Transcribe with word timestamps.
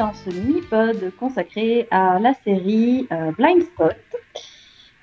dans 0.00 0.14
ce 0.14 0.30
mini-pod 0.30 1.12
consacré 1.18 1.86
à 1.90 2.18
la 2.18 2.32
série 2.32 3.06
euh, 3.12 3.32
Blind 3.32 3.62
Spot. 3.62 3.94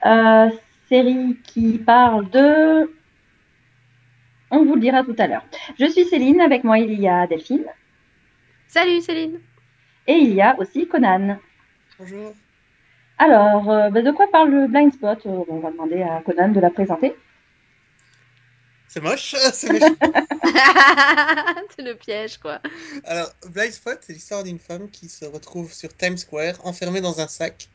Euh, 0.07 0.49
série 0.89 1.37
qui 1.43 1.77
parle 1.77 2.27
de... 2.31 2.91
On 4.49 4.65
vous 4.65 4.73
le 4.73 4.81
dira 4.81 5.03
tout 5.03 5.15
à 5.19 5.27
l'heure. 5.27 5.45
Je 5.79 5.85
suis 5.85 6.05
Céline, 6.05 6.41
avec 6.41 6.63
moi 6.63 6.79
il 6.79 6.99
y 6.99 7.07
a 7.07 7.27
Delphine. 7.27 7.65
Salut 8.67 8.99
Céline. 9.01 9.39
Et 10.07 10.13
il 10.13 10.33
y 10.33 10.41
a 10.41 10.57
aussi 10.57 10.87
Conan. 10.87 11.37
Bonjour. 11.99 12.33
Alors, 13.19 13.69
euh, 13.69 13.91
bah, 13.91 14.01
de 14.01 14.09
quoi 14.09 14.25
parle 14.31 14.49
le 14.49 14.67
Blind 14.67 14.91
Spot? 14.91 15.19
On 15.27 15.59
va 15.59 15.69
demander 15.69 16.01
à 16.01 16.23
Conan 16.25 16.49
de 16.49 16.59
la 16.59 16.71
présenter. 16.71 17.13
C'est 18.89 19.01
moche, 19.01 19.35
c'est 19.53 19.71
méchant. 19.71 19.95
c'est 21.75 21.83
le 21.83 21.95
piège, 21.95 22.37
quoi. 22.37 22.61
Alors, 23.03 23.31
Blind 23.49 23.71
Spot, 23.71 23.99
c'est 24.01 24.13
l'histoire 24.13 24.43
d'une 24.43 24.59
femme 24.59 24.89
qui 24.89 25.09
se 25.09 25.25
retrouve 25.25 25.71
sur 25.73 25.95
Times 25.95 26.17
Square, 26.17 26.55
enfermée 26.65 27.01
dans 27.01 27.19
un 27.19 27.27
sac. 27.27 27.67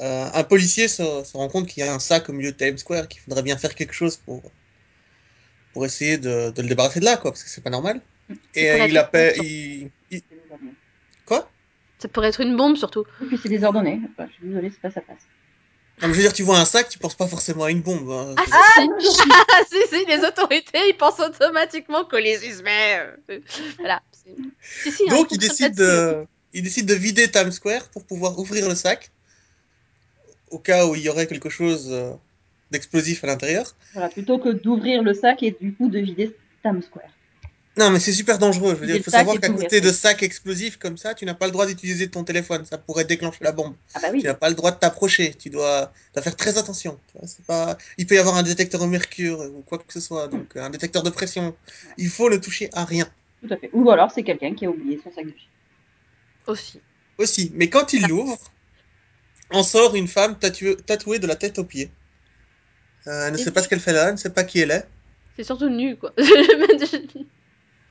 Euh, 0.00 0.28
un 0.34 0.44
policier 0.44 0.88
se, 0.88 1.02
se 1.24 1.36
rend 1.36 1.48
compte 1.48 1.66
qu'il 1.68 1.84
y 1.84 1.86
a 1.86 1.92
un 1.92 1.98
sac 1.98 2.28
au 2.28 2.32
milieu 2.32 2.52
de 2.52 2.56
Times 2.56 2.78
Square, 2.78 3.08
qu'il 3.08 3.20
faudrait 3.20 3.42
bien 3.42 3.56
faire 3.56 3.74
quelque 3.74 3.94
chose 3.94 4.16
pour, 4.16 4.42
pour 5.72 5.84
essayer 5.84 6.18
de, 6.18 6.50
de 6.50 6.62
le 6.62 6.68
débarrasser 6.68 7.00
de 7.00 7.04
là, 7.04 7.16
quoi, 7.16 7.30
parce 7.32 7.42
que 7.42 7.50
c'est 7.50 7.60
pas 7.62 7.70
normal. 7.70 8.00
Et 8.54 8.70
euh, 8.70 8.86
il 8.86 8.96
appelle. 8.98 9.34
Il, 9.42 9.90
il- 10.10 10.22
Quoi? 11.24 11.50
Ça 11.98 12.08
pourrait 12.08 12.28
être 12.28 12.40
une 12.40 12.56
bombe, 12.56 12.76
surtout. 12.76 13.04
Et 13.22 13.26
puis 13.26 13.38
c'est 13.42 13.48
désordonné. 13.48 14.00
Enfin, 14.12 14.28
je 14.28 14.34
suis 14.34 14.46
désolée, 14.46 14.70
c'est 14.70 14.80
pas 14.80 14.90
sa 14.90 15.00
place. 15.00 15.18
Non, 16.02 16.08
mais 16.08 16.14
je 16.14 16.18
veux 16.18 16.22
dire, 16.24 16.32
tu 16.32 16.42
vois 16.42 16.58
un 16.58 16.64
sac, 16.66 16.88
tu 16.90 16.98
penses 16.98 17.14
pas 17.14 17.26
forcément 17.26 17.64
à 17.64 17.70
une 17.70 17.80
bombe. 17.80 18.10
hein. 18.10 18.34
Ah, 18.36 18.44
si. 18.46 18.88
Ah, 19.30 19.62
si, 19.70 19.78
si, 19.88 20.04
les 20.06 20.24
autorités, 20.24 20.88
ils 20.88 20.96
pensent 20.96 21.20
automatiquement 21.20 22.04
que 22.04 22.16
les 22.16 22.38
euh, 22.62 23.16
Voilà. 23.78 24.02
c'est- 24.12 24.36
Si, 24.82 24.92
si, 24.92 25.02
hein, 25.08 25.16
Donc, 25.16 25.28
je 25.30 25.36
il 25.36 25.38
comprends 25.38 25.38
décide, 25.38 25.78
là-dessus. 25.78 25.82
de, 25.82 26.26
il 26.52 26.62
décide 26.62 26.86
de 26.86 26.94
vider 26.94 27.30
Times 27.30 27.50
Square 27.52 27.88
pour 27.88 28.04
pouvoir 28.04 28.38
ouvrir 28.38 28.68
le 28.68 28.74
sac, 28.74 29.10
au 30.50 30.58
cas 30.58 30.86
où 30.86 30.94
il 30.94 31.02
y 31.02 31.08
aurait 31.08 31.26
quelque 31.26 31.48
chose 31.48 31.88
euh, 31.90 32.12
d'explosif 32.70 33.24
à 33.24 33.28
l'intérieur. 33.28 33.74
Voilà, 33.94 34.08
plutôt 34.10 34.38
que 34.38 34.50
d'ouvrir 34.50 35.02
le 35.02 35.14
sac 35.14 35.42
et 35.42 35.56
du 35.58 35.72
coup 35.72 35.88
de 35.88 35.98
vider 35.98 36.36
Times 36.62 36.82
Square. 36.82 37.10
Non, 37.78 37.90
mais 37.90 38.00
c'est 38.00 38.12
super 38.12 38.38
dangereux. 38.38 38.70
Je 38.70 38.76
veux 38.76 38.86
Vider 38.86 38.92
dire, 38.94 38.96
il 38.96 39.02
faut 39.02 39.10
savoir 39.10 39.38
qu'à 39.38 39.50
côté 39.50 39.82
de 39.82 39.92
sacs 39.92 40.22
explosifs 40.22 40.78
comme 40.78 40.96
ça, 40.96 41.14
tu 41.14 41.26
n'as 41.26 41.34
pas 41.34 41.44
le 41.44 41.52
droit 41.52 41.66
d'utiliser 41.66 42.08
ton 42.08 42.24
téléphone. 42.24 42.64
Ça 42.64 42.78
pourrait 42.78 43.04
déclencher 43.04 43.44
la 43.44 43.52
bombe. 43.52 43.74
Ah 43.94 44.00
bah 44.00 44.08
oui. 44.12 44.20
Tu 44.20 44.26
n'as 44.26 44.34
pas 44.34 44.48
le 44.48 44.54
droit 44.54 44.70
de 44.70 44.78
t'approcher. 44.78 45.34
Tu 45.34 45.50
dois, 45.50 45.92
dois 46.14 46.22
faire 46.22 46.36
très 46.36 46.56
attention. 46.56 46.98
Pas... 47.46 47.76
Il 47.98 48.06
peut 48.06 48.14
y 48.14 48.18
avoir 48.18 48.36
un 48.36 48.42
détecteur 48.42 48.80
au 48.80 48.86
mercure 48.86 49.40
ou 49.40 49.62
quoi 49.62 49.78
que 49.78 49.92
ce 49.92 50.00
soit, 50.00 50.28
donc 50.28 50.56
un 50.56 50.70
détecteur 50.70 51.02
de 51.02 51.10
pression. 51.10 51.54
Il 51.98 52.08
faut 52.08 52.30
ne 52.30 52.36
toucher 52.36 52.70
à 52.72 52.86
rien. 52.86 53.06
Tout 53.46 53.52
à 53.52 53.58
fait. 53.58 53.68
Ou 53.74 53.90
alors 53.90 54.10
c'est 54.10 54.22
quelqu'un 54.22 54.54
qui 54.54 54.64
a 54.64 54.70
oublié 54.70 54.98
son 55.04 55.12
sac 55.12 55.26
de 55.26 55.30
chips. 55.30 55.50
Aussi. 56.46 56.80
Aussi. 57.18 57.52
Mais 57.54 57.68
quand 57.68 57.92
il 57.92 58.06
l'ouvre, 58.06 58.38
en 59.50 59.62
sort 59.62 59.94
une 59.94 60.08
femme 60.08 60.38
tatouée, 60.38 60.76
tatouée 60.76 61.18
de 61.18 61.26
la 61.26 61.36
tête 61.36 61.58
aux 61.58 61.64
pieds. 61.64 61.90
Euh, 63.06 63.26
elle 63.26 63.34
ne 63.34 63.38
Et 63.38 63.42
sait 63.42 63.52
pas 63.52 63.62
ce 63.62 63.68
qu'elle 63.68 63.80
fait 63.80 63.92
là, 63.92 64.06
elle 64.06 64.12
ne 64.12 64.18
sait 64.18 64.30
pas 64.30 64.44
qui 64.44 64.60
elle 64.60 64.70
est. 64.70 64.86
C'est 65.36 65.44
surtout 65.44 65.68
nu, 65.68 65.96
quoi. 65.96 66.14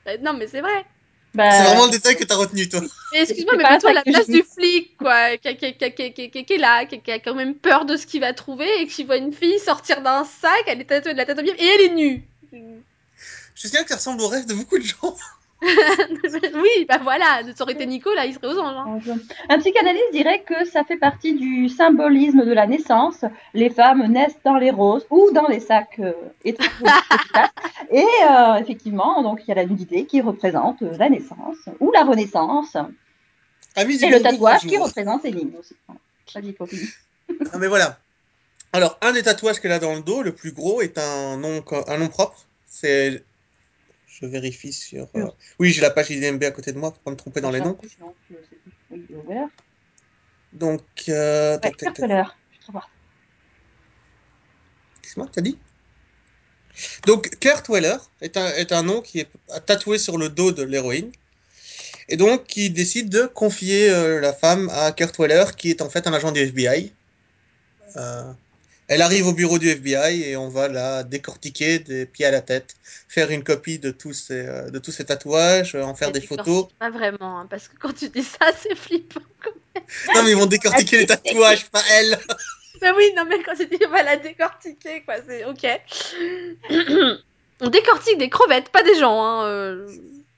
Euh, 0.08 0.18
non, 0.22 0.34
mais 0.34 0.48
c'est 0.48 0.62
vrai. 0.62 0.86
Bah, 1.34 1.52
C'est 1.52 1.64
vraiment 1.64 1.86
le 1.86 1.92
détail 1.92 2.16
que 2.16 2.24
tu 2.24 2.32
as 2.34 2.38
retenu, 2.38 2.70
toi. 2.70 2.82
Mais 3.12 3.22
excuse-moi, 3.24 3.56
mais 3.58 3.64
pas 3.64 3.72
mets-toi 3.72 3.90
à 3.90 3.94
la 3.94 4.04
place 4.04 4.30
du 4.30 4.44
flic, 4.44 4.98
quoi, 4.98 5.38
qui, 5.38 5.58
qui, 5.58 5.74
qui, 5.74 5.92
qui, 5.92 6.14
qui, 6.14 6.30
qui- 6.32 6.46
qui 6.46 6.54
est 6.54 6.58
là, 6.58 6.86
qui, 6.86 7.02
qui 7.02 7.12
a 7.12 7.20
quand 7.20 7.36
même 7.36 7.56
peur 7.56 7.86
de 7.86 7.98
ce 7.98 8.06
qu'il 8.06 8.22
va 8.22 8.34
trouver, 8.34 8.68
et 8.82 8.88
qui 8.88 9.04
voit 9.04 9.18
une 9.18 9.34
fille 9.34 9.60
sortir 9.60 10.02
d'un 10.02 10.24
sac, 10.24 10.64
elle 10.68 10.82
est 10.82 10.86
tatouée 10.86 11.14
de 11.14 11.18
la 11.18 11.26
tête 11.26 11.40
aux 11.40 11.44
et 11.44 11.56
elle 11.60 11.82
est 11.82 11.94
nue. 11.96 12.24
Je 13.56 13.68
sais 13.68 13.84
que 13.84 13.90
ça 13.90 13.96
ressemble 13.96 14.22
au 14.22 14.28
rêve 14.28 14.46
de 14.46 14.54
beaucoup 14.54 14.78
de 14.78 14.84
gens. 14.84 15.16
oui, 15.62 16.86
bah 16.88 17.00
voilà, 17.02 17.42
ça 17.56 17.64
aurait 17.64 17.74
été 17.74 17.86
Nico, 17.86 18.14
là, 18.14 18.26
il 18.26 18.34
serait 18.34 18.48
aux 18.48 18.60
anges. 18.60 19.10
hein. 19.10 19.18
Un 19.50 19.60
psychanalyste 19.60 20.12
dirait 20.12 20.44
que 20.44 20.66
ça 20.66 20.84
fait 20.84 20.98
partie 20.98 21.34
du 21.34 21.70
symbolisme 21.70 22.46
de 22.46 22.52
la 22.52 22.68
naissance. 22.68 23.24
Les 23.54 23.70
femmes 23.70 24.06
naissent 24.08 24.40
dans 24.44 24.58
les 24.58 24.72
roses 24.72 25.06
ou 25.10 25.32
dans 25.32 25.48
les 25.48 25.60
sacs 25.60 26.00
euh. 26.00 26.14
Et 26.46 26.56
euh, 28.30 28.56
effectivement, 28.56 29.24
donc 29.24 29.42
il 29.44 29.50
y 29.50 29.52
a 29.52 29.56
la 29.56 29.66
nudité 29.66 30.06
qui 30.06 30.22
représente 30.22 30.82
euh, 30.82 30.96
la 30.98 31.10
naissance 31.10 31.58
ou 31.80 31.92
la 31.92 32.04
renaissance. 32.04 32.76
Amis 33.76 33.98
du 33.98 34.06
Et 34.06 34.10
le 34.10 34.22
tatouage 34.22 34.62
qui 34.62 34.78
représente 34.78 35.24
les 35.24 35.32
lignes 35.32 35.54
aussi. 35.60 35.76
Ah, 37.52 37.58
mais 37.58 37.68
voilà. 37.68 37.98
Alors, 38.72 39.00
un 39.02 39.14
des 39.14 39.24
tatouages 39.24 39.60
qu'elle 39.60 39.72
a 39.72 39.80
dans 39.80 39.96
le 39.96 40.02
dos, 40.02 40.22
le 40.22 40.32
plus 40.32 40.52
gros, 40.52 40.82
est 40.82 41.00
un 41.00 41.38
nom, 41.38 41.64
un 41.88 41.98
nom 41.98 42.08
propre. 42.08 42.46
C'est. 42.68 43.24
Je 44.22 44.26
vérifie 44.26 44.72
sur. 44.72 45.08
euh, 45.16 45.28
Oui, 45.60 45.72
j'ai 45.72 45.82
la 45.82 45.90
page 45.90 46.10
IDMB 46.10 46.44
à 46.44 46.52
côté 46.52 46.72
de 46.72 46.78
moi 46.78 46.92
pour 46.92 47.02
pas 47.02 47.12
me 47.12 47.18
tromper 47.18 47.42
dans 47.42 47.52
les 47.52 47.60
noms. 47.60 47.78
Donc, 50.54 50.82
euh. 51.10 51.12
Euh... 51.12 51.54
Ouais, 51.56 51.60
tac. 51.60 51.78
Qu'est-ce 55.02 55.16
que 55.16 55.26
t'as 55.32 55.42
dit? 55.42 55.58
Donc, 57.06 57.30
Kurt 57.40 57.68
Weller 57.70 57.98
est 58.22 58.38
un, 58.38 58.48
est 58.56 58.72
un 58.72 58.84
nom 58.84 59.02
qui 59.02 59.20
est 59.20 59.30
tatoué 59.66 59.98
sur 59.98 60.18
le 60.18 60.30
dos 60.30 60.52
de 60.52 60.64
l'héroïne. 60.64 61.12
Et 62.08 62.18
donc, 62.18 62.46
qui 62.46 62.70
décide 62.70 63.10
de 63.10 63.26
confier 63.26 63.90
euh, 63.90 64.22
la 64.22 64.32
femme 64.34 64.70
à 64.72 64.92
Kurt 64.92 65.18
Weller, 65.20 65.56
qui 65.58 65.72
est 65.72 65.82
en 65.82 65.90
fait 65.90 66.08
un 66.08 66.14
agent 66.14 66.32
du 66.32 66.40
FBI. 66.40 66.94
Euh, 67.98 68.32
elle 68.88 69.02
arrive 69.02 69.28
au 69.28 69.34
bureau 69.34 69.58
du 69.60 69.70
FBI 69.70 70.24
et 70.24 70.38
on 70.38 70.50
va 70.50 70.68
la 70.68 71.04
décortiquer 71.04 71.80
des 71.80 72.06
pieds 72.06 72.26
à 72.26 72.32
la 72.32 72.42
tête, 72.42 72.76
faire 73.08 73.32
une 73.32 73.44
copie 73.44 73.80
de 73.80 73.92
tous 73.92 74.14
ces, 74.14 74.46
euh, 74.46 74.70
de 74.70 74.80
tous 74.80 74.92
ces 74.92 75.06
tatouages, 75.06 75.76
euh, 75.76 75.84
en 75.84 75.96
faire 75.96 76.12
des 76.12 76.22
photos. 76.22 76.68
Pas 76.80 76.90
vraiment, 76.92 77.40
hein, 77.40 77.48
parce 77.50 77.68
que 77.68 77.76
quand 77.78 77.94
tu 77.94 78.10
dis 78.10 78.24
ça, 78.24 78.52
c'est 78.62 78.76
flippant. 78.76 79.22
Non, 80.14 80.24
mais 80.24 80.32
ils 80.32 80.38
vont 80.38 80.46
décortiquer 80.46 80.98
les 81.00 81.06
tatouages, 81.08 81.66
pas 81.70 81.82
elle. 81.92 82.20
Bah 82.82 82.92
oui, 82.98 83.06
non, 83.16 83.24
mais 83.26 83.42
quand 83.42 83.56
tu 83.56 83.66
dis 83.68 83.78
on 83.88 83.90
va 83.90 84.04
la 84.04 84.18
décortiquer, 84.18 85.02
quoi, 85.04 85.16
c'est 85.26 85.46
ok. 85.46 85.66
on 87.62 87.70
décortique 87.70 88.18
des 88.18 88.30
crevettes, 88.30 88.68
pas 88.70 88.84
des 88.84 88.96
gens, 89.00 89.24
hein. 89.24 89.46
euh. 89.48 89.88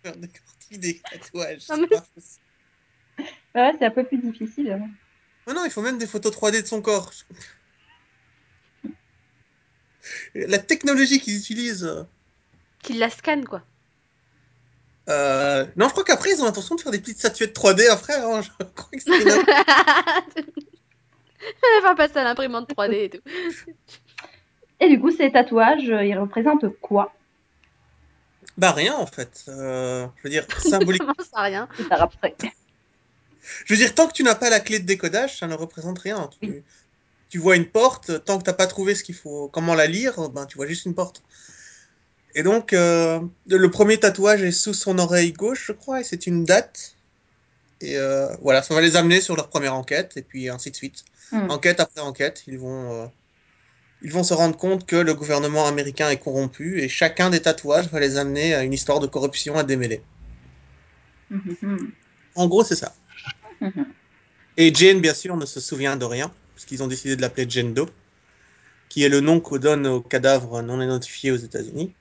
Faire 0.03 0.15
décortiquer 0.15 0.77
des 0.77 0.99
tatouages. 0.99 1.67
Non, 1.69 1.75
c'est 1.75 1.81
mais- 1.81 1.87
pas 1.87 2.05
possible. 2.13 2.41
Ouais, 3.55 3.71
c'est 3.79 3.85
un 3.85 3.89
peu 3.91 4.03
plus 4.03 4.19
difficile. 4.19 4.71
hein. 4.71 4.87
Oh 5.47 5.53
non, 5.53 5.65
il 5.65 5.71
faut 5.71 5.81
même 5.81 5.97
des 5.97 6.05
photos 6.05 6.31
3D 6.31 6.61
de 6.61 6.67
son 6.67 6.79
corps. 6.81 7.11
La 10.35 10.59
technologie 10.59 11.19
qu'ils 11.19 11.37
utilisent. 11.37 12.05
Qu'ils 12.83 12.99
la 12.99 13.09
scannent, 13.09 13.45
quoi. 13.45 13.61
euh, 15.09 15.65
Non, 15.75 15.87
je 15.87 15.91
crois 15.93 16.03
qu'après, 16.03 16.31
ils 16.31 16.41
ont 16.41 16.45
l'intention 16.45 16.75
de 16.75 16.81
faire 16.81 16.91
des 16.91 16.99
petites 16.99 17.19
statuettes 17.19 17.55
3D 17.55 17.87
après. 17.89 18.15
hein, 18.15 18.41
Je 18.59 18.65
crois 18.75 18.89
que 18.91 19.01
c'est 19.01 19.21
une- 19.21 19.45
Elle 21.75 21.83
va 21.83 21.95
passer 21.95 22.17
à 22.17 22.23
l'imprimante 22.23 22.69
3D 22.69 22.93
et 22.93 23.09
tout. 23.09 23.21
Et 24.79 24.89
du 24.89 24.99
coup, 24.99 25.11
ces 25.11 25.31
tatouages, 25.31 25.89
euh, 25.89 26.03
ils 26.05 26.17
représentent 26.17 26.67
quoi? 26.81 27.13
Bah, 28.57 28.71
rien 28.71 28.95
en 28.95 29.07
fait. 29.07 29.45
Euh, 29.47 30.05
je 30.17 30.23
veux 30.23 30.29
dire, 30.29 30.45
symbolique. 30.59 31.01
Ça, 31.33 31.41
rien 31.41 31.67
C'est 31.77 31.87
ça 31.87 31.95
après. 32.03 32.35
Je 33.65 33.73
veux 33.73 33.77
dire, 33.79 33.95
tant 33.95 34.07
que 34.07 34.13
tu 34.13 34.23
n'as 34.23 34.35
pas 34.35 34.49
la 34.49 34.59
clé 34.59 34.79
de 34.79 34.85
décodage, 34.85 35.37
ça 35.39 35.47
ne 35.47 35.53
représente 35.55 35.99
rien. 35.99 36.29
Tu, 36.41 36.49
Oui. 36.49 36.63
Tu 37.29 37.39
vois 37.39 37.55
une 37.55 37.65
porte, 37.65 38.23
tant 38.23 38.37
que 38.37 38.43
tu 38.43 38.49
n'as 38.49 38.55
pas 38.55 38.67
trouvé 38.67 38.95
ce 38.95 39.03
qu'il 39.03 39.15
faut, 39.15 39.49
comment 39.49 39.75
la 39.75 39.87
lire, 39.87 40.29
ben, 40.29 40.45
tu 40.45 40.57
vois 40.57 40.67
juste 40.67 40.85
une 40.85 40.95
porte. 40.95 41.23
Et 42.35 42.43
donc, 42.43 42.73
euh, 42.73 43.19
le 43.47 43.71
premier 43.71 43.97
tatouage 43.97 44.43
est 44.43 44.51
sous 44.51 44.73
son 44.73 44.99
oreille 44.99 45.33
gauche, 45.33 45.65
je 45.67 45.71
crois, 45.71 46.01
et 46.01 46.03
c'est 46.03 46.27
une 46.27 46.45
date. 46.45 46.95
Et 47.81 47.97
euh, 47.97 48.27
voilà, 48.41 48.61
ça 48.61 48.73
va 48.73 48.81
les 48.81 48.95
amener 48.95 49.21
sur 49.21 49.35
leur 49.35 49.49
première 49.49 49.73
enquête, 49.73 50.17
et 50.17 50.21
puis 50.21 50.49
ainsi 50.49 50.71
de 50.71 50.75
suite. 50.75 51.03
Hmm. 51.31 51.49
Enquête 51.49 51.79
après 51.79 52.01
enquête, 52.01 52.43
ils 52.47 52.59
vont, 52.59 52.91
euh, 52.91 53.07
ils 54.01 54.11
vont 54.11 54.23
se 54.23 54.33
rendre 54.33 54.55
compte 54.55 54.85
que 54.85 54.95
le 54.95 55.13
gouvernement 55.13 55.67
américain 55.67 56.09
est 56.09 56.17
corrompu, 56.17 56.79
et 56.79 56.87
chacun 56.87 57.29
des 57.29 57.41
tatouages 57.41 57.89
va 57.89 57.99
les 57.99 58.17
amener 58.17 58.53
à 58.53 58.63
une 58.63 58.73
histoire 58.73 58.99
de 58.99 59.07
corruption 59.07 59.57
à 59.57 59.63
démêler. 59.63 60.01
Mhm, 61.29 61.57
mhm. 61.61 61.91
En 62.35 62.47
gros, 62.47 62.63
c'est 62.63 62.75
ça. 62.75 62.93
Et 64.57 64.73
Jane, 64.73 64.99
bien 65.01 65.13
sûr, 65.13 65.37
ne 65.37 65.45
se 65.45 65.59
souvient 65.59 65.95
de 65.95 66.05
rien, 66.05 66.31
parce 66.55 66.65
qu'ils 66.65 66.81
ont 66.83 66.87
décidé 66.87 67.15
de 67.15 67.21
l'appeler 67.21 67.45
Jane 67.49 67.73
Doe, 67.73 67.87
qui 68.89 69.03
est 69.03 69.09
le 69.09 69.21
nom 69.21 69.39
qu'on 69.39 69.57
donne 69.57 69.85
aux 69.87 70.01
cadavres 70.01 70.61
non 70.61 70.81
identifiés 70.81 71.31
aux 71.31 71.35
États-Unis. 71.37 71.93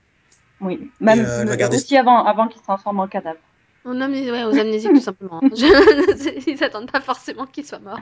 Oui, 0.59 0.89
même 0.99 1.23
euh, 1.27 1.55
garder- 1.55 1.77
aussi 1.77 1.95
avant, 1.97 2.23
avant 2.25 2.47
qu'ils 2.47 2.57
se 2.59 2.63
transforment 2.63 3.01
en 3.01 3.07
cadavre. 3.07 3.37
Aux, 3.85 3.93
amné- 3.93 4.31
ouais, 4.31 4.43
aux 4.43 4.57
amnésiques, 4.57 4.91
tout 4.91 5.01
simplement. 5.01 5.39
Je- 5.55 6.43
Ils 6.51 6.63
attendent 6.63 6.91
pas 6.91 6.99
forcément 7.01 7.45
qu'il 7.45 7.65
soit 7.65 7.79
mort. 7.79 7.99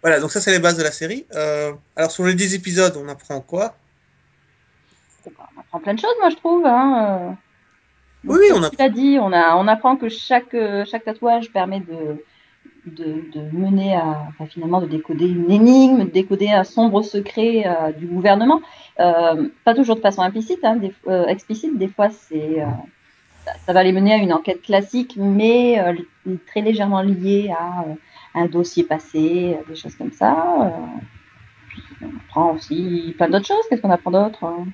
Voilà, 0.00 0.18
donc 0.18 0.32
ça, 0.32 0.40
c'est 0.40 0.50
les 0.50 0.58
bases 0.58 0.78
de 0.78 0.82
la 0.82 0.90
série. 0.90 1.26
Euh, 1.34 1.72
alors, 1.94 2.10
sur 2.10 2.24
les 2.24 2.34
10 2.34 2.54
épisodes, 2.54 2.96
on 2.96 3.06
apprend 3.08 3.40
quoi? 3.40 3.76
On 5.26 5.60
apprend 5.60 5.78
plein 5.78 5.94
de 5.94 6.00
choses, 6.00 6.14
moi, 6.20 6.30
je 6.30 6.36
trouve. 6.36 6.64
Hein. 6.66 7.28
euh. 7.30 7.30
Oui, 8.24 8.38
oui, 8.40 8.46
on 8.52 8.60
Comme 8.60 8.70
tu 8.70 8.76
l'as 8.78 8.88
dit, 8.88 9.18
on, 9.20 9.32
a, 9.32 9.56
on 9.56 9.68
apprend 9.68 9.96
que 9.96 10.08
chaque, 10.08 10.54
euh, 10.54 10.84
chaque 10.90 11.04
tatouage 11.04 11.52
permet 11.52 11.80
de, 11.80 12.24
de, 12.86 13.22
de 13.32 13.56
mener 13.56 13.94
à, 13.96 14.26
enfin, 14.28 14.46
finalement, 14.46 14.80
de 14.80 14.86
décoder 14.86 15.26
une 15.28 15.50
énigme, 15.50 16.04
de 16.04 16.10
décoder 16.10 16.50
un 16.50 16.64
sombre 16.64 17.02
secret 17.02 17.64
euh, 17.66 17.92
du 17.92 18.06
gouvernement. 18.06 18.60
Euh, 19.00 19.48
pas 19.64 19.74
toujours 19.74 19.96
de 19.96 20.00
façon 20.00 20.22
implicite, 20.22 20.60
hein, 20.64 20.76
des, 20.76 20.92
euh, 21.08 21.26
explicite, 21.26 21.78
des 21.78 21.88
fois 21.88 22.10
c'est 22.10 22.60
euh, 22.62 22.66
ça, 23.44 23.52
ça 23.66 23.72
va 23.72 23.82
les 23.82 23.92
mener 23.92 24.12
à 24.14 24.16
une 24.16 24.32
enquête 24.32 24.62
classique, 24.62 25.14
mais 25.16 25.78
euh, 25.80 26.36
très 26.46 26.60
légèrement 26.60 27.02
liée 27.02 27.50
à 27.58 27.82
euh, 27.82 27.94
un 28.34 28.46
dossier 28.46 28.84
passé, 28.84 29.56
des 29.68 29.74
choses 29.76 29.96
comme 29.96 30.12
ça. 30.12 30.34
euh. 30.62 30.70
Puis 31.68 31.82
on 32.02 32.16
apprend 32.18 32.52
aussi 32.54 33.14
plein 33.16 33.28
d'autres 33.30 33.46
choses. 33.46 33.64
Qu'est-ce 33.68 33.80
qu'on 33.82 33.90
apprend 33.90 34.10
d'autre 34.10 34.44
hein? 34.44 34.66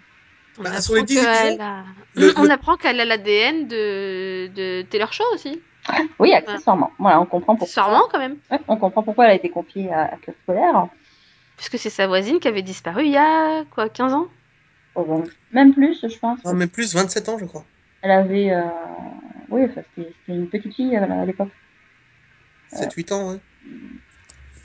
On 0.59 0.63
Bah, 0.63 0.71
apprend 0.71 0.81
sur 0.81 0.95
les 0.97 1.03
10 1.05 1.15
qu'elle 1.15 1.25
épisodes, 1.25 1.61
a... 1.61 1.85
le- 2.15 2.33
on 2.37 2.51
apprend 2.51 2.77
qu'elle 2.77 3.01
a 3.01 3.05
l'ADN 3.05 3.69
de... 3.69 4.49
de 4.49 4.83
Taylor 4.83 5.13
Shaw 5.13 5.25
aussi. 5.35 5.63
Oui, 6.19 6.33
accessoirement. 6.33 6.91
Voilà, 6.99 7.21
on 7.21 7.27
comprend 7.27 7.57
pourquoi. 7.57 7.73
Sûrement 7.73 8.05
quand 8.11 8.19
même. 8.19 8.37
Ouais, 8.51 8.61
on 8.69 8.77
comprend 8.77 9.03
pourquoi 9.03 9.27
elle 9.27 9.33
a 9.33 9.35
été 9.35 9.49
confiée 9.49 9.93
à, 9.93 10.05
à 10.15 10.17
Fuller. 10.47 10.73
Puisque 11.57 11.79
c'est 11.79 11.91
sa 11.91 12.07
voisine 12.07 12.39
qui 12.39 12.49
avait 12.49 12.63
disparu 12.63 13.05
il 13.05 13.13
y 13.13 13.17
a 13.17 13.65
quoi 13.65 13.89
15 13.89 14.13
ans? 14.15 14.29
Oh, 14.95 15.05
bon, 15.05 15.25
même 15.53 15.75
plus, 15.75 16.01
je 16.09 16.19
pense. 16.19 16.45
Non, 16.45 16.55
mais 16.55 16.67
plus 16.67 16.95
27 16.95 17.29
ans, 17.29 17.39
je 17.39 17.45
crois. 17.45 17.65
Elle 18.03 18.13
avait, 18.13 18.53
euh... 18.53 18.63
oui, 19.49 19.65
enfin, 19.65 19.83
c'était 19.97 20.13
une 20.29 20.49
petite 20.49 20.75
fille 20.75 20.97
euh, 20.97 21.23
à 21.23 21.25
l'époque. 21.25 21.51
7-8 22.73 23.13
ans, 23.13 23.31
ouais. 23.33 23.41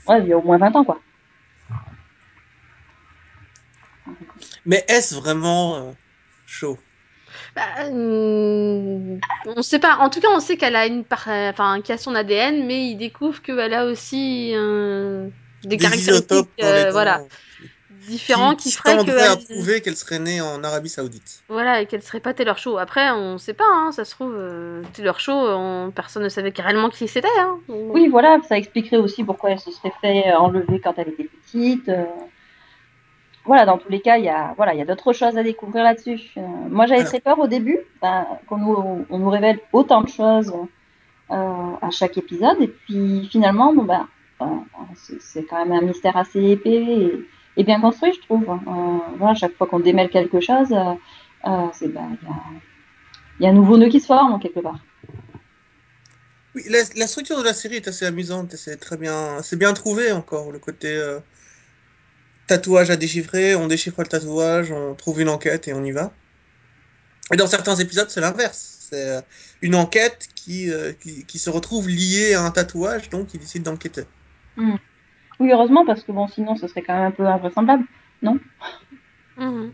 Ouais, 0.06 0.20
il 0.20 0.28
y 0.28 0.32
a 0.32 0.38
au 0.38 0.42
moins 0.42 0.58
20 0.58 0.76
ans, 0.76 0.84
quoi. 0.84 1.00
Mais 4.66 4.84
est-ce 4.88 5.14
vraiment 5.14 5.76
euh, 5.76 5.92
chaud? 6.46 6.78
Bah, 7.54 7.62
euh, 7.84 9.16
On 9.46 9.62
sait 9.62 9.78
pas. 9.78 9.98
En 9.98 10.10
tout 10.10 10.20
cas, 10.20 10.28
on 10.30 10.40
sait 10.40 10.56
qu'elle 10.56 10.76
a 10.76 10.86
une 10.86 11.04
part... 11.04 11.28
enfin, 11.28 11.80
qu'il 11.82 11.94
a 11.94 11.98
son 11.98 12.14
ADN, 12.14 12.66
mais 12.66 12.88
il 12.88 12.96
découvre 12.96 13.42
qu'elle 13.42 13.74
a 13.74 13.86
aussi 13.86 14.52
euh, 14.54 15.28
des, 15.64 15.76
caractéristiques 15.76 16.48
euh, 16.62 16.90
voilà, 16.90 17.22
différents 18.08 18.54
qui, 18.54 18.70
feraient 18.70 18.96
tendraient 18.96 19.26
à 19.26 19.36
qu'elle 19.36 19.44
prouver 19.44 19.80
qu'elle 19.80 19.96
serait 19.96 20.18
née 20.18 20.40
en 20.40 20.62
Arabie 20.62 20.88
Saoudite. 20.88 21.42
voilà, 21.48 21.80
et 21.80 21.86
qu'elle 21.86 22.02
serait 22.02 22.20
pas 22.20 22.34
Taylor 22.34 22.58
Shaw. 22.58 22.78
Après, 22.78 23.10
on 23.10 23.38
sait 23.38 23.54
pas. 23.54 23.64
Hein, 23.72 23.92
ça 23.92 24.04
se 24.04 24.12
trouve, 24.12 24.34
euh, 24.36 24.82
Taylor 24.92 25.20
Shaw, 25.20 25.32
on... 25.32 25.92
personne 25.94 26.22
ne 26.22 26.28
savait 26.28 26.52
réellement 26.56 26.90
qui 26.90 27.08
c'était. 27.08 27.28
Hein. 27.38 27.58
Oui, 27.68 28.08
voilà, 28.08 28.38
ça 28.48 28.56
expliquerait 28.56 28.98
aussi 28.98 29.24
pourquoi 29.24 29.50
elle 29.50 29.60
se 29.60 29.70
serait 29.70 29.92
fait 30.00 30.32
enlever 30.32 30.80
quand 30.80 30.94
elle 30.98 31.08
était 31.08 31.28
petite. 31.44 31.90
Voilà, 33.46 33.66
dans 33.66 33.76
tous 33.76 33.90
les 33.90 34.00
cas, 34.00 34.16
il 34.16 34.24
y 34.24 34.28
a, 34.30 34.54
voilà, 34.56 34.72
il 34.72 34.78
y 34.78 34.82
a 34.82 34.86
d'autres 34.86 35.12
choses 35.12 35.36
à 35.36 35.42
découvrir 35.42 35.84
là-dessus. 35.84 36.18
Euh, 36.38 36.40
moi, 36.70 36.86
j'avais 36.86 37.04
très 37.04 37.20
peur 37.20 37.38
au 37.38 37.46
début 37.46 37.78
ben, 38.00 38.26
qu'on 38.48 38.56
nous, 38.56 39.04
on 39.10 39.18
nous 39.18 39.28
révèle 39.28 39.58
autant 39.72 40.00
de 40.00 40.08
choses 40.08 40.50
euh, 41.30 41.34
à 41.82 41.90
chaque 41.90 42.16
épisode, 42.16 42.56
et 42.60 42.68
puis 42.68 43.28
finalement, 43.30 43.74
bon 43.74 43.84
ben, 43.84 44.08
euh, 44.40 44.46
c'est- 45.20 45.42
quand 45.44 45.58
même 45.64 45.72
un 45.72 45.82
mystère 45.86 46.16
assez 46.16 46.40
épais 46.42 46.70
et, 46.70 47.26
et 47.58 47.64
bien 47.64 47.80
construit, 47.80 48.12
je 48.14 48.20
trouve. 48.20 48.46
Euh, 48.48 48.98
voilà, 49.18 49.34
chaque 49.34 49.54
fois 49.56 49.66
qu'on 49.66 49.80
démêle 49.80 50.08
quelque 50.08 50.40
chose, 50.40 50.68
c'est 51.72 51.88
ben, 51.88 52.16
il 52.22 52.28
y 52.28 52.30
a, 52.32 52.36
il 53.40 53.42
y 53.44 53.46
a 53.46 53.50
un 53.50 53.54
nouveau 53.54 53.76
nœud 53.76 53.88
qui 53.90 54.00
se 54.00 54.06
forme 54.06 54.38
quelque 54.40 54.60
part. 54.60 54.78
Oui, 56.54 56.62
la, 56.70 56.78
la 56.96 57.06
structure 57.06 57.36
de 57.38 57.44
la 57.44 57.52
série 57.52 57.76
est 57.76 57.88
assez 57.88 58.06
amusante 58.06 58.52
c'est 58.56 58.76
très 58.76 58.96
bien, 58.96 59.42
c'est 59.42 59.58
bien 59.58 59.72
trouvé 59.74 60.12
encore 60.12 60.52
le 60.52 60.58
côté 60.60 60.88
tatouage 62.46 62.90
à 62.90 62.96
déchiffrer. 62.96 63.54
On 63.54 63.66
déchiffre 63.66 64.00
le 64.00 64.06
tatouage, 64.06 64.72
on 64.72 64.94
trouve 64.94 65.20
une 65.20 65.28
enquête 65.28 65.68
et 65.68 65.74
on 65.74 65.84
y 65.84 65.92
va. 65.92 66.12
Et 67.32 67.36
dans 67.36 67.46
certains 67.46 67.76
épisodes, 67.76 68.10
c'est 68.10 68.20
l'inverse. 68.20 68.86
C'est 68.90 69.08
euh, 69.08 69.20
une 69.62 69.74
enquête 69.74 70.28
qui, 70.34 70.70
euh, 70.70 70.92
qui, 70.92 71.24
qui 71.24 71.38
se 71.38 71.50
retrouve 71.50 71.88
liée 71.88 72.34
à 72.34 72.42
un 72.42 72.50
tatouage, 72.50 73.08
donc 73.08 73.32
il 73.34 73.40
décide 73.40 73.62
d'enquêter. 73.62 74.04
Oui, 74.56 75.50
heureusement, 75.50 75.84
parce 75.84 76.02
que 76.04 76.12
bon, 76.12 76.28
sinon, 76.28 76.56
ce 76.56 76.68
serait 76.68 76.82
quand 76.82 76.94
même 76.94 77.06
un 77.06 77.10
peu 77.10 77.26
invraisemblable. 77.26 77.84
Mhm. 78.22 79.72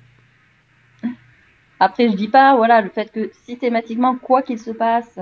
Après, 1.78 2.08
je 2.08 2.14
dis 2.14 2.28
pas, 2.28 2.56
voilà, 2.56 2.80
le 2.82 2.90
fait 2.90 3.10
que 3.10 3.30
systématiquement, 3.46 4.16
quoi 4.16 4.42
qu'il 4.42 4.58
se 4.58 4.70
passe, 4.70 5.18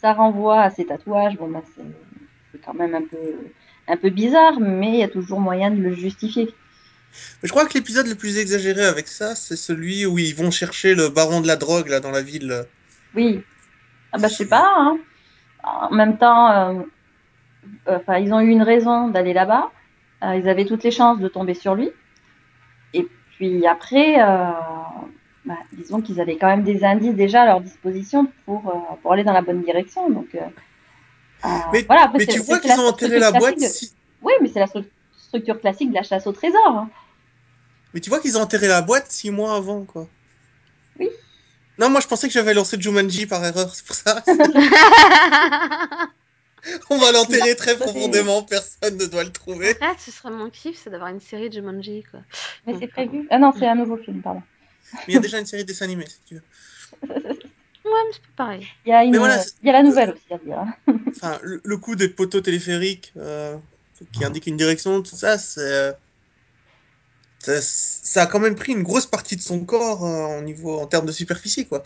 ça 0.00 0.12
renvoie 0.12 0.62
à 0.62 0.70
ces 0.70 0.86
tatouages, 0.86 1.36
bon, 1.36 1.48
bah, 1.48 1.62
c'est 1.76 1.84
c'est 2.52 2.64
quand 2.64 2.74
même 2.74 2.94
un 2.94 3.02
peu, 3.02 3.16
un 3.88 3.96
peu 3.96 4.10
bizarre, 4.10 4.58
mais 4.60 4.88
il 4.88 4.96
y 4.96 5.02
a 5.02 5.08
toujours 5.08 5.40
moyen 5.40 5.70
de 5.70 5.80
le 5.80 5.92
justifier. 5.94 6.48
Mais 7.42 7.46
je 7.48 7.52
crois 7.52 7.66
que 7.66 7.74
l'épisode 7.74 8.06
le 8.06 8.14
plus 8.14 8.38
exagéré 8.38 8.84
avec 8.84 9.08
ça, 9.08 9.34
c'est 9.34 9.56
celui 9.56 10.06
où 10.06 10.18
ils 10.18 10.34
vont 10.34 10.50
chercher 10.50 10.94
le 10.94 11.08
baron 11.08 11.40
de 11.40 11.46
la 11.46 11.56
drogue 11.56 11.88
là 11.88 12.00
dans 12.00 12.10
la 12.10 12.22
ville. 12.22 12.64
Oui. 13.14 13.42
Ah 14.12 14.18
bah, 14.18 14.28
je 14.28 14.34
sais 14.34 14.46
pas, 14.46 14.66
hein. 14.76 14.98
En 15.62 15.90
même 15.94 16.16
temps, 16.18 16.50
euh, 16.50 16.82
enfin, 17.86 18.18
ils 18.18 18.32
ont 18.32 18.40
eu 18.40 18.48
une 18.48 18.62
raison 18.62 19.08
d'aller 19.08 19.32
là-bas. 19.32 19.70
Euh, 20.22 20.36
ils 20.36 20.48
avaient 20.48 20.64
toutes 20.64 20.84
les 20.84 20.90
chances 20.90 21.18
de 21.18 21.28
tomber 21.28 21.54
sur 21.54 21.74
lui. 21.74 21.90
Et 22.94 23.06
puis 23.36 23.66
après, 23.66 24.20
euh, 24.22 24.50
bah, 25.44 25.56
disons 25.72 26.00
qu'ils 26.00 26.20
avaient 26.20 26.36
quand 26.36 26.48
même 26.48 26.62
des 26.64 26.84
indices 26.84 27.14
déjà 27.14 27.42
à 27.42 27.46
leur 27.46 27.60
disposition 27.60 28.26
pour, 28.46 28.98
pour 29.02 29.12
aller 29.12 29.24
dans 29.24 29.32
la 29.32 29.42
bonne 29.42 29.62
direction. 29.62 30.08
Donc, 30.10 30.28
Mais, 31.72 31.82
voilà, 31.84 32.04
après, 32.04 32.18
mais 32.18 32.26
tu 32.26 32.40
vois 32.40 32.58
qu'ils 32.58 32.72
ont 32.72 32.86
enterré 32.88 33.18
la 33.18 33.32
boîte. 33.32 33.56
classique 33.56 33.80
de- 33.82 33.86
Si... 33.88 33.92
Oui, 34.22 34.32
mais 34.42 34.48
c'est 34.48 34.60
la 34.60 34.66
stru- 34.66 34.84
structure 35.30 35.60
classique 35.60 35.90
de 35.90 35.94
la 35.94 36.02
chasse 36.02 36.26
au 36.26 36.32
trésor. 36.32 36.60
hein. 36.66 36.90
Mais 37.94 38.00
tu 38.00 38.10
vois 38.10 38.18
qu'ils 38.20 38.36
ont 38.36 38.42
enterré 38.42 38.66
la 38.68 38.82
boîte 38.82 39.10
six 39.10 39.30
mois 39.30 39.54
avant, 39.56 39.84
quoi. 39.84 40.08
Oui. 40.98 41.08
Non, 41.78 41.88
moi 41.88 42.00
je 42.00 42.06
pensais 42.08 42.26
que 42.28 42.32
j'avais 42.34 42.52
lancé 42.54 42.80
Jumanji 42.80 43.26
par 43.26 43.44
erreur, 43.44 43.74
c'est 43.74 43.84
pour 43.86 43.96
ça. 43.96 44.22
On 46.90 46.98
va 46.98 47.10
l'enterrer 47.12 47.56
très 47.56 47.76
profondément, 47.76 48.42
personne 48.42 48.96
ne 48.98 49.06
doit 49.06 49.24
le 49.24 49.32
trouver. 49.32 49.74
Arrête, 49.80 49.98
ce 49.98 50.10
serait 50.10 50.30
mon 50.30 50.50
kiff, 50.50 50.78
c'est 50.82 50.90
d'avoir 50.90 51.08
une 51.08 51.20
série 51.20 51.48
de 51.48 51.54
Jumanji, 51.54 52.04
quoi. 52.10 52.20
Mais 52.66 52.74
c'est 52.78 52.86
prévu. 52.86 53.26
Ah 53.30 53.38
non, 53.38 53.52
c'est 53.58 53.66
un 53.66 53.76
nouveau 53.76 53.96
film, 53.96 54.20
pardon. 54.20 54.42
Mais 54.92 55.00
il 55.08 55.14
y 55.14 55.16
a 55.16 55.20
déjà 55.20 55.38
une 55.38 55.46
série 55.46 55.62
de 55.62 55.68
dessins 55.68 55.86
animés, 55.86 56.06
si 56.06 56.20
tu 56.26 56.34
veux. 56.34 56.42
Ouais, 57.08 57.14
mais 57.24 58.12
c'est 58.12 58.20
pas 58.36 58.44
pareil. 58.44 58.66
Il 58.84 58.90
y 58.90 58.92
a, 58.92 59.04
une, 59.04 59.12
Mais 59.12 59.18
voilà, 59.18 59.38
c'est- 59.38 59.52
il 59.62 59.66
y 59.66 59.70
a 59.70 59.72
la 59.72 59.82
nouvelle 59.82 60.10
aussi 60.10 60.34
à 60.34 60.38
dire. 60.38 60.64
Enfin, 61.16 61.38
le, 61.42 61.60
le 61.64 61.76
coup 61.78 61.96
des 61.96 62.08
poteaux 62.10 62.42
téléphériques 62.42 63.12
euh, 63.16 63.56
qui 64.12 64.24
indiquent 64.24 64.46
une 64.46 64.56
direction, 64.56 65.02
tout 65.02 65.16
ça, 65.16 65.38
c'est. 65.38 65.60
euh, 65.60 65.92
ça, 67.40 68.22
a 68.22 68.26
quand 68.26 68.40
même 68.40 68.54
pris 68.54 68.72
une 68.72 68.82
grosse 68.82 69.06
partie 69.06 69.36
de 69.36 69.40
son 69.42 69.64
corps 69.64 70.02
en 70.04 70.42
niveau 70.42 70.78
en 70.78 70.86
termes 70.86 71.06
de 71.06 71.12
superficie, 71.12 71.66
quoi. 71.66 71.82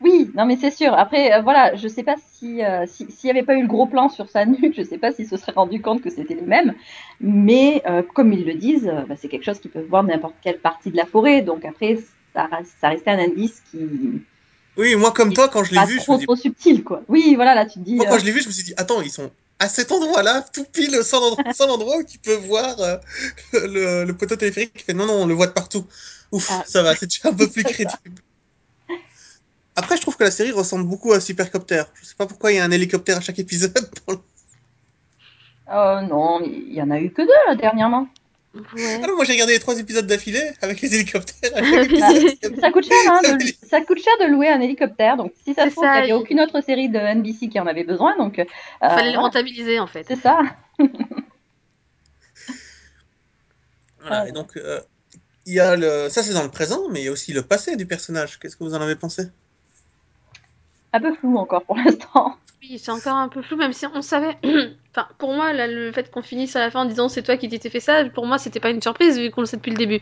Oui, 0.00 0.30
non 0.34 0.44
mais 0.44 0.56
c'est 0.56 0.70
sûr. 0.70 0.92
Après, 0.94 1.32
euh, 1.32 1.40
voilà, 1.42 1.74
je 1.76 1.88
sais 1.88 2.02
pas 2.02 2.16
si 2.18 2.62
euh, 2.62 2.84
si- 2.86 3.10
s'il 3.10 3.28
y 3.28 3.30
avait 3.30 3.42
pas 3.44 3.54
eu 3.54 3.62
le 3.62 3.68
gros 3.68 3.86
plan 3.86 4.08
sur 4.08 4.28
sa 4.28 4.44
nuque, 4.44 4.74
je 4.76 4.82
sais 4.82 4.98
pas 4.98 5.12
s'il 5.12 5.26
se 5.26 5.36
serait 5.36 5.52
rendu 5.52 5.80
compte 5.80 6.02
que 6.02 6.10
c'était 6.10 6.34
les 6.34 6.42
mêmes. 6.42 6.74
Mais 7.20 7.82
euh, 7.86 8.02
comme 8.02 8.32
ils 8.32 8.44
le 8.44 8.54
disent, 8.54 8.92
bah, 9.08 9.16
c'est 9.16 9.28
quelque 9.28 9.44
chose 9.44 9.60
qu'ils 9.60 9.70
peuvent 9.70 9.86
voir 9.88 10.02
n'importe 10.02 10.36
quelle 10.42 10.60
partie 10.60 10.90
de 10.90 10.96
la 10.96 11.06
forêt. 11.06 11.42
Donc 11.42 11.64
après, 11.64 11.96
ça, 12.34 12.48
ça 12.80 12.88
restait 12.88 13.10
un 13.12 13.18
indice 13.18 13.60
qui 13.62 13.78
Oui, 14.76 14.96
moi 14.96 15.12
comme 15.12 15.32
toi, 15.32 15.48
quand 15.48 15.62
je 15.64 15.74
l'ai 15.74 15.84
vu, 15.86 15.98
je 15.98 16.02
trop 16.02 16.14
me 16.14 16.18
dis, 16.18 16.24
trop 16.24 16.36
subtil, 16.36 16.82
quoi. 16.82 17.02
Oui, 17.08 17.34
voilà, 17.36 17.54
là 17.54 17.64
tu 17.66 17.78
te 17.78 17.84
dis. 17.84 17.94
moi 17.94 18.06
euh, 18.06 18.10
quand 18.10 18.18
je 18.18 18.24
l'ai 18.24 18.32
vu, 18.32 18.40
je 18.42 18.48
me 18.48 18.52
suis 18.52 18.64
dit, 18.64 18.74
attends, 18.76 19.00
ils 19.02 19.10
sont 19.10 19.30
à 19.58 19.68
cet 19.68 19.92
endroit-là, 19.92 20.44
tout 20.52 20.64
pile 20.64 21.02
seul 21.04 21.70
endroit, 21.70 21.96
où 21.98 22.02
tu 22.02 22.18
peux 22.18 22.34
voir 22.34 22.78
euh, 22.80 22.96
le, 23.52 24.04
le 24.04 24.16
poteau 24.16 24.36
téléphérique. 24.36 24.84
non, 24.94 25.06
non, 25.06 25.14
on 25.22 25.26
le 25.26 25.34
voit 25.34 25.46
de 25.46 25.52
partout. 25.52 25.86
Ouf, 26.32 26.48
Ah. 26.50 26.64
ça 26.66 26.82
va, 26.82 26.96
c'est 26.96 27.06
déjà 27.06 27.28
un 27.28 27.34
peu 27.34 27.48
plus 27.50 27.62
crédible. 27.62 28.20
Après, 29.76 29.96
je 29.96 30.02
trouve 30.02 30.16
que 30.16 30.24
la 30.24 30.30
série 30.30 30.52
ressemble 30.52 30.84
beaucoup 30.84 31.12
à 31.12 31.20
Supercopter. 31.20 31.84
Je 31.94 32.04
sais 32.04 32.14
pas 32.16 32.26
pourquoi 32.26 32.52
il 32.52 32.56
y 32.56 32.58
a 32.58 32.64
un 32.64 32.70
hélicoptère 32.70 33.18
à 33.18 33.20
chaque 33.20 33.38
épisode. 33.38 33.72
euh, 35.70 36.00
non, 36.02 36.40
il 36.44 36.72
y 36.72 36.82
en 36.82 36.90
a 36.90 37.00
eu 37.00 37.10
que 37.10 37.22
deux 37.22 37.28
là, 37.48 37.56
dernièrement. 37.56 38.08
Ouais. 38.54 39.00
Ah 39.02 39.06
non, 39.08 39.16
moi 39.16 39.24
j'ai 39.24 39.32
regardé 39.32 39.52
les 39.54 39.58
trois 39.58 39.78
épisodes 39.80 40.06
d'affilée 40.06 40.52
avec 40.62 40.80
les 40.80 40.94
hélicoptères 40.94 41.50
Ah, 41.56 42.12
Ça 42.60 42.70
coûte 42.70 42.84
cher, 42.86 42.96
hein, 43.08 43.20
de, 43.22 43.66
ça 43.68 43.80
coûte 43.80 43.98
cher 44.00 44.12
de 44.20 44.26
louer 44.30 44.48
un 44.48 44.60
hélicoptère. 44.60 45.16
Donc 45.16 45.32
si 45.44 45.54
ça 45.54 45.64
se 45.64 45.70
trouve, 45.70 45.84
il 45.86 45.90
n'y 45.90 45.96
avait 45.98 46.08
il- 46.08 46.14
aucune 46.14 46.40
autre 46.40 46.60
série 46.60 46.88
de 46.88 46.98
NBC 46.98 47.48
qui 47.48 47.58
en 47.58 47.66
avait 47.66 47.82
besoin. 47.82 48.16
Donc 48.16 48.38
euh, 48.38 48.44
Fallait 48.80 49.12
le 49.12 49.18
rentabiliser, 49.18 49.80
en 49.80 49.88
fait. 49.88 50.04
c'est 50.06 50.16
ça. 50.20 50.38
Voilà, 54.00 54.28
et 54.28 54.32
donc, 54.32 54.56
euh, 54.56 54.80
il 55.46 55.54
y 55.54 55.60
a 55.60 55.76
le... 55.76 56.08
ça 56.10 56.22
c'est 56.22 56.34
dans 56.34 56.42
le 56.42 56.50
présent, 56.50 56.88
mais 56.90 57.00
il 57.00 57.04
y 57.04 57.08
a 57.08 57.12
aussi 57.12 57.32
le 57.32 57.42
passé 57.42 57.76
du 57.76 57.86
personnage. 57.86 58.38
Qu'est-ce 58.38 58.56
que 58.56 58.64
vous 58.64 58.74
en 58.74 58.80
avez 58.80 58.96
pensé? 58.96 59.28
Un 60.92 61.00
peu 61.00 61.14
flou 61.14 61.36
encore 61.38 61.64
pour 61.64 61.76
l'instant. 61.76 62.36
Oui, 62.70 62.78
c'est 62.78 62.90
encore 62.92 63.16
un 63.16 63.28
peu 63.28 63.42
flou, 63.42 63.56
même 63.56 63.72
si 63.72 63.86
on 63.94 64.00
savait. 64.00 64.36
enfin, 64.90 65.06
pour 65.18 65.34
moi, 65.34 65.52
là, 65.52 65.66
le 65.66 65.92
fait 65.92 66.10
qu'on 66.10 66.22
finisse 66.22 66.56
à 66.56 66.60
la 66.60 66.70
fin 66.70 66.80
en 66.80 66.84
disant 66.84 67.08
c'est 67.08 67.22
toi 67.22 67.36
qui 67.36 67.48
t'étais 67.48 67.68
fait 67.68 67.80
ça, 67.80 68.04
pour 68.08 68.26
moi, 68.26 68.38
c'était 68.38 68.60
pas 68.60 68.70
une 68.70 68.80
surprise 68.80 69.18
vu 69.18 69.30
qu'on 69.30 69.42
le 69.42 69.46
sait 69.46 69.56
depuis 69.56 69.70
le 69.72 69.76
début. 69.76 70.00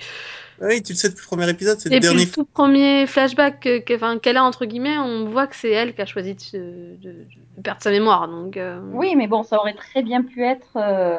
Oui, 0.60 0.82
tu 0.82 0.92
le 0.92 0.98
sais 0.98 1.08
depuis 1.08 1.22
le 1.22 1.26
premier 1.26 1.50
épisode, 1.50 1.80
c'est 1.80 1.90
Et 1.90 1.94
le 1.94 2.00
puis 2.00 2.08
dernier. 2.10 2.24
le 2.26 2.30
tout 2.30 2.44
premier 2.44 3.06
flashback 3.06 3.60
que- 3.60 3.78
que- 3.80 3.94
enfin, 3.94 4.18
qu'elle 4.18 4.36
a 4.36 4.44
entre 4.44 4.64
guillemets, 4.66 4.98
on 4.98 5.24
voit 5.24 5.46
que 5.48 5.56
c'est 5.56 5.70
elle 5.70 5.94
qui 5.94 6.02
a 6.02 6.06
choisi 6.06 6.34
de, 6.34 6.40
se- 6.40 6.56
de- 6.56 7.26
de 7.56 7.62
perdre 7.62 7.82
sa 7.82 7.90
mémoire. 7.90 8.28
Donc 8.28 8.56
euh, 8.56 8.78
Oui, 8.92 9.16
mais 9.16 9.26
bon, 9.26 9.42
ça 9.42 9.58
aurait 9.58 9.74
très 9.74 10.02
bien 10.02 10.22
pu 10.22 10.44
être. 10.44 10.76
euh, 10.76 11.16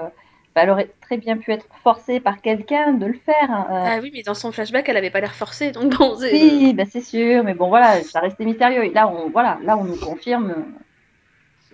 elle 0.55 0.69
aurait 0.69 0.91
très 1.01 1.17
bien 1.17 1.35
pu 1.38 1.51
être 1.51 1.65
forcée 1.83 2.19
par 2.19 2.39
quelqu'un 2.39 2.93
de 2.93 3.07
le 3.07 3.13
faire. 3.25 3.50
hein, 3.50 3.65
euh. 3.71 3.83
Ah 3.85 4.00
oui, 4.01 4.12
mais 4.13 4.21
dans 4.21 4.35
son 4.35 4.51
flashback, 4.51 4.88
elle 4.88 4.97
avait 4.97 5.09
pas 5.09 5.19
l'air 5.19 5.33
forcée, 5.33 5.71
donc 5.71 5.97
bon. 5.97 6.15
Oui, 6.21 6.73
bah, 6.75 6.83
c'est 6.89 7.01
sûr, 7.01 7.43
mais 7.43 7.55
bon, 7.55 7.69
voilà, 7.69 8.01
ça 8.03 8.19
restait 8.19 8.45
mystérieux. 8.45 8.85
Et 8.85 8.91
là, 8.91 9.07
on, 9.07 9.29
voilà, 9.31 9.57
là, 9.63 9.75
on 9.77 9.83
nous 9.83 9.97
confirme 9.97 10.53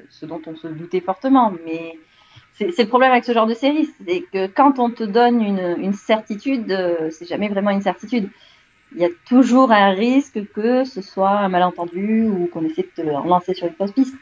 ce, 0.10 0.26
dont 0.26 0.42
on 0.46 0.56
se 0.56 0.68
doutait 0.68 1.02
fortement. 1.02 1.54
Mais 1.66 1.98
c'est 2.58 2.84
le 2.84 2.88
problème 2.88 3.12
avec 3.12 3.24
ce 3.24 3.32
genre 3.34 3.48
de 3.48 3.54
série, 3.54 3.90
c'est 4.06 4.22
que 4.34 4.48
quand 4.48 4.80
on 4.80 4.92
te 4.92 5.04
donne 5.04 5.42
une, 5.42 5.76
une 5.80 5.94
certitude, 5.94 6.72
euh, 6.72 7.10
c'est 7.12 7.26
jamais 7.28 7.48
vraiment 7.48 7.72
une 7.72 7.82
certitude. 7.82 8.30
il 8.94 9.02
y 9.02 9.06
a 9.06 9.10
toujours 9.28 9.72
un 9.72 9.92
risque 9.92 10.40
que 10.54 10.84
ce 10.84 11.02
soit 11.02 11.32
un 11.32 11.50
malentendu 11.50 12.24
ou 12.28 12.48
qu'on 12.48 12.66
essaie 12.66 12.84
de 12.84 12.92
te 12.96 13.02
lancer 13.02 13.54
sur 13.54 13.68
une 13.68 13.76
fausse 13.76 13.92
piste. 13.94 14.16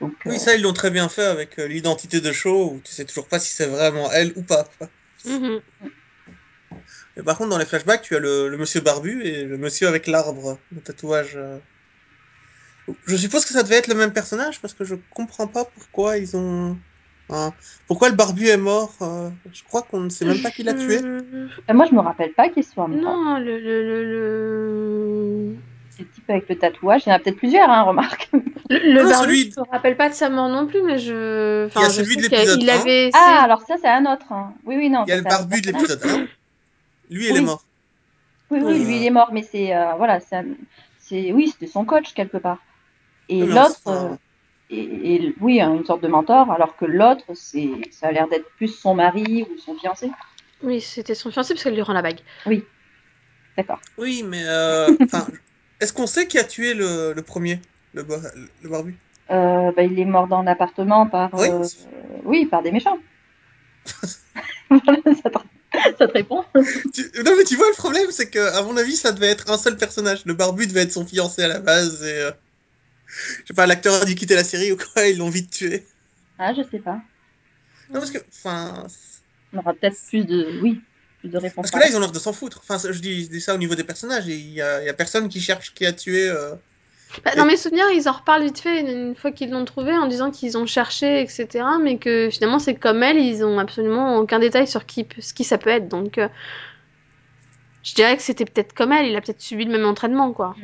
Donc, 0.00 0.14
Oui, 0.24 0.36
euh, 0.36 0.38
ça, 0.38 0.54
ils 0.54 0.62
l'ont 0.62 0.72
très 0.72 0.90
bien 0.90 1.08
fait 1.08 1.24
avec 1.24 1.58
euh, 1.58 1.66
l'identité 1.66 2.20
de 2.20 2.32
show, 2.32 2.72
où 2.72 2.80
tu 2.84 2.92
sais 2.92 3.04
toujours 3.04 3.28
pas 3.28 3.38
si 3.38 3.52
c'est 3.52 3.66
vraiment 3.66 4.10
elle 4.12 4.32
ou 4.36 4.42
pas. 4.42 4.68
Mais 7.16 7.22
par 7.24 7.38
contre, 7.38 7.50
dans 7.50 7.58
les 7.58 7.64
flashbacks, 7.64 8.02
tu 8.02 8.14
as 8.14 8.18
le, 8.18 8.48
le 8.48 8.56
monsieur 8.58 8.80
barbu 8.80 9.22
et 9.24 9.44
le 9.44 9.56
monsieur 9.56 9.88
avec 9.88 10.06
l'arbre, 10.06 10.58
le 10.70 10.80
tatouage. 10.80 11.38
Je 13.06 13.16
suppose 13.16 13.44
que 13.44 13.52
ça 13.52 13.62
devait 13.62 13.76
être 13.76 13.88
le 13.88 13.94
même 13.94 14.12
personnage, 14.12 14.60
parce 14.60 14.74
que 14.74 14.84
je 14.84 14.94
comprends 15.14 15.46
pas 15.46 15.64
pourquoi 15.64 16.18
ils 16.18 16.36
ont... 16.36 16.76
hein, 17.30 17.52
Pourquoi 17.88 18.08
le 18.08 18.14
barbu 18.14 18.46
est 18.48 18.56
mort 18.56 18.94
euh, 19.02 19.30
Je 19.52 19.62
crois 19.64 19.82
qu'on 19.82 20.00
ne 20.00 20.08
sait 20.08 20.24
même 20.24 20.40
pas 20.40 20.50
qui 20.50 20.62
l'a 20.62 20.74
tué. 20.74 21.00
Euh, 21.02 21.48
moi, 21.74 21.86
je 21.90 21.94
me 21.94 22.00
rappelle 22.00 22.32
pas 22.32 22.48
qu'il 22.48 22.62
soit 22.64 22.86
mort. 22.88 22.98
Non, 23.00 23.38
le, 23.38 23.58
le, 23.58 23.82
le, 23.82 24.04
le... 24.04 25.56
C'est 25.90 26.02
le 26.02 26.08
type 26.10 26.30
avec 26.30 26.48
le 26.48 26.56
tatouage. 26.58 27.02
Il 27.06 27.08
y 27.08 27.12
en 27.12 27.16
a 27.16 27.18
peut-être 27.18 27.38
plusieurs, 27.38 27.70
hein, 27.70 27.82
remarque. 27.82 28.30
Le, 28.68 28.78
le 28.94 29.02
Non, 29.02 29.08
barbu, 29.10 29.24
celui- 29.36 29.52
je 29.54 29.60
me 29.60 29.66
rappelle 29.70 29.96
pas 29.96 30.08
de 30.08 30.14
sa 30.14 30.28
mort 30.28 30.48
non 30.48 30.66
plus, 30.66 30.82
mais 30.82 30.98
je. 30.98 31.66
Enfin, 31.66 31.80
Il 31.80 31.82
y 31.84 31.86
a 31.86 31.88
je 31.88 31.94
celui 31.94 32.14
sais 32.14 32.16
de 32.16 32.22
l'épisode 32.36 32.58
qu'il 32.58 32.68
1. 32.70 32.80
avait. 32.80 33.10
Ah, 33.14 33.40
alors 33.44 33.62
ça, 33.62 33.76
c'est 33.80 33.88
un 33.88 34.04
autre. 34.12 34.30
hein. 34.32 34.52
Oui, 34.64 34.76
oui, 34.76 34.90
non. 34.90 35.04
Il 35.06 35.10
y 35.10 35.12
a 35.12 35.16
le 35.16 35.22
barbu 35.22 35.60
de 35.62 35.68
l'épisode 35.72 36.00
1. 36.04 36.18
Lui, 37.10 37.26
il 37.28 37.32
Oui. 37.32 37.38
est 37.38 37.40
mort. 37.40 37.64
Oui, 38.50 38.60
oui, 38.62 38.84
lui, 38.84 38.96
il 38.98 39.06
est 39.06 39.10
mort, 39.10 39.30
mais 39.32 39.42
c'est 39.42 39.74
euh, 39.74 39.92
voilà, 39.96 40.20
c'est, 40.20 40.36
un- 40.36 40.44
c'est 40.98 41.32
oui, 41.32 41.48
c'était 41.48 41.66
son 41.70 41.84
coach 41.84 42.12
quelque 42.14 42.36
part. 42.36 42.58
Et 43.28 43.42
Oui, 43.42 43.48
l'autre, 43.48 43.80
enfin, 43.84 44.12
euh, 44.12 44.16
et, 44.70 45.14
et- 45.14 45.34
oui, 45.40 45.60
hein, 45.60 45.74
une 45.74 45.84
sorte 45.84 46.02
de 46.02 46.08
mentor, 46.08 46.50
alors 46.50 46.76
que 46.76 46.84
l'autre, 46.84 47.24
c'est, 47.34 47.68
ça 47.92 48.08
a 48.08 48.12
l'air 48.12 48.28
d'être 48.28 48.48
plus 48.56 48.68
son 48.68 48.94
mari 48.94 49.44
ou 49.50 49.58
son 49.58 49.74
fiancé. 49.74 50.10
Oui, 50.62 50.80
c'était 50.80 51.14
son 51.14 51.30
fiancé 51.30 51.54
parce 51.54 51.64
qu'elle 51.64 51.74
lui 51.74 51.82
rend 51.82 51.92
la 51.92 52.02
bague. 52.02 52.20
D'accord. 53.56 53.80
Oui, 53.98 54.22
mais 54.22 54.42
euh, 54.44 54.92
est-ce 55.80 55.92
qu'on 55.92 56.06
sait 56.06 56.26
qui 56.26 56.38
a 56.38 56.44
tué 56.44 56.74
le, 56.74 57.12
le 57.14 57.22
premier, 57.22 57.60
le, 57.94 58.02
bar- 58.02 58.20
le 58.62 58.68
barbu? 58.68 58.96
Euh, 59.30 59.72
bah, 59.72 59.82
il 59.82 59.98
est 59.98 60.04
mort 60.04 60.28
dans 60.28 60.42
l'appartement 60.42 61.06
par, 61.06 61.34
Oui. 61.34 61.48
euh, 61.48 61.66
oui, 62.24 62.46
par 62.46 62.62
des 62.62 62.70
méchants. 62.70 62.98
Voilà, 64.70 64.98
ça, 65.22 65.30
te, 65.30 65.38
ça 65.98 66.06
te 66.08 66.12
répond? 66.12 66.44
Tu- 66.92 67.10
Non, 67.24 67.32
mais 67.36 67.44
tu 67.44 67.56
vois, 67.56 67.68
le 67.68 67.74
problème, 67.76 68.10
c'est 68.10 68.28
que, 68.30 68.38
à 68.54 68.62
mon 68.62 68.76
avis, 68.76 68.96
ça 68.96 69.12
devait 69.12 69.28
être 69.28 69.50
un 69.50 69.58
seul 69.58 69.76
personnage. 69.76 70.24
Le 70.26 70.34
barbu 70.34 70.66
devait 70.66 70.82
être 70.82 70.92
son 70.92 71.06
fiancé 71.06 71.42
à 71.42 71.48
la 71.48 71.60
base, 71.60 72.02
et 72.02 72.20
euh, 72.20 72.30
je 73.42 73.46
sais 73.48 73.54
pas, 73.54 73.66
l'acteur 73.66 74.02
a 74.02 74.04
dû 74.04 74.14
quitter 74.14 74.34
la 74.34 74.44
série 74.44 74.72
ou 74.72 74.76
quoi, 74.76 75.06
ils 75.06 75.18
l'ont 75.18 75.30
vite 75.30 75.50
tué. 75.50 75.84
Ah, 76.38 76.52
je 76.54 76.62
sais 76.62 76.78
pas. 76.78 77.00
Non, 77.90 78.00
parce 78.00 78.10
que, 78.10 78.18
enfin, 78.28 78.86
On 79.52 79.58
aura 79.58 79.72
peut-être 79.74 79.96
plus 80.08 80.24
de, 80.24 80.60
oui, 80.62 80.80
plus 81.20 81.28
de 81.28 81.38
réponses. 81.38 81.70
parce 81.70 81.70
que 81.70 81.78
là, 81.78 81.88
ils 81.88 81.96
ont 81.96 82.00
l'air 82.00 82.12
de 82.12 82.18
s'en 82.18 82.32
foutre. 82.32 82.60
Enfin, 82.62 82.78
je 82.78 82.98
dis, 82.98 83.24
je 83.24 83.30
dis 83.30 83.40
ça 83.40 83.54
au 83.54 83.58
niveau 83.58 83.74
des 83.74 83.84
personnages, 83.84 84.26
il 84.26 84.52
y 84.52 84.60
a, 84.60 84.82
il 84.82 84.86
y 84.86 84.88
a 84.88 84.94
personne 84.94 85.28
qui 85.28 85.40
cherche 85.40 85.72
qui 85.74 85.86
a 85.86 85.92
tué. 85.92 86.28
euh, 86.28 86.54
Bah, 87.24 87.34
dans 87.36 87.46
mes 87.46 87.56
souvenirs, 87.56 87.86
ils 87.94 88.08
en 88.08 88.12
reparlent 88.12 88.44
vite 88.44 88.58
fait 88.58 88.80
une, 88.80 89.14
fois 89.14 89.30
qu'ils 89.30 89.50
l'ont 89.50 89.64
trouvé 89.64 89.92
en 89.96 90.06
disant 90.06 90.30
qu'ils 90.30 90.58
ont 90.58 90.66
cherché, 90.66 91.20
etc. 91.20 91.64
Mais 91.80 91.98
que 91.98 92.28
finalement, 92.30 92.58
c'est 92.58 92.74
comme 92.74 93.02
elle, 93.02 93.18
ils 93.18 93.44
ont 93.44 93.58
absolument 93.58 94.18
aucun 94.18 94.40
détail 94.40 94.66
sur 94.66 94.84
qui, 94.84 95.06
ce 95.20 95.32
qui 95.32 95.44
ça 95.44 95.58
peut 95.58 95.70
être. 95.70 95.88
Donc, 95.88 96.18
euh, 96.18 96.28
je 97.84 97.94
dirais 97.94 98.16
que 98.16 98.22
c'était 98.22 98.44
peut-être 98.44 98.74
comme 98.74 98.90
elle, 98.92 99.06
il 99.06 99.16
a 99.16 99.20
peut-être 99.20 99.40
subi 99.40 99.64
le 99.64 99.70
même 99.70 99.86
entraînement, 99.86 100.32
quoi. 100.32 100.56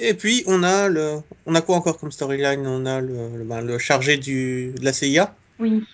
Et 0.00 0.14
puis, 0.14 0.42
on 0.46 0.62
a 0.62 0.88
le, 0.88 1.16
on 1.46 1.54
a 1.54 1.60
quoi 1.60 1.76
encore 1.76 1.98
comme 1.98 2.10
storyline? 2.10 2.66
On 2.66 2.86
a 2.86 3.00
le, 3.00 3.38
le, 3.38 3.44
ben, 3.44 3.60
le 3.60 3.78
chargé 3.78 4.16
du, 4.16 4.72
de 4.78 4.84
la 4.84 4.92
CIA. 4.92 5.34
Oui. 5.58 5.84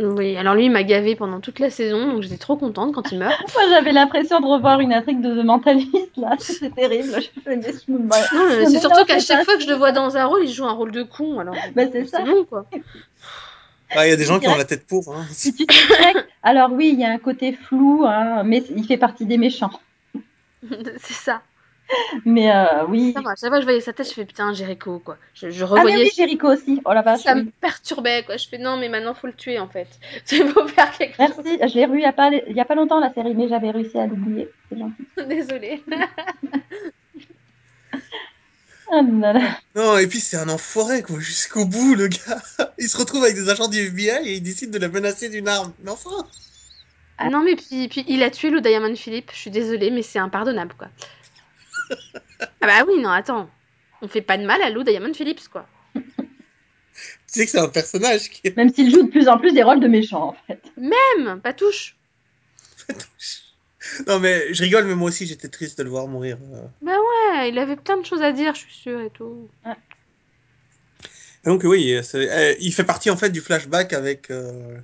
Oui, 0.00 0.36
alors 0.36 0.54
lui, 0.54 0.66
il 0.66 0.70
m'a 0.70 0.84
gavé 0.84 1.16
pendant 1.16 1.40
toute 1.40 1.58
la 1.58 1.70
saison, 1.70 2.12
donc 2.12 2.22
j'étais 2.22 2.36
trop 2.38 2.56
contente 2.56 2.94
quand 2.94 3.10
il 3.10 3.18
meurt. 3.18 3.34
Moi, 3.54 3.64
j'avais 3.68 3.90
l'impression 3.92 4.38
de 4.40 4.46
revoir 4.46 4.78
une 4.80 4.92
intrigue 4.92 5.20
de 5.20 5.40
The 5.40 5.44
Mentalist, 5.44 6.16
là. 6.16 6.36
C'était 6.38 6.70
terrible. 6.70 7.20
Je 7.20 7.40
fais, 7.42 7.56
me- 7.56 7.98
Non, 7.98 8.70
c'est 8.70 8.78
surtout 8.78 9.04
qu'à 9.04 9.18
c'est 9.18 9.26
chaque 9.26 9.44
fois 9.44 9.56
que 9.56 9.62
je 9.62 9.68
le 9.68 9.74
vois 9.74 9.90
dans 9.90 10.16
un 10.16 10.24
rôle, 10.26 10.44
il 10.44 10.52
joue 10.52 10.66
un 10.66 10.72
rôle 10.72 10.92
de 10.92 11.02
con, 11.02 11.40
alors. 11.40 11.56
Bah, 11.74 11.82
c'est 11.92 12.06
ça. 12.06 12.22
bon, 12.24 12.44
quoi. 12.44 12.64
Ah, 13.90 14.06
il 14.06 14.10
y 14.10 14.12
a 14.12 14.16
des 14.16 14.24
gens 14.24 14.38
qui 14.38 14.46
ont 14.46 14.56
la 14.56 14.64
tête 14.64 14.86
pour. 14.86 15.12
Hein. 15.14 15.26
Alors 16.42 16.70
oui, 16.72 16.90
il 16.92 17.00
y 17.00 17.04
a 17.04 17.10
un 17.10 17.18
côté 17.18 17.52
flou, 17.54 18.04
hein, 18.06 18.42
mais 18.44 18.62
il 18.76 18.84
fait 18.86 18.98
partie 18.98 19.24
des 19.26 19.38
méchants. 19.38 19.72
c'est 20.62 21.14
ça. 21.14 21.42
Mais 22.24 22.50
euh, 22.54 22.84
oui. 22.88 23.12
Ça 23.14 23.20
va, 23.20 23.34
fois 23.36 23.50
que 23.50 23.60
je 23.60 23.64
voyais 23.64 23.80
sa 23.80 23.92
tête, 23.92 24.08
je 24.08 24.14
fais 24.14 24.24
putain, 24.24 24.52
Jericho, 24.52 24.98
quoi. 24.98 25.16
Je, 25.34 25.50
je 25.50 25.64
Ah 25.64 25.68
mais 25.68 25.80
revoyais 25.80 26.04
oui, 26.04 26.10
Jericho 26.14 26.48
aussi. 26.48 26.80
Oh 26.84 26.92
la 26.92 27.02
vache. 27.02 27.22
ça 27.22 27.34
oui. 27.34 27.44
me 27.44 27.50
perturbait 27.60 28.24
quoi. 28.24 28.36
Je 28.36 28.48
fais 28.48 28.58
non 28.58 28.76
mais 28.76 28.88
maintenant 28.88 29.14
faut 29.14 29.26
le 29.26 29.32
tuer 29.32 29.58
en 29.58 29.68
fait. 29.68 29.88
Il 30.32 30.48
faut 30.48 30.66
faire 30.68 30.96
quelque 30.96 31.16
chose. 31.16 31.34
Merci. 31.44 31.58
Je 31.68 31.74
l'ai 31.74 31.86
revu 31.86 31.98
il 31.98 32.02
y 32.02 32.06
a 32.06 32.12
pas 32.12 32.30
il 32.30 32.56
y 32.56 32.60
a 32.60 32.64
pas 32.64 32.74
longtemps 32.74 33.00
la 33.00 33.12
série, 33.12 33.34
mais 33.34 33.48
j'avais 33.48 33.70
réussi 33.70 33.98
à 33.98 34.06
l'oublier. 34.06 34.48
C'est 34.68 34.78
gentil. 34.78 35.06
Désolée. 35.28 35.82
Ah 38.90 39.02
là 39.02 39.34
là. 39.34 39.58
Non, 39.74 39.98
et 39.98 40.06
puis 40.06 40.18
c'est 40.18 40.38
un 40.38 40.48
enfoiré, 40.48 41.02
quoi, 41.02 41.20
jusqu'au 41.20 41.66
bout, 41.66 41.94
le 41.94 42.08
gars. 42.08 42.42
Il 42.78 42.88
se 42.88 42.96
retrouve 42.96 43.22
avec 43.22 43.34
des 43.36 43.50
agents 43.50 43.68
du 43.68 43.78
FBI 43.78 44.26
et 44.26 44.36
il 44.36 44.42
décide 44.42 44.70
de 44.70 44.78
la 44.78 44.88
menacer 44.88 45.28
d'une 45.28 45.46
arme. 45.46 45.74
Mais 45.84 45.90
enfin 45.90 46.26
Non 47.30 47.42
mais 47.42 47.54
puis, 47.56 47.88
puis 47.88 48.04
il 48.08 48.22
a 48.22 48.30
tué 48.30 48.48
Lou 48.50 48.60
Diamond 48.60 48.94
Philippe. 48.96 49.30
Je 49.32 49.38
suis 49.38 49.50
désolée 49.50 49.90
mais 49.90 50.02
c'est 50.02 50.18
impardonnable 50.18 50.74
quoi. 50.78 50.88
Ah 52.40 52.46
bah 52.60 52.84
oui 52.86 53.00
non 53.00 53.10
attends. 53.10 53.50
On 54.02 54.08
fait 54.08 54.22
pas 54.22 54.38
de 54.38 54.44
mal 54.44 54.62
à 54.62 54.70
Lou 54.70 54.82
Diamond 54.84 55.12
Phillips 55.14 55.48
quoi. 55.48 55.66
Tu 55.94 56.02
sais 57.26 57.44
que 57.44 57.50
c'est 57.50 57.58
un 57.58 57.68
personnage 57.68 58.30
qui. 58.30 58.50
Même 58.56 58.72
s'il 58.72 58.90
joue 58.90 59.02
de 59.02 59.10
plus 59.10 59.28
en 59.28 59.38
plus 59.38 59.52
des 59.52 59.62
rôles 59.62 59.80
de 59.80 59.88
méchants 59.88 60.28
en 60.28 60.36
fait. 60.46 60.62
Même 60.76 61.40
pas 61.40 61.52
touche. 61.52 61.96
Non, 64.06 64.18
mais 64.18 64.52
je 64.52 64.62
rigole, 64.62 64.84
mais 64.84 64.94
moi 64.94 65.08
aussi, 65.08 65.26
j'étais 65.26 65.48
triste 65.48 65.78
de 65.78 65.84
le 65.84 65.90
voir 65.90 66.08
mourir. 66.08 66.38
euh. 66.54 66.66
Ouais 66.82 67.48
il 67.48 67.58
avait 67.58 67.76
plein 67.76 67.96
de 67.96 68.04
choses 68.04 68.22
à 68.22 68.32
dire 68.32 68.54
je 68.54 68.60
suis 68.60 68.74
sûre 68.74 69.00
et 69.00 69.10
tout. 69.10 69.48
Donc 71.44 71.62
oui, 71.64 71.94
euh, 71.94 72.54
il 72.60 72.74
fait 72.74 72.84
partie, 72.84 73.10
en 73.10 73.16
fait, 73.16 73.30
du 73.30 73.40
flashback 73.40 73.92
avec 73.92 74.30
euh, 74.30 74.78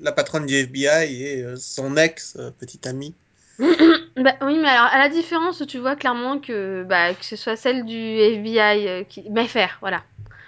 la 0.00 0.12
patronne 0.12 0.46
du 0.46 0.54
FBI 0.54 1.22
et 1.22 1.42
euh, 1.42 1.56
son 1.56 1.96
ex, 1.96 2.36
euh, 2.38 2.50
petite 2.50 2.86
amie. 2.86 3.14
Bah 4.16 4.34
oui 4.42 4.58
mais 4.58 4.68
alors 4.68 4.86
à 4.92 4.98
la 4.98 5.08
différence 5.08 5.62
tu 5.66 5.78
vois 5.78 5.96
clairement 5.96 6.38
que 6.38 6.84
bah 6.84 7.14
que 7.14 7.24
ce 7.24 7.34
soit 7.36 7.56
celle 7.56 7.84
du 7.84 7.96
FBI 7.96 8.88
euh, 8.88 9.04
qui 9.04 9.28
Mayfair 9.30 9.78
voilà. 9.80 10.02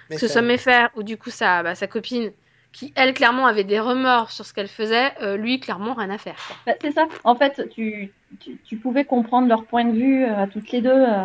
Que 0.09 0.15
ce 0.15 0.29
ça- 0.29 0.35
soit 0.35 0.43
Mayfair 0.43 0.91
ou 0.97 1.03
du 1.03 1.17
coup 1.17 1.31
sa, 1.31 1.63
bah, 1.63 1.75
sa 1.75 1.87
copine, 1.87 2.33
qui 2.73 2.93
elle 2.97 3.13
clairement 3.13 3.47
avait 3.47 3.65
des 3.65 3.81
remords 3.81 4.31
sur 4.31 4.45
ce 4.47 4.55
qu'elle 4.55 4.69
faisait, 4.69 5.13
euh, 5.21 5.37
lui 5.37 5.59
clairement 5.61 5.95
rien 5.95 6.11
à 6.11 6.19
faire. 6.19 6.37
Bah, 6.67 6.75
c'est 6.81 6.93
ça. 6.93 7.09
En 7.25 7.35
fait, 7.35 7.69
tu, 7.71 8.13
tu, 8.39 8.59
tu 8.59 8.77
pouvais 8.77 9.05
comprendre 9.05 9.49
leur 9.49 9.67
point 9.67 9.85
de 9.85 9.93
vue 9.97 10.25
euh, 10.25 10.37
à 10.37 10.47
toutes 10.47 10.71
les 10.71 10.81
deux, 10.81 10.91
euh, 10.91 11.25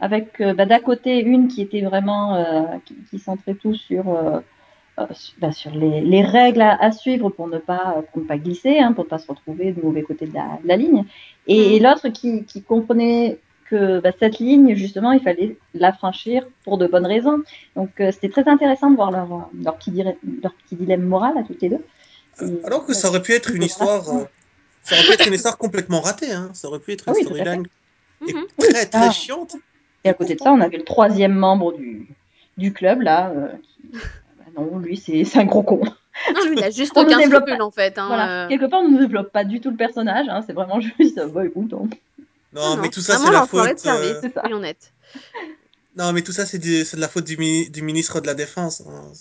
avec 0.00 0.40
euh, 0.40 0.54
bah, 0.54 0.66
d'un 0.66 0.80
côté 0.80 1.20
une 1.20 1.48
qui 1.48 1.62
était 1.62 1.82
vraiment 1.82 2.34
euh, 2.36 2.78
qui, 2.84 2.96
qui 3.04 3.18
centrait 3.18 3.54
tout 3.54 3.74
sur 3.74 4.08
sur, 4.16 4.40
bah, 5.38 5.52
sur 5.52 5.70
les, 5.72 6.00
les 6.00 6.22
règles 6.22 6.62
à, 6.62 6.74
à 6.82 6.90
suivre 6.92 7.28
pour 7.30 7.48
ne 7.48 7.58
pas 7.58 8.02
pour 8.12 8.22
ne 8.22 8.26
pas 8.26 8.38
glisser, 8.38 8.78
hein, 8.78 8.92
pour 8.92 9.04
ne 9.04 9.08
pas 9.10 9.18
se 9.18 9.26
retrouver 9.26 9.72
du 9.72 9.82
mauvais 9.82 10.02
côté 10.02 10.26
de 10.26 10.34
la, 10.34 10.58
de 10.62 10.68
la 10.68 10.76
ligne, 10.76 11.04
et, 11.46 11.58
Mhm. 11.68 11.72
et 11.74 11.78
l'autre 11.80 12.08
qui, 12.08 12.44
qui 12.44 12.62
comprenait 12.62 13.38
que 13.68 14.00
bah, 14.00 14.12
cette 14.18 14.38
ligne 14.38 14.74
justement 14.74 15.12
il 15.12 15.20
fallait 15.20 15.56
la 15.74 15.92
franchir 15.92 16.46
pour 16.64 16.78
de 16.78 16.86
bonnes 16.86 17.06
raisons. 17.06 17.42
Donc 17.74 17.90
euh, 18.00 18.10
c'était 18.12 18.28
très 18.30 18.48
intéressant 18.48 18.90
de 18.90 18.96
voir 18.96 19.10
leur 19.10 19.28
leur 19.62 19.76
petit, 19.76 19.90
leur 20.02 20.54
petit 20.54 20.76
dilemme 20.76 21.02
moral 21.02 21.36
à 21.36 21.42
toutes 21.42 21.60
les 21.62 21.68
deux. 21.70 21.84
Et- 22.42 22.64
Alors 22.64 22.86
que 22.86 22.94
ça 22.94 23.08
aurait 23.08 23.22
pu 23.22 23.32
être 23.32 23.48
une 23.50 23.56
Voilà. 23.56 23.66
histoire... 23.66 24.08
euh, 24.08 24.24
Ça 24.82 24.94
aurait 24.94 25.04
pu 25.04 25.12
être 25.14 25.26
une 25.26 25.34
histoire 25.34 25.58
complètement 25.58 26.00
ratée, 26.00 26.30
hein. 26.32 26.50
Ça 26.54 26.68
aurait 26.68 26.78
pu 26.78 26.92
être 26.92 27.04
Ah 27.08 27.10
une 27.10 27.16
oui, 27.16 27.22
à 27.22 27.28
fait. 27.28 27.34
storyline 27.34 27.66
Mhm. 28.20 28.46
très 28.58 28.86
très 28.86 29.06
Ah. 29.08 29.10
chiante. 29.10 29.56
Et 30.04 30.08
à 30.08 30.14
côté 30.14 30.36
de 30.36 30.40
ça, 30.40 30.52
on 30.52 30.60
avait 30.60 30.76
le 30.78 30.84
troisième 30.84 31.34
membre 31.34 31.72
du, 31.72 32.06
du 32.56 32.72
club, 32.72 33.00
là. 33.02 33.30
euh, 33.30 33.48
qui... 33.64 33.80
non, 34.56 34.78
lui, 34.78 34.96
c'est 34.96 35.24
c'est 35.24 35.38
un 35.38 35.44
gros 35.44 35.62
con. 35.62 35.80
Non, 36.34 36.44
lui, 36.48 36.56
il 36.56 36.64
a 36.64 36.70
juste 36.70 36.92
On 36.96 37.02
aucun 37.02 37.18
développe 37.18 37.42
scrupule 37.44 37.62
en 37.62 37.70
fait. 37.70 37.98
Hein, 37.98 38.06
voilà. 38.08 38.44
euh. 38.44 38.48
Quelque 38.48 38.66
part, 38.66 38.80
on 38.80 38.88
ne 38.88 38.98
développe 38.98 39.32
pas 39.32 39.44
du 39.44 39.60
tout 39.60 39.70
le 39.70 39.76
personnage. 39.76 40.26
Hein, 40.28 40.42
c'est 40.46 40.52
vraiment 40.52 40.80
juste, 41.00 41.20
bah 41.32 41.44
écoute, 41.44 41.72
on- 41.72 41.88
Non, 42.52 42.76
Non, 42.76 42.76
mais 42.82 42.88
tout 42.88 43.00
ça, 43.00 43.18
c'est 43.18 43.30
la 43.30 43.46
faute... 43.46 43.72
de 43.74 43.78
service, 43.78 44.16
euh, 44.24 44.28
ça. 44.34 44.42
Non, 45.96 46.12
mais 46.12 46.22
tout 46.22 46.32
ça, 46.32 46.44
c'est 46.46 46.58
de 46.58 47.00
la 47.00 47.08
faute 47.08 47.24
du, 47.24 47.36
du 47.70 47.82
ministre 47.82 48.20
de 48.20 48.26
la 48.26 48.34
Défense. 48.34 48.82
hein. 48.86 49.12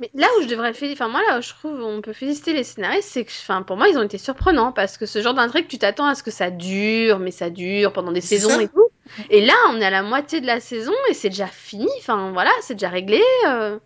Mais 0.00 0.10
là 0.14 0.26
où 0.38 0.42
je 0.42 0.48
devrais 0.48 0.72
féliciter, 0.74 1.00
enfin 1.00 1.08
moi 1.08 1.20
là 1.28 1.38
où 1.38 1.42
je 1.42 1.50
trouve 1.50 1.80
on 1.84 2.00
peut 2.02 2.12
féliciter 2.12 2.52
les 2.52 2.64
scénaristes, 2.64 3.08
c'est 3.12 3.24
que 3.24 3.30
enfin 3.30 3.62
pour 3.62 3.76
moi 3.76 3.88
ils 3.88 3.96
ont 3.96 4.02
été 4.02 4.18
surprenants 4.18 4.72
parce 4.72 4.98
que 4.98 5.06
ce 5.06 5.22
genre 5.22 5.34
d'intrigue 5.34 5.68
tu 5.68 5.78
t'attends 5.78 6.06
à 6.06 6.16
ce 6.16 6.24
que 6.24 6.32
ça 6.32 6.50
dure, 6.50 7.20
mais 7.20 7.30
ça 7.30 7.48
dure 7.48 7.92
pendant 7.92 8.10
des 8.10 8.20
saisons 8.20 8.58
et 8.58 8.66
tout. 8.66 8.88
Et 9.30 9.40
là 9.46 9.52
on 9.70 9.80
est 9.80 9.84
à 9.84 9.90
la 9.90 10.02
moitié 10.02 10.40
de 10.40 10.46
la 10.46 10.58
saison 10.58 10.90
et 11.08 11.14
c'est 11.14 11.28
déjà 11.28 11.46
fini, 11.46 11.86
enfin 11.98 12.32
voilà 12.32 12.50
c'est 12.62 12.74
déjà 12.74 12.88
réglé. 12.88 13.22
euh. 13.46 13.78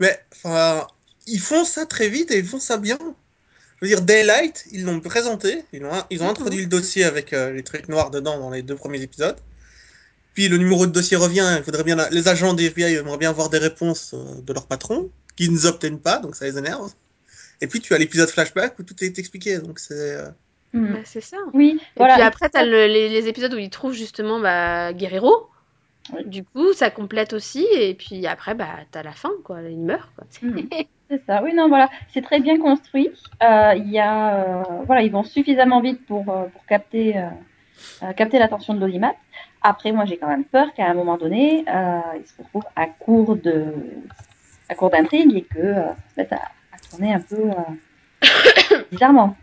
Mais, 0.00 0.18
enfin, 0.32 0.86
ils 1.26 1.40
font 1.40 1.64
ça 1.64 1.86
très 1.86 2.08
vite 2.08 2.30
et 2.30 2.38
ils 2.38 2.44
font 2.46 2.60
ça 2.60 2.76
bien. 2.76 2.98
Je 3.80 3.86
veux 3.86 3.88
dire, 3.88 4.02
Daylight, 4.02 4.64
ils 4.72 4.84
l'ont 4.84 5.00
présenté, 5.00 5.64
ils 5.72 5.84
ont, 5.84 5.90
ils 6.10 6.20
ont 6.22 6.24
Mhm. 6.26 6.30
introduit 6.30 6.60
le 6.60 6.66
dossier 6.66 7.04
avec 7.04 7.32
euh, 7.32 7.52
les 7.52 7.62
trucs 7.62 7.88
noirs 7.88 8.10
dedans 8.10 8.38
dans 8.38 8.50
les 8.50 8.62
deux 8.62 8.74
premiers 8.76 9.00
épisodes. 9.02 9.36
Puis 10.34 10.48
le 10.48 10.56
numéro 10.58 10.86
de 10.86 10.92
dossier 10.92 11.16
revient, 11.16 11.54
il 11.58 11.64
faudrait 11.64 11.84
bien, 11.84 11.96
les 12.10 12.28
agents 12.28 12.54
des 12.54 12.66
FBI 12.66 12.94
aimeraient 12.94 13.18
bien 13.18 13.30
avoir 13.30 13.50
des 13.50 13.58
réponses 13.58 14.14
euh, 14.14 14.40
de 14.42 14.52
leur 14.52 14.66
patron, 14.66 15.10
qui 15.36 15.48
ne 15.50 15.66
obtiennent 15.66 16.00
pas, 16.00 16.18
donc 16.18 16.36
ça 16.36 16.44
les 16.44 16.58
énerve. 16.58 16.92
Et 17.60 17.66
puis 17.66 17.80
tu 17.80 17.94
as 17.94 17.98
l'épisode 17.98 18.28
flashback 18.28 18.78
où 18.78 18.82
tout 18.84 18.94
est 19.02 19.18
expliqué, 19.18 19.58
donc 19.58 19.78
c'est, 19.78 19.94
euh, 19.94 20.28
Mm. 20.74 20.92
Bah, 20.92 20.98
c'est 21.06 21.22
ça. 21.22 21.38
Oui, 21.54 21.78
Et 21.80 21.84
voilà. 21.96 22.14
puis 22.14 22.22
après, 22.24 22.50
t'as 22.50 22.62
le- 22.62 22.86
les, 22.88 23.08
les 23.08 23.26
épisodes 23.26 23.54
où 23.54 23.58
ils 23.58 23.70
trouvent 23.70 23.94
justement 23.94 24.38
bah, 24.38 24.92
Guerrero. 24.92 25.48
Du 26.26 26.44
coup, 26.44 26.72
ça 26.72 26.90
complète 26.90 27.32
aussi. 27.32 27.66
Et 27.74 27.94
puis 27.94 28.26
après, 28.26 28.54
bah, 28.54 28.68
t'as 28.90 29.02
la 29.02 29.12
fin, 29.12 29.30
quoi. 29.44 29.62
Il 29.62 29.78
meurt, 29.78 30.10
quoi. 30.14 30.24
C'est 31.10 31.24
ça, 31.24 31.42
oui, 31.42 31.54
non, 31.54 31.68
voilà, 31.68 31.88
c'est 32.12 32.20
très 32.20 32.38
bien 32.38 32.58
construit. 32.58 33.08
Euh, 33.42 33.72
Il 33.76 33.90
y 33.90 33.98
a, 33.98 34.34
euh, 34.34 34.62
voilà, 34.84 35.00
ils 35.00 35.10
vont 35.10 35.22
suffisamment 35.22 35.80
vite 35.80 36.04
pour, 36.06 36.28
euh, 36.28 36.44
pour 36.48 36.66
capter, 36.66 37.16
euh, 37.16 38.12
capter 38.12 38.38
l'attention 38.38 38.74
de 38.74 38.80
l'audimat. 38.80 39.14
Après, 39.62 39.90
moi, 39.90 40.04
j'ai 40.04 40.18
quand 40.18 40.28
même 40.28 40.44
peur 40.44 40.74
qu'à 40.74 40.86
un 40.86 40.92
moment 40.92 41.16
donné, 41.16 41.64
ils 41.66 42.26
se 42.26 42.36
retrouvent 42.42 42.68
à 42.76 42.86
court 42.86 43.36
de, 43.36 43.72
à 44.68 44.74
court 44.74 44.90
d'intrigue 44.90 45.34
et 45.34 45.42
que 45.42 45.74
ça 45.74 45.94
se 46.14 46.20
mette 46.20 46.32
à, 46.34 46.42
à 46.72 46.78
tourner 46.90 47.14
un 47.14 47.20
peu 47.20 47.42
bizarrement. 48.92 49.34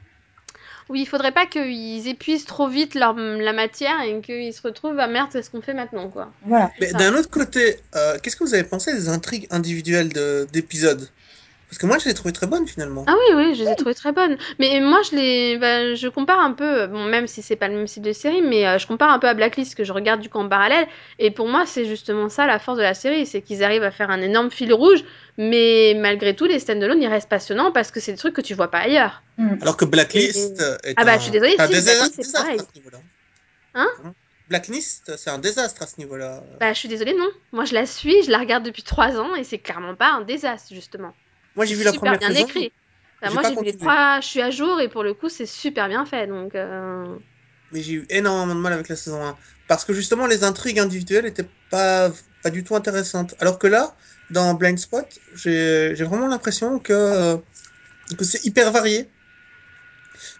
Oui, 0.89 1.01
il 1.01 1.05
faudrait 1.07 1.31
pas 1.31 1.47
qu'ils 1.47 2.07
épuisent 2.07 2.45
trop 2.45 2.67
vite 2.67 2.93
leur, 2.93 3.15
la 3.15 3.53
matière 3.53 4.01
et 4.01 4.21
qu'ils 4.21 4.53
se 4.53 4.61
retrouvent 4.61 4.99
à 4.99 5.07
merde, 5.07 5.29
qu'est-ce 5.31 5.49
qu'on 5.49 5.61
fait 5.61 5.73
maintenant, 5.73 6.09
quoi. 6.09 6.31
Voilà. 6.43 6.71
Mais 6.79 6.91
d'un 6.93 7.15
autre 7.15 7.29
côté, 7.29 7.77
euh, 7.95 8.17
qu'est-ce 8.21 8.35
que 8.35 8.43
vous 8.43 8.53
avez 8.53 8.63
pensé 8.63 8.93
des 8.93 9.09
intrigues 9.09 9.47
individuelles 9.49 10.09
de- 10.09 10.47
d'épisodes? 10.53 11.09
Parce 11.69 11.79
que 11.79 11.87
moi, 11.87 11.97
je 11.97 12.05
les 12.05 12.11
ai 12.11 12.13
trouvées 12.13 12.31
très 12.31 12.47
bonnes 12.47 12.67
finalement. 12.67 13.05
Ah 13.07 13.15
oui, 13.17 13.35
oui, 13.35 13.55
je 13.55 13.63
les 13.63 13.71
ai 13.71 13.75
trouvées 13.75 13.95
très 13.95 14.11
bonnes. 14.11 14.37
Mais 14.59 14.79
moi, 14.81 15.01
je 15.09 15.15
les, 15.15 15.57
bah, 15.57 15.95
je 15.95 16.07
compare 16.07 16.39
un 16.39 16.53
peu, 16.53 16.87
bon, 16.87 17.03
même 17.05 17.27
si 17.27 17.41
c'est 17.41 17.55
pas 17.55 17.67
le 17.67 17.75
même 17.75 17.87
style 17.87 18.03
de 18.03 18.13
série, 18.13 18.41
mais 18.41 18.67
euh, 18.67 18.77
je 18.77 18.85
compare 18.87 19.11
un 19.11 19.19
peu 19.19 19.27
à 19.27 19.33
Blacklist 19.33 19.75
que 19.75 19.83
je 19.83 19.91
regarde 19.91 20.21
du 20.21 20.29
coup 20.29 20.37
en 20.37 20.47
parallèle. 20.47 20.87
Et 21.19 21.31
pour 21.31 21.47
moi, 21.47 21.65
c'est 21.65 21.85
justement 21.85 22.29
ça 22.29 22.45
la 22.45 22.59
force 22.59 22.77
de 22.77 22.83
la 22.83 22.93
série, 22.93 23.25
c'est 23.25 23.41
qu'ils 23.41 23.63
arrivent 23.63 23.83
à 23.83 23.91
faire 23.91 24.11
un 24.11 24.21
énorme 24.21 24.51
fil 24.51 24.71
rouge, 24.73 25.03
mais 25.37 25.95
malgré 25.97 26.35
tout, 26.35 26.45
les 26.45 26.59
stand-alone, 26.59 27.01
ils 27.01 27.07
restent 27.07 27.29
passionnants 27.29 27.71
parce 27.71 27.91
que 27.91 27.99
c'est 27.99 28.11
des 28.13 28.17
trucs 28.17 28.35
que 28.35 28.41
tu 28.41 28.53
vois 28.53 28.69
pas 28.69 28.79
ailleurs. 28.79 29.23
Mm. 29.37 29.55
Alors 29.61 29.75
que 29.75 29.85
Blacklist 29.85 30.61
est 30.83 30.93
Ah 30.97 31.03
bah, 31.03 31.13
un, 31.13 31.17
je 31.17 31.23
suis 31.23 31.31
désolée, 31.31 31.55
c'est 31.57 31.63
un 31.99 32.05
si, 32.05 32.23
c'est 32.23 32.31
pareil. 32.31 32.59
à 32.59 32.63
ce 32.63 32.79
niveau-là. 32.79 32.99
Hein 33.73 33.87
Blacklist, 34.49 35.17
c'est 35.17 35.31
un 35.31 35.39
désastre 35.39 35.81
à 35.81 35.87
ce 35.87 35.95
niveau-là. 35.97 36.43
Bah, 36.59 36.71
je 36.71 36.77
suis 36.77 36.87
désolée, 36.87 37.15
non. 37.15 37.29
Moi, 37.51 37.65
je 37.65 37.73
la 37.73 37.85
suis, 37.87 38.23
je 38.23 38.29
la 38.29 38.37
regarde 38.37 38.63
depuis 38.63 38.83
trois 38.83 39.17
ans 39.19 39.33
et 39.33 39.43
c'est 39.43 39.57
clairement 39.57 39.95
pas 39.95 40.11
un 40.11 40.21
désastre, 40.21 40.73
justement. 40.73 41.13
Moi, 41.55 41.65
j'ai 41.65 41.75
vu 41.75 41.83
la 41.83 41.93
première 41.93 42.19
bien 42.19 42.33
saison. 42.35 42.35
écrit. 42.35 42.73
J'ai 43.23 43.31
moi, 43.31 43.43
j'ai 43.43 43.55
vu 43.55 43.65
les 43.65 43.73
trois, 43.75 44.19
je 44.21 44.27
suis 44.27 44.41
à 44.41 44.51
jour 44.51 44.79
et 44.81 44.89
pour 44.89 45.03
le 45.03 45.13
coup, 45.13 45.29
c'est 45.29 45.45
super 45.45 45.87
bien 45.87 46.05
fait. 46.05 46.27
Donc, 46.27 46.55
euh, 46.55 47.17
Mais 47.71 47.81
j'ai 47.81 47.93
eu 47.93 48.05
énormément 48.09 48.55
de 48.55 48.59
mal 48.61 48.73
avec 48.73 48.89
la 48.89 48.95
saison 48.95 49.23
1. 49.25 49.37
Parce 49.67 49.85
que 49.85 49.93
justement, 49.93 50.27
les 50.27 50.43
intrigues 50.43 50.79
individuelles 50.79 51.25
étaient 51.25 51.49
pas, 51.69 52.11
pas 52.41 52.49
du 52.51 52.63
tout 52.63 52.75
intéressantes. 52.75 53.35
Alors 53.39 53.57
que 53.59 53.67
là, 53.67 53.95
dans 54.29 54.53
Blind 54.53 54.77
Spot, 54.77 55.19
j'ai 55.33 55.93
vraiment 56.03 56.27
l'impression 56.27 56.79
que, 56.79 57.37
que 58.17 58.25
c'est 58.25 58.45
hyper 58.45 58.71
varié. 58.71 59.11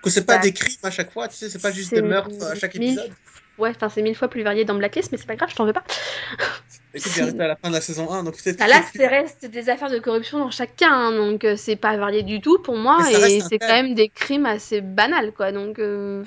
Que 0.01 0.09
c'est 0.09 0.25
pas 0.25 0.37
Bah, 0.37 0.41
des 0.41 0.53
crimes 0.53 0.77
à 0.83 0.91
chaque 0.91 1.11
fois, 1.11 1.27
tu 1.27 1.35
sais, 1.35 1.49
c'est 1.49 1.59
pas 1.59 1.71
juste 1.71 1.93
des 1.93 2.01
meurtres 2.01 2.43
à 2.43 2.55
chaque 2.55 2.75
mille- 2.75 2.99
épisode. 2.99 3.15
Ouais, 3.57 3.69
enfin, 3.69 3.87
c'est 3.89 4.01
mille 4.01 4.15
fois 4.15 4.27
plus 4.29 4.43
varié 4.43 4.65
dans 4.65 4.75
Blacklist, 4.75 5.11
mais 5.11 5.17
c'est 5.17 5.25
pas 5.27 5.35
grave, 5.37 5.49
je 5.49 5.55
t'en 5.55 5.65
veux 5.65 5.73
pas. 5.73 5.83
Écoute, 6.95 7.11
arrêté 7.19 7.41
à 7.41 7.47
la 7.47 7.55
fin 7.57 7.69
de 7.69 7.73
la 7.73 7.81
saison 7.81 8.11
1, 8.11 8.23
donc 8.23 8.41
peut-être 8.41 8.57
Bah, 8.57 8.67
là, 8.67 8.81
c'est 8.95 9.07
reste 9.07 9.45
des 9.45 9.69
affaires 9.69 9.91
de 9.91 9.99
corruption 9.99 10.39
dans 10.39 10.49
chacun, 10.51 10.91
hein, 10.91 11.11
donc 11.11 11.43
euh, 11.43 11.55
c'est 11.57 11.75
pas 11.75 11.97
varié 11.97 12.23
du 12.23 12.39
tout 12.39 12.59
pour 12.59 12.77
moi, 12.77 12.99
et 13.11 13.41
c'est 13.41 13.59
quand 13.59 13.67
même 13.67 13.95
des 13.95 14.09
crimes 14.09 14.45
assez 14.45 14.81
banals, 14.81 15.33
quoi. 15.33 15.51
Donc, 15.51 15.77
euh, 15.79 16.23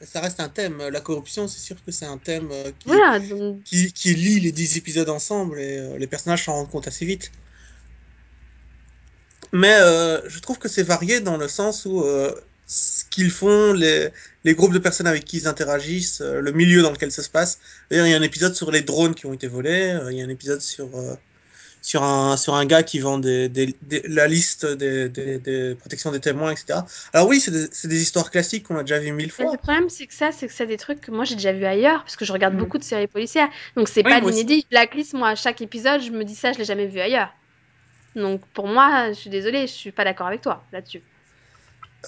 ça 0.00 0.20
reste 0.20 0.40
un 0.40 0.48
thème. 0.48 0.82
La 0.90 1.00
corruption, 1.00 1.46
c'est 1.48 1.60
sûr 1.60 1.76
que 1.84 1.92
c'est 1.92 2.06
un 2.06 2.18
thème 2.18 2.48
euh, 2.50 2.70
qui, 2.70 2.88
voilà. 2.88 3.18
donc- 3.20 3.62
qui, 3.62 3.92
qui 3.92 4.14
lie 4.14 4.40
les 4.40 4.52
10 4.52 4.78
épisodes 4.78 5.08
ensemble 5.10 5.60
et 5.60 5.98
les 5.98 6.06
personnages 6.06 6.44
s'en 6.44 6.54
rendent 6.54 6.70
compte 6.70 6.88
assez 6.88 7.04
vite. 7.04 7.30
Mais 9.52 9.74
euh, 9.74 10.26
je 10.28 10.40
trouve 10.40 10.58
que 10.58 10.68
c'est 10.68 10.82
varié 10.82 11.20
dans 11.20 11.36
le 11.36 11.46
sens 11.46 11.84
où 11.84 12.02
euh, 12.02 12.34
ce 12.66 13.04
qu'ils 13.04 13.30
font, 13.30 13.74
les, 13.74 14.08
les 14.44 14.54
groupes 14.54 14.72
de 14.72 14.78
personnes 14.78 15.06
avec 15.06 15.24
qui 15.24 15.38
ils 15.38 15.48
interagissent, 15.48 16.20
euh, 16.20 16.40
le 16.40 16.52
milieu 16.52 16.82
dans 16.82 16.90
lequel 16.92 17.12
ça 17.12 17.22
se 17.22 17.30
passe. 17.30 17.60
D'ailleurs, 17.90 18.06
il 18.06 18.10
y 18.10 18.14
a 18.14 18.18
un 18.18 18.22
épisode 18.22 18.54
sur 18.54 18.70
les 18.70 18.82
drones 18.82 19.14
qui 19.14 19.26
ont 19.26 19.32
été 19.34 19.46
volés, 19.48 19.92
euh, 19.92 20.12
il 20.12 20.18
y 20.18 20.22
a 20.22 20.24
un 20.24 20.28
épisode 20.28 20.60
sur, 20.60 20.96
euh, 20.98 21.14
sur, 21.82 22.02
un, 22.04 22.36
sur 22.36 22.54
un 22.54 22.66
gars 22.66 22.82
qui 22.84 23.00
vend 23.00 23.18
des, 23.18 23.48
des, 23.48 23.76
des- 23.82 24.02
la 24.08 24.28
liste 24.28 24.66
des, 24.66 25.08
des, 25.08 25.38
des 25.38 25.74
protections 25.76 26.12
des 26.12 26.20
témoins, 26.20 26.52
etc. 26.52 26.86
Alors 27.12 27.28
oui, 27.28 27.40
c'est 27.40 27.52
des, 27.88 28.02
histoires 28.02 28.30
classiques 28.30 28.66
qu'on 28.66 28.76
a 28.78 28.82
déjà 28.84 28.98
vues 29.00 29.12
mille 29.12 29.30
Mais 29.38 29.46
le 29.48 29.56
fois. 29.56 29.58
problème, 29.58 29.88
c'est 29.88 30.06
que 30.06 30.14
ça, 30.14 30.32
c'est 30.32 30.46
que 30.46 30.52
c'est 30.52 30.66
des 30.66 30.76
trucs 30.76 31.00
que 31.00 31.10
moi 31.10 31.24
j'ai 31.24 31.34
déjà 31.36 31.52
vu 31.52 31.64
ailleurs, 31.64 32.00
parce 32.02 32.16
que 32.16 32.24
je 32.24 32.32
regarde 32.32 32.56
Mm. 32.56 32.56
beaucoup 32.56 32.78
de 32.78 32.84
séries 32.84 33.06
policières. 33.08 33.48
Donc 33.76 33.88
c'est 33.88 34.04
Oui, 34.04 34.12
pas 34.12 34.20
l'inédit. 34.20 34.66
Blacklist, 34.70 35.14
moi, 35.14 35.30
à 35.30 35.34
chaque 35.34 35.60
épisode, 35.60 36.00
je 36.02 36.10
me 36.10 36.24
dis 36.24 36.34
ça, 36.34 36.52
je 36.52 36.58
l'ai 36.58 36.64
jamais 36.64 36.86
vu 36.86 37.00
ailleurs. 37.00 37.32
Donc 38.16 38.46
pour 38.52 38.68
moi, 38.68 39.10
je 39.10 39.14
suis 39.18 39.30
désolée, 39.30 39.62
je 39.68 39.72
suis 39.74 39.92
pas 39.92 40.04
d'accord 40.04 40.28
avec 40.28 40.42
toi 40.42 40.68
là-dessus. 40.72 41.04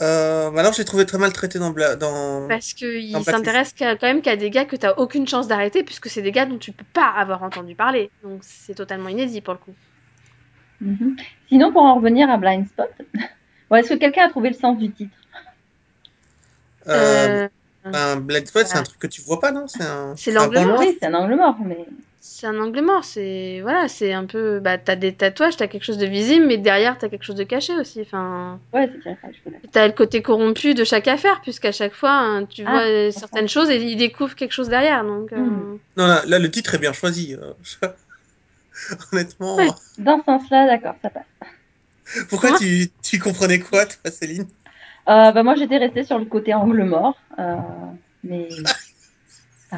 Euh, 0.03 0.51
bah 0.51 0.61
alors 0.61 0.73
j'ai 0.73 0.85
trouvé 0.85 1.07
très 1.07 1.19
mal 1.19 1.33
traité 1.33 1.59
dans, 1.59 1.71
Bla- 1.71 1.95
dans, 1.97 2.49
Parce 2.49 2.73
qu'il 2.73 3.23
s'intéresse 3.23 3.73
quand 3.79 4.03
même 4.03 4.23
qu'à 4.23 4.37
des 4.37 4.51
gars 4.51 4.65
que 4.65 4.77
t'as 4.77 4.95
aucune 4.95 5.27
chance 5.29 5.47
d'arrêter, 5.47 5.85
puisque 5.85 6.09
c'est 6.09 6.23
des 6.23 6.33
gars 6.33 6.47
dont 6.47 6.59
tu 6.59 6.73
peux 6.73 6.85
pas 6.93 7.07
avoir 7.09 7.43
entendu 7.43 7.75
parler. 7.75 8.11
Donc 8.23 8.41
c'est 8.43 8.75
totalement 8.75 9.09
inédit 9.09 9.41
pour 9.41 9.55
le 9.55 9.61
coup. 9.61 9.75
Mhm. 10.81 11.17
Sinon, 11.49 11.73
pour 11.73 11.83
en 11.83 11.95
revenir 11.95 12.29
à 12.31 12.37
Blind 12.37 12.67
Spot, 12.67 12.91
bon, 13.71 13.77
est-ce 13.77 13.91
que 13.91 13.99
quelqu'un 13.99 14.27
a 14.27 14.29
trouvé 14.29 14.51
le 14.51 14.57
sens 14.57 14.77
du 14.79 14.91
titre? 14.91 15.17
Euh, 16.89 17.47
Euh, 17.87 17.93
un 17.93 18.17
Blind 18.17 18.47
Spot, 18.47 18.67
c'est 18.67 18.79
un 18.79 18.83
truc 18.83 18.99
que 18.99 19.07
tu 19.07 19.21
vois 19.23 19.41
pas, 19.41 19.53
non? 19.53 19.67
C'est 19.69 19.83
un, 19.83 20.15
l'angle 20.33 20.61
mort. 20.67 20.81
Oui, 20.81 20.97
c'est 21.01 21.07
un 21.07 21.15
angle 21.15 21.37
mort, 21.37 21.57
mais 21.65 21.87
c'est 22.27 22.47
un 22.47 22.59
angle 22.61 22.81
mort, 22.83 23.05
c'est 23.05 23.61
voilà, 23.63 23.87
c'est 23.89 24.13
un 24.13 24.25
peu 24.27 24.59
bah 24.61 24.79
t'as 24.79 24.97
des 24.97 25.15
tatouages, 25.15 25.57
t'as 25.57 25.69
quelque 25.69 25.85
chose 25.85 25.99
de 25.99 26.07
visible, 26.07 26.47
mais 26.47 26.57
derrière 26.59 26.97
t'as 26.99 27.09
quelque 27.09 27.23
chose 27.25 27.37
de 27.37 27.45
caché 27.45 27.77
aussi. 27.79 28.01
Enfin, 28.01 28.61
ouais, 28.73 28.91
c'est 29.03 29.17
t'as 29.73 29.87
le 29.87 29.93
côté 29.93 30.23
corrompu 30.23 30.75
de 30.75 30.85
chaque 30.85 31.09
affaire, 31.09 31.41
puisqu'à 31.43 31.73
chaque 31.73 31.95
fois 31.95 32.13
hein, 32.13 32.47
tu 32.47 32.65
Ah, 32.65 32.71
vois 32.71 32.87
euh, 32.87 33.11
certaines 33.11 33.49
choses 33.49 33.71
et 33.71 33.77
ils 33.77 33.97
découvrent 33.97 34.35
quelque 34.37 34.53
chose 34.53 34.69
derrière. 34.69 35.05
Donc 35.05 35.33
euh, 35.33 35.37
Hmm. 35.41 35.79
Non, 35.97 36.07
là, 36.07 36.23
là, 36.27 36.39
le 36.39 36.51
titre 36.51 36.75
est 36.75 36.79
bien 36.79 36.93
choisi. 36.93 37.35
euh, 37.35 37.55
Honnêtement, 39.13 39.57
Ouais. 39.57 39.69
Dans 39.99 40.19
ce 40.19 40.25
sens-là, 40.25 40.67
d'accord, 40.67 40.95
ça 41.03 41.11
passe. 41.11 41.25
pourquoi 42.29 42.51
Moi- 42.51 42.59
tu, 42.59 42.89
tu 43.03 43.19
comprenais 43.19 43.59
quoi, 43.61 43.87
toi, 43.87 44.11
Céline? 44.11 44.47
Euh, 45.09 45.33
bah, 45.33 45.43
moi, 45.43 45.55
j'étais 45.55 45.77
restée 45.77 46.05
sur 46.05 46.19
le 46.19 46.25
côté 46.25 46.55
angle 46.55 46.85
mort, 46.85 47.19
euh, 47.39 47.57
mais 48.23 48.49
euh, 49.73 49.77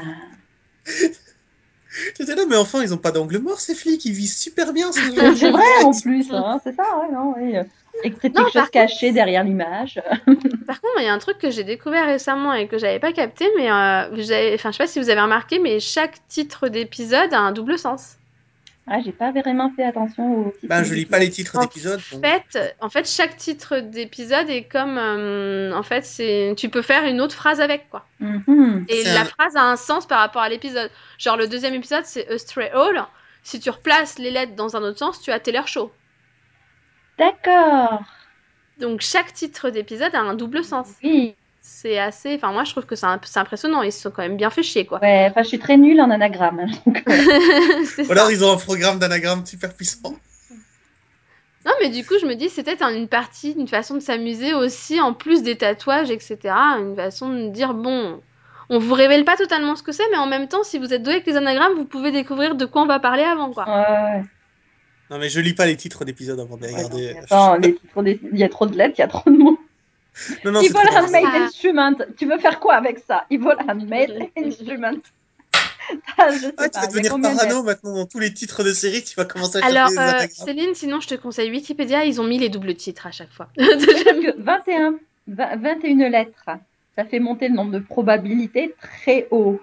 J'étais 2.19 2.35
là, 2.35 2.43
mais 2.49 2.57
enfin, 2.57 2.83
ils 2.83 2.93
ont 2.95 2.99
pas 2.99 3.13
d'angle 3.13 3.39
mort, 3.39 3.61
ces 3.61 3.75
flics, 3.75 4.05
ils 4.05 4.13
visent 4.13 4.37
super 4.37 4.73
bien 4.73 4.93
ce 4.93 5.01
c'est 5.01 5.35
c'est 5.37 5.51
vrai 5.51 5.85
en 5.85 5.93
plus, 5.93 6.33
hein, 6.33 6.61
c'est 6.63 6.75
ça, 6.75 6.85
ouais, 6.99 7.13
non, 7.13 7.35
oui. 7.37 7.55
Et 8.05 8.11
que 8.11 8.17
c'est 8.21 8.31
quelque 8.31 8.53
par 8.53 8.65
chose 8.65 8.71
caché 8.71 9.13
derrière 9.13 9.43
l'image. 9.43 10.03
Par 10.67 10.81
contre, 10.81 10.99
il 10.99 11.05
y 11.05 11.09
a 11.09 11.15
un 11.15 11.19
truc 11.19 11.39
que 11.39 11.51
j'ai 11.51 11.65
découvert 11.65 12.05
récemment 12.05 12.53
et 12.53 12.69
que 12.69 12.77
j'avais 12.77 12.99
pas 12.99 13.13
capté, 13.13 13.47
mais 13.57 13.71
euh, 13.71 14.09
vous 14.13 14.33
avez... 14.33 14.55
enfin, 14.55 14.71
je 14.71 14.77
sais 14.77 14.85
pas 14.85 14.87
si 14.87 15.01
vous 15.01 15.09
avez 15.09 15.21
remarqué, 15.21 15.59
mais 15.59 15.81
chaque 15.81 16.27
titre 16.29 16.69
d'épisode 16.69 17.33
a 17.33 17.41
un 17.41 17.53
double 17.53 17.79
sens. 17.79 18.17
Ah, 18.89 19.01
j'ai 19.05 19.11
pas 19.13 19.33
vraiment 19.33 19.71
fait 19.75 19.83
attention 19.83 20.47
au 20.47 20.51
titre. 20.53 20.69
Ben, 20.69 20.85
je 20.85 20.95
lis 20.95 21.07
pas 21.07 21.19
les 21.19 21.29
titres 21.31 21.57
En 21.57 21.63
d'épisodes. 21.63 22.01
donc- 22.13 22.25
fait, 22.25 22.75
en 22.81 22.89
fait, 22.89 23.09
chaque 23.09 23.37
titre 23.37 23.81
d'épisode 23.81 24.49
est 24.49 24.63
comme, 24.63 24.97
euh, 24.97 25.73
en 25.75 25.83
fait, 25.83 26.05
c'est, 26.05 26.55
tu 26.57 26.69
peux 26.69 26.83
faire 26.83 27.05
une 27.05 27.21
autre 27.21 27.35
phrase 27.35 27.61
avec 27.61 27.91
quoi. 27.91 28.07
Mhm. 28.21 28.87
Et 28.89 29.03
la 29.05 29.23
un- 29.23 29.25
phrase 29.25 29.57
a 29.57 29.63
un 29.63 29.75
sens 29.77 30.07
par 30.07 30.21
rapport 30.21 30.43
à 30.43 30.49
l'épisode. 30.49 30.91
Genre 31.19 31.37
le 31.37 31.49
deuxième 31.49 31.75
épisode, 31.75 32.05
c'est 32.05 32.29
A 32.29 32.39
Stray 32.39 32.71
Hall. 32.75 33.03
Si 33.43 33.59
tu 33.59 33.71
replaces 33.71 34.19
les 34.21 34.31
lettres 34.31 34.55
dans 34.55 34.77
un 34.77 34.83
autre 34.83 34.99
sens, 34.99 35.21
tu 35.21 35.33
as 35.33 35.41
Taylor 35.41 35.67
Show. 35.67 35.91
D'accord. 37.19 38.03
Donc 38.79 39.01
chaque 39.01 39.33
titre 39.33 39.71
d'épisode 39.71 40.15
a 40.15 40.21
un 40.21 40.35
double 40.35 40.63
sens. 40.65 40.89
Oui. 41.03 41.35
C'est 41.69 41.99
assez, 41.99 42.37
enfin 42.37 42.53
moi 42.53 42.63
je 42.65 42.71
trouve 42.71 42.87
que 42.87 42.95
c'est 42.97 43.07
un- 43.07 43.21
c'est 43.25 43.41
impressionnant. 43.41 43.83
Ils 43.83 43.93
se 43.93 44.01
sont 44.03 44.11
quand 44.13 44.23
même 44.23 44.37
bien 44.37 44.51
fait 44.51 44.63
chier 44.63 44.87
quoi. 44.87 45.01
Ouais, 45.03 45.27
enfin, 45.29 45.43
je 45.43 45.49
suis 45.49 45.59
très 45.59 45.77
nulle 45.77 46.01
en 46.01 46.11
anagramme. 46.11 46.61
hein, 46.61 46.67
donc, 46.87 47.03
euh, 47.09 47.13
Ou 48.09 48.13
alors, 48.13 48.31
ils 48.31 48.45
ont 48.45 48.53
un 48.53 48.57
programme 48.57 48.99
d'anagramme 49.01 49.45
super 49.45 49.75
puissant. 49.75 50.15
Non, 51.65 51.73
mais 51.83 51.91
du 51.91 52.07
coup, 52.07 52.15
je 52.21 52.27
me 52.27 52.35
dis, 52.35 52.49
c'est 52.49 52.63
peut-être 52.63 52.83
un- 52.83 52.95
une 52.95 53.09
partie, 53.09 53.51
une 53.59 53.67
façon 53.67 53.95
de 53.95 54.01
s'amuser 54.01 54.55
aussi, 54.55 55.01
en 55.01 55.13
plus 55.13 55.43
des 55.43 55.57
tatouages, 55.57 56.11
etc. 56.13 56.55
Une 56.79 56.95
façon 56.95 57.31
de 57.31 57.49
dire, 57.51 57.75
bon, 57.75 58.21
on 58.71 58.79
vous 58.79 58.95
révèle 58.95 59.25
pas 59.25 59.37
totalement 59.37 59.75
ce 59.75 59.83
que 59.83 59.91
c'est, 59.93 60.09
mais 60.13 60.17
en 60.19 60.27
même 60.27 60.47
temps, 60.47 60.63
si 60.63 60.79
vous 60.79 60.95
êtes 60.95 61.03
doué 61.03 61.15
avec 61.15 61.27
les 61.27 61.37
anagrammes, 61.37 61.75
vous 61.75 61.85
pouvez 61.85 62.13
découvrir 62.13 62.55
de 62.55 62.65
quoi 62.67 62.83
on 62.83 62.87
va 62.87 63.01
parler 63.01 63.25
avant, 63.25 63.53
quoi. 63.53 63.65
ouais, 63.67 63.73
ouais. 64.19 64.25
Non, 65.11 65.19
mais 65.19 65.29
je 65.29 65.41
lis 65.41 65.55
pas 65.55 65.67
les 65.67 65.77
titres 65.77 66.05
d'épisodes 66.05 66.39
avant 66.39 66.57
de 66.57 66.63
les 66.67 66.73
Ouais, 66.73 66.83
non, 66.83 66.89
regarder. 66.89 67.15
mais 67.15 67.21
attends, 67.21 67.57
les 67.57 67.75
titres 67.75 68.03
des- 68.03 68.21
il 68.33 68.39
y 68.39 68.45
a 68.45 68.49
trop 68.49 68.67
de 68.67 68.77
lettres, 68.77 68.95
il 68.99 69.01
y 69.01 69.05
a 69.05 69.09
trop 69.09 69.29
de 69.31 69.37
mots. 69.37 69.59
Non, 70.45 70.53
non, 70.53 70.61
Il 70.63 70.69
c'est 70.69 70.73
vole 70.73 70.87
trop 70.87 70.97
un 70.97 71.03
bizarre. 71.05 71.23
mail 71.33 71.43
instrument. 71.43 71.93
Tu 72.17 72.27
veux 72.27 72.39
faire 72.39 72.59
quoi 72.61 72.75
avec 72.75 72.99
ça? 73.07 73.25
Il 73.31 73.41
vole 73.41 73.59
un 73.69 73.75
mail 73.75 74.31
instrument. 74.37 74.93
Ah, 76.19 76.33
je 76.33 76.39
sais 76.41 76.53
Ah, 76.59 76.69
tu 76.69 76.81
vas 76.81 76.87
devenir 76.89 77.17
parano 77.21 77.63
maintenant 77.63 77.95
dans 77.95 78.07
tous 78.07 78.19
les 78.19 78.35
titres 78.35 78.65
de 78.65 78.73
séries, 78.73 79.05
tu 79.05 79.15
vas 79.15 79.25
commencer 79.25 79.59
à 79.59 79.67
Alors, 79.67 79.89
euh. 79.97 80.27
Céline, 80.33 80.75
sinon, 80.75 80.99
je 81.01 81.07
te 81.07 81.15
conseille 81.15 81.49
Wikipédia, 81.53 82.05
ils 82.05 82.21
ont 82.21 82.25
mis 82.25 82.39
les 82.39 82.49
doubles 82.49 82.75
titres 82.75 83.07
à 83.07 83.13
chaque 83.13 83.31
fois. 83.33 83.49
Parce 83.57 83.85
que 83.85 84.37
21, 84.43 84.99
20 85.29 85.57
21 85.57 86.09
lettres, 86.09 86.45
ça 86.97 87.05
fait 87.05 87.21
monter 87.21 87.47
le 87.49 87.55
nombre 87.55 87.71
de 87.71 87.79
probabilités 87.79 88.75
très 88.83 89.29
haut. 89.31 89.61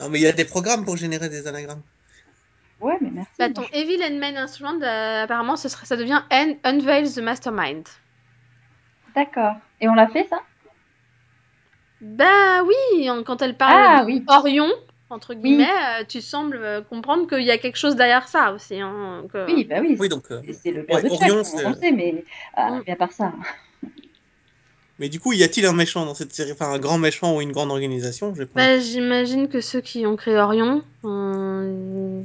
Non, 0.00 0.08
mais 0.08 0.18
il 0.18 0.22
y 0.22 0.26
a 0.26 0.32
des 0.32 0.46
programmes 0.46 0.86
pour 0.86 0.96
générer 0.96 1.28
des 1.28 1.46
anagrammes. 1.46 1.82
Ouais, 2.80 2.96
mais 3.02 3.10
merci. 3.12 3.30
bah, 3.38 3.50
ton 3.50 3.64
je- 3.64 3.78
Evil 3.78 4.02
and 4.02 4.16
Main 4.18 4.36
Instrument, 4.36 4.80
euh, 4.80 5.24
apparemment, 5.24 5.56
ce 5.56 5.68
serait, 5.68 5.84
ça 5.84 5.96
devient 5.98 6.22
Un- 6.30 6.54
Unveil 6.64 7.12
the 7.12 7.18
Mastermind. 7.18 7.84
D'accord. 9.14 9.54
Et 9.80 9.88
on 9.88 9.94
l'a 9.94 10.08
fait 10.08 10.26
ça? 10.28 10.40
Bah 12.00 12.62
oui, 12.64 13.10
en- 13.10 13.22
quand 13.22 13.42
elle 13.42 13.56
parle 13.56 13.72
Ah, 13.76 14.00
de 14.02 14.06
oui. 14.06 14.24
Orion, 14.26 14.68
entre 15.10 15.34
guillemets, 15.34 15.68
euh, 16.00 16.04
tu 16.08 16.20
sembles 16.20 16.56
euh, 16.56 16.80
comprendre 16.82 17.28
qu'il 17.28 17.44
y 17.44 17.50
a 17.50 17.58
quelque 17.58 17.76
chose 17.78 17.94
derrière 17.96 18.26
ça 18.28 18.52
aussi. 18.52 18.80
hein, 18.80 19.24
que- 19.32 19.46
Oui, 19.46 19.64
bah 19.64 19.76
oui. 19.80 19.96
Oui, 19.98 20.08
donc. 20.08 20.24
euh, 20.30 20.40
c'est- 20.46 20.52
C'est 20.54 20.70
le 20.72 20.84
père 20.84 20.96
ouais, 20.96 21.02
de 21.02 21.08
Orion, 21.10 21.36
on, 21.40 21.44
c'est- 21.44 21.64
on 21.64 21.70
le 21.70 21.76
sait, 21.76 21.92
mais 21.92 22.24
ah, 22.54 22.70
Mm. 22.72 22.82
mais 22.86 22.92
à 22.92 22.96
part 22.96 23.12
ça. 23.12 23.32
Mais 24.98 25.08
du 25.08 25.20
coup, 25.20 25.32
y 25.32 25.42
a-t-il 25.42 25.66
un 25.66 25.72
méchant 25.72 26.04
dans 26.06 26.14
cette 26.14 26.32
série? 26.32 26.52
Enfin, 26.52 26.70
un 26.72 26.78
grand 26.78 26.98
méchant 26.98 27.36
ou 27.36 27.40
une 27.40 27.50
grande 27.52 27.70
organisation 27.70 28.34
Je 28.34 28.40
vais 28.40 28.46
pas- 28.46 28.60
Bah, 28.60 28.78
j'imagine 28.78 29.48
que 29.48 29.60
ceux 29.60 29.80
qui 29.80 30.06
ont 30.06 30.16
créé 30.16 30.36
Orion. 30.38 30.82
euh, 31.04 32.22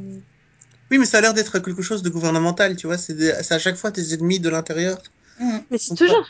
Oui, 0.90 0.98
mais 1.00 1.06
ça 1.06 1.18
a 1.18 1.22
l'air 1.22 1.34
d'être 1.34 1.60
quelque 1.60 1.82
chose 1.82 2.02
de 2.02 2.10
gouvernemental, 2.10 2.76
tu 2.78 2.88
vois. 2.88 2.98
C'est 2.98 3.14
des- 3.14 3.34
c'est 3.44 3.54
à 3.54 3.60
chaque 3.60 3.76
fois 3.76 3.92
tes 3.92 4.14
ennemis 4.14 4.40
de 4.40 4.50
l'intérieur. 4.50 4.98
Mm. 5.40 5.58
Mais 5.72 5.78
c'est 5.78 5.96
toujours. 5.96 6.26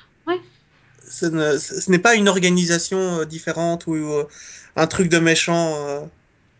Ce 1.10 1.26
ne- 1.26 1.58
ce- 1.58 1.82
ce 1.82 1.92
n'est 1.92 2.00
pas 2.00 2.16
une 2.16 2.28
organisation 2.28 3.20
euh, 3.22 3.26
différente 3.26 3.88
ou 3.88 3.96
euh, 3.96 4.28
un 4.76 4.88
truc 4.88 5.10
de 5.10 5.20
méchant 5.20 5.76
euh, 5.76 6.02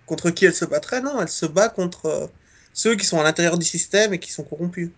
contre 0.06 0.30
qui 0.32 0.46
elle 0.46 0.54
se 0.56 0.66
battrait. 0.66 1.02
Non, 1.02 1.22
elle 1.22 1.28
se 1.30 1.46
bat 1.46 1.70
contre 1.70 2.06
euh, 2.06 2.28
ceux 2.74 2.96
qui 2.96 3.06
sont 3.06 3.20
à 3.20 3.24
l'intérieur 3.24 3.58
du 3.58 3.66
système 3.66 4.14
et 4.14 4.20
qui 4.20 4.32
sont 4.32 4.44
corrompus. 4.44 4.90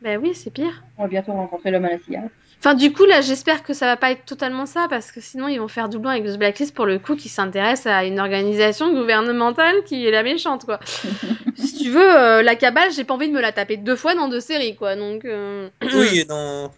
Bah 0.00 0.16
oui, 0.20 0.32
c'est 0.34 0.50
pire. 0.50 0.82
On 0.98 1.02
va 1.02 1.08
bientôt 1.08 1.32
rencontrer 1.32 1.70
l'homme 1.70 1.84
à 1.84 1.90
la 1.90 1.98
cigare. 1.98 2.24
Enfin, 2.58 2.74
du 2.74 2.92
coup, 2.92 3.04
là, 3.06 3.20
j'espère 3.20 3.64
que 3.64 3.72
ça 3.72 3.86
va 3.86 3.96
pas 3.96 4.12
être 4.12 4.24
totalement 4.24 4.66
ça, 4.66 4.86
parce 4.88 5.10
que 5.10 5.20
sinon, 5.20 5.48
ils 5.48 5.58
vont 5.58 5.66
faire 5.66 5.88
doublon 5.88 6.10
avec 6.10 6.24
The 6.24 6.38
Blacklist 6.38 6.74
pour 6.74 6.86
le 6.86 7.00
coup, 7.00 7.16
qui 7.16 7.28
s'intéresse 7.28 7.86
à 7.86 8.04
une 8.04 8.20
organisation 8.20 8.92
gouvernementale 8.92 9.82
qui 9.84 10.06
est 10.06 10.12
la 10.12 10.22
méchante, 10.22 10.64
quoi. 10.64 10.78
si 11.56 11.78
tu 11.78 11.90
veux, 11.90 12.16
euh, 12.16 12.42
la 12.42 12.54
cabale, 12.54 12.92
j'ai 12.92 13.02
pas 13.02 13.14
envie 13.14 13.28
de 13.28 13.32
me 13.32 13.40
la 13.40 13.50
taper 13.52 13.76
deux 13.78 13.96
fois 13.96 14.14
dans 14.14 14.28
deux 14.28 14.40
séries, 14.40 14.76
quoi. 14.76 14.94
Donc, 14.94 15.24
euh, 15.24 15.68
oui, 15.82 16.18
et 16.20 16.24
dans, 16.24 16.72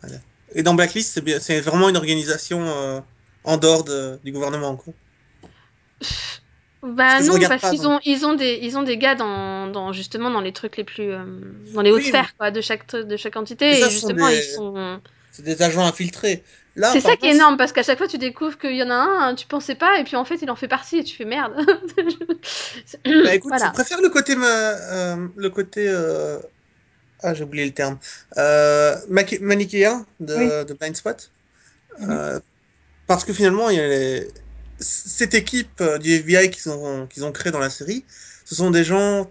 et 0.54 0.62
dans 0.62 0.74
Blacklist, 0.74 1.20
c'est 1.40 1.60
vraiment 1.60 1.88
une 1.88 1.96
organisation 1.96 2.60
euh, 2.66 3.00
en 3.44 3.56
dehors 3.58 3.84
de- 3.84 4.20
du 4.24 4.32
gouvernement. 4.32 4.76
Quoi. 4.76 4.94
bah 6.82 7.20
Parce 7.20 7.28
non, 7.28 7.46
parce 7.46 7.62
pas, 7.62 7.70
qu'ils 7.70 7.88
ont, 7.88 7.98
ils 8.04 8.26
ont 8.26 8.34
des, 8.34 8.58
ils 8.62 8.76
ont 8.76 8.82
des 8.82 8.98
gars 8.98 9.14
dans, 9.14 9.68
dans 9.68 9.92
justement 9.92 10.30
dans 10.30 10.40
les 10.42 10.52
trucs 10.52 10.76
les 10.76 10.84
plus, 10.84 11.10
euh, 11.12 11.24
dans 11.72 11.80
les 11.82 11.90
hautes 11.92 12.02
Oui, 12.02 12.04
sphères, 12.04 12.36
quoi, 12.36 12.50
de 12.50 12.60
chaque, 12.60 12.90
de 12.94 13.16
chaque 13.16 13.36
entité, 13.36 13.64
ça, 13.76 13.86
et 13.86 13.88
justement, 13.88 14.28
des- 14.28 14.36
ils 14.36 14.42
sont. 14.42 15.00
C'est 15.30 15.42
des 15.42 15.62
agents 15.62 15.84
infiltrés. 15.86 16.44
Là, 16.76 16.96
C'est 16.96 17.00
ça 17.00 17.16
qui 17.16 17.26
est 17.26 17.30
énorme 17.32 17.56
parce 17.56 17.72
qu'à 17.72 17.82
chaque 17.82 17.96
fois 17.98 18.08
tu 18.08 18.18
découvres 18.18 18.58
qu'il 18.58 18.76
y 18.76 18.82
en 18.82 18.90
a 18.90 18.94
un, 18.94 19.34
tu 19.34 19.46
pensais 19.46 19.74
pas, 19.74 19.98
et 19.98 20.04
puis 20.04 20.16
en 20.16 20.24
fait 20.24 20.36
il 20.42 20.50
en 20.50 20.56
fait 20.56 20.68
partie 20.68 20.98
et 20.98 21.04
tu 21.04 21.16
fais 21.16 21.24
merde. 21.24 21.54
Bah, 23.22 23.34
écoute, 23.34 23.58
voilà. 23.58 23.64
je 23.64 23.70
préfère 23.70 24.00
le 24.02 24.10
côté, 24.10 24.36
ma- 24.36 24.46
euh, 24.46 25.28
le 25.36 25.50
côté, 25.50 25.88
euh, 25.88 26.38
ah 27.24 27.34
j'ai 27.34 27.44
oublié 27.44 27.64
le 27.66 27.72
terme, 27.72 27.98
euh, 28.38 28.96
manichéen 29.40 30.06
de, 30.20 30.34
Oui. 30.36 30.66
de 30.68 30.74
Blind 30.74 30.96
Spot, 30.96 31.30
Mhm. 32.00 32.10
Euh, 32.10 32.40
parce 33.06 33.24
que 33.24 33.32
finalement, 33.32 33.70
il 33.70 33.76
y 33.76 33.80
a 33.80 33.86
les- 33.86 34.28
cette 34.80 35.34
équipe 35.34 35.80
euh, 35.80 35.98
du 35.98 36.10
FBI 36.12 36.50
qu'ils 36.50 36.70
ont, 36.72 37.06
qu'ils 37.06 37.24
ont 37.24 37.32
créée 37.32 37.52
dans 37.52 37.60
la 37.60 37.70
série, 37.70 38.04
ce 38.44 38.54
sont 38.54 38.70
des 38.72 38.84
gens 38.84 39.30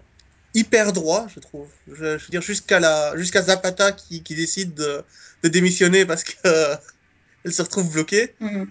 hyper 0.54 0.92
droits, 0.92 1.26
je 1.34 1.40
trouve. 1.40 1.68
Je, 1.88 2.16
je 2.18 2.24
veux 2.24 2.30
dire 2.30 2.42
jusqu'à 2.42 2.80
la, 2.80 3.16
jusqu'à 3.16 3.42
Zapata 3.42 3.92
qui, 3.92 4.22
qui 4.22 4.34
décide 4.34 4.74
de, 4.74 5.02
de 5.42 5.48
démissionner 5.48 6.06
parce 6.06 6.24
que 6.24 6.32
elle 7.44 7.52
se 7.52 7.62
retrouve 7.62 7.92
bloquée. 7.92 8.34
Mm. 8.40 8.64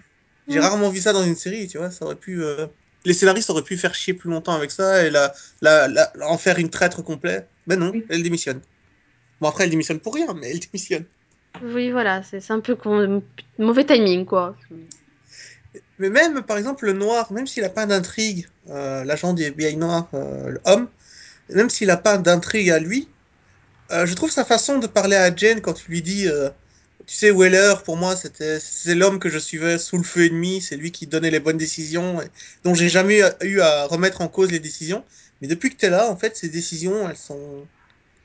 J'ai 0.48 0.58
Mm. 0.58 0.62
rarement 0.62 0.90
vu 0.90 1.00
ça 1.00 1.12
dans 1.12 1.24
une 1.24 1.36
série, 1.36 1.68
tu 1.68 1.78
vois. 1.78 1.90
Ça 1.90 2.04
aurait 2.04 2.16
pu, 2.16 2.42
euh, 2.42 2.66
les 3.04 3.14
scénaristes 3.14 3.48
auraient 3.50 3.62
pu 3.62 3.76
faire 3.78 3.94
chier 3.94 4.14
plus 4.14 4.30
longtemps 4.30 4.54
avec 4.54 4.70
ça 4.70 5.04
et 5.06 5.10
la, 5.10 5.32
la, 5.62 5.88
la- 5.88 6.12
en 6.22 6.36
faire 6.38 6.58
une 6.58 6.70
traître 6.70 7.02
complet. 7.02 7.46
Ben 7.66 7.78
non, 7.78 7.90
Oui. 7.92 8.04
elle 8.10 8.22
démissionne. 8.22 8.60
Bon 9.44 9.50
après, 9.50 9.64
elle 9.64 9.70
démissionne 9.70 10.00
pour 10.00 10.14
rien, 10.14 10.32
mais 10.32 10.52
elle 10.52 10.58
démissionne. 10.58 11.04
Oui, 11.62 11.90
voilà, 11.90 12.22
c'est 12.22 12.50
un 12.50 12.60
peu 12.60 12.76
con... 12.76 13.22
mauvais 13.58 13.84
timing 13.84 14.24
quoi. 14.24 14.56
Mais 15.98 16.08
même, 16.08 16.40
par 16.40 16.56
exemple, 16.56 16.86
le 16.86 16.94
noir, 16.94 17.30
même 17.30 17.46
s'il 17.46 17.62
a 17.64 17.68
pas 17.68 17.84
d'intrigue, 17.84 18.48
euh, 18.70 19.04
l'agent 19.04 19.34
du 19.34 19.42
FBI 19.42 19.76
noir, 19.76 20.08
euh, 20.14 20.48
le 20.48 20.60
homme, 20.64 20.88
même 21.50 21.68
s'il 21.68 21.90
a 21.90 21.98
pas 21.98 22.16
d'intrigue 22.16 22.70
à 22.70 22.78
lui, 22.78 23.06
euh, 23.90 24.06
je 24.06 24.14
trouve 24.14 24.30
sa 24.30 24.46
façon 24.46 24.78
de 24.78 24.86
parler 24.86 25.16
à 25.16 25.36
Jane 25.36 25.60
quand 25.60 25.78
il 25.82 25.90
lui 25.90 26.00
dit, 26.00 26.26
euh, 26.26 26.48
tu 27.06 27.14
sais, 27.14 27.30
Weller, 27.30 27.82
pour 27.84 27.98
moi, 27.98 28.16
c'est 28.16 28.94
l'homme 28.94 29.18
que 29.18 29.28
je 29.28 29.38
suivais 29.38 29.76
sous 29.76 29.98
le 29.98 30.04
feu 30.04 30.24
ennemi, 30.24 30.62
c'est 30.62 30.78
lui 30.78 30.90
qui 30.90 31.06
donnait 31.06 31.30
les 31.30 31.40
bonnes 31.40 31.58
décisions, 31.58 32.22
et 32.22 32.28
dont 32.64 32.72
j'ai 32.72 32.88
jamais 32.88 33.20
eu 33.42 33.60
à 33.60 33.84
remettre 33.84 34.22
en 34.22 34.28
cause 34.28 34.50
les 34.50 34.58
décisions. 34.58 35.04
Mais 35.42 35.48
depuis 35.48 35.68
que 35.68 35.76
tu 35.76 35.84
es 35.84 35.90
là, 35.90 36.10
en 36.10 36.16
fait, 36.16 36.34
ces 36.34 36.48
décisions, 36.48 37.06
elles 37.10 37.18
sont, 37.18 37.66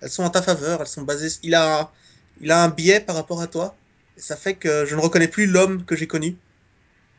elles 0.02 0.10
sont 0.10 0.24
en 0.24 0.30
ta 0.30 0.42
faveur, 0.42 0.82
elles 0.82 0.88
sont 0.88 1.04
basées, 1.04 1.30
il 1.44 1.56
a, 1.56 1.92
il 2.42 2.52
a 2.52 2.64
un 2.64 2.70
biais 2.70 3.00
par 3.00 3.16
rapport 3.16 3.42
à 3.42 3.48
toi, 3.48 3.76
et 4.18 4.22
ça 4.22 4.36
fait 4.36 4.54
que 4.56 4.86
je 4.86 4.96
ne 4.96 5.02
reconnais 5.02 5.28
plus 5.28 5.46
l'homme 5.46 5.84
que 5.86 5.96
j'ai 5.96 6.08
connu. 6.08 6.36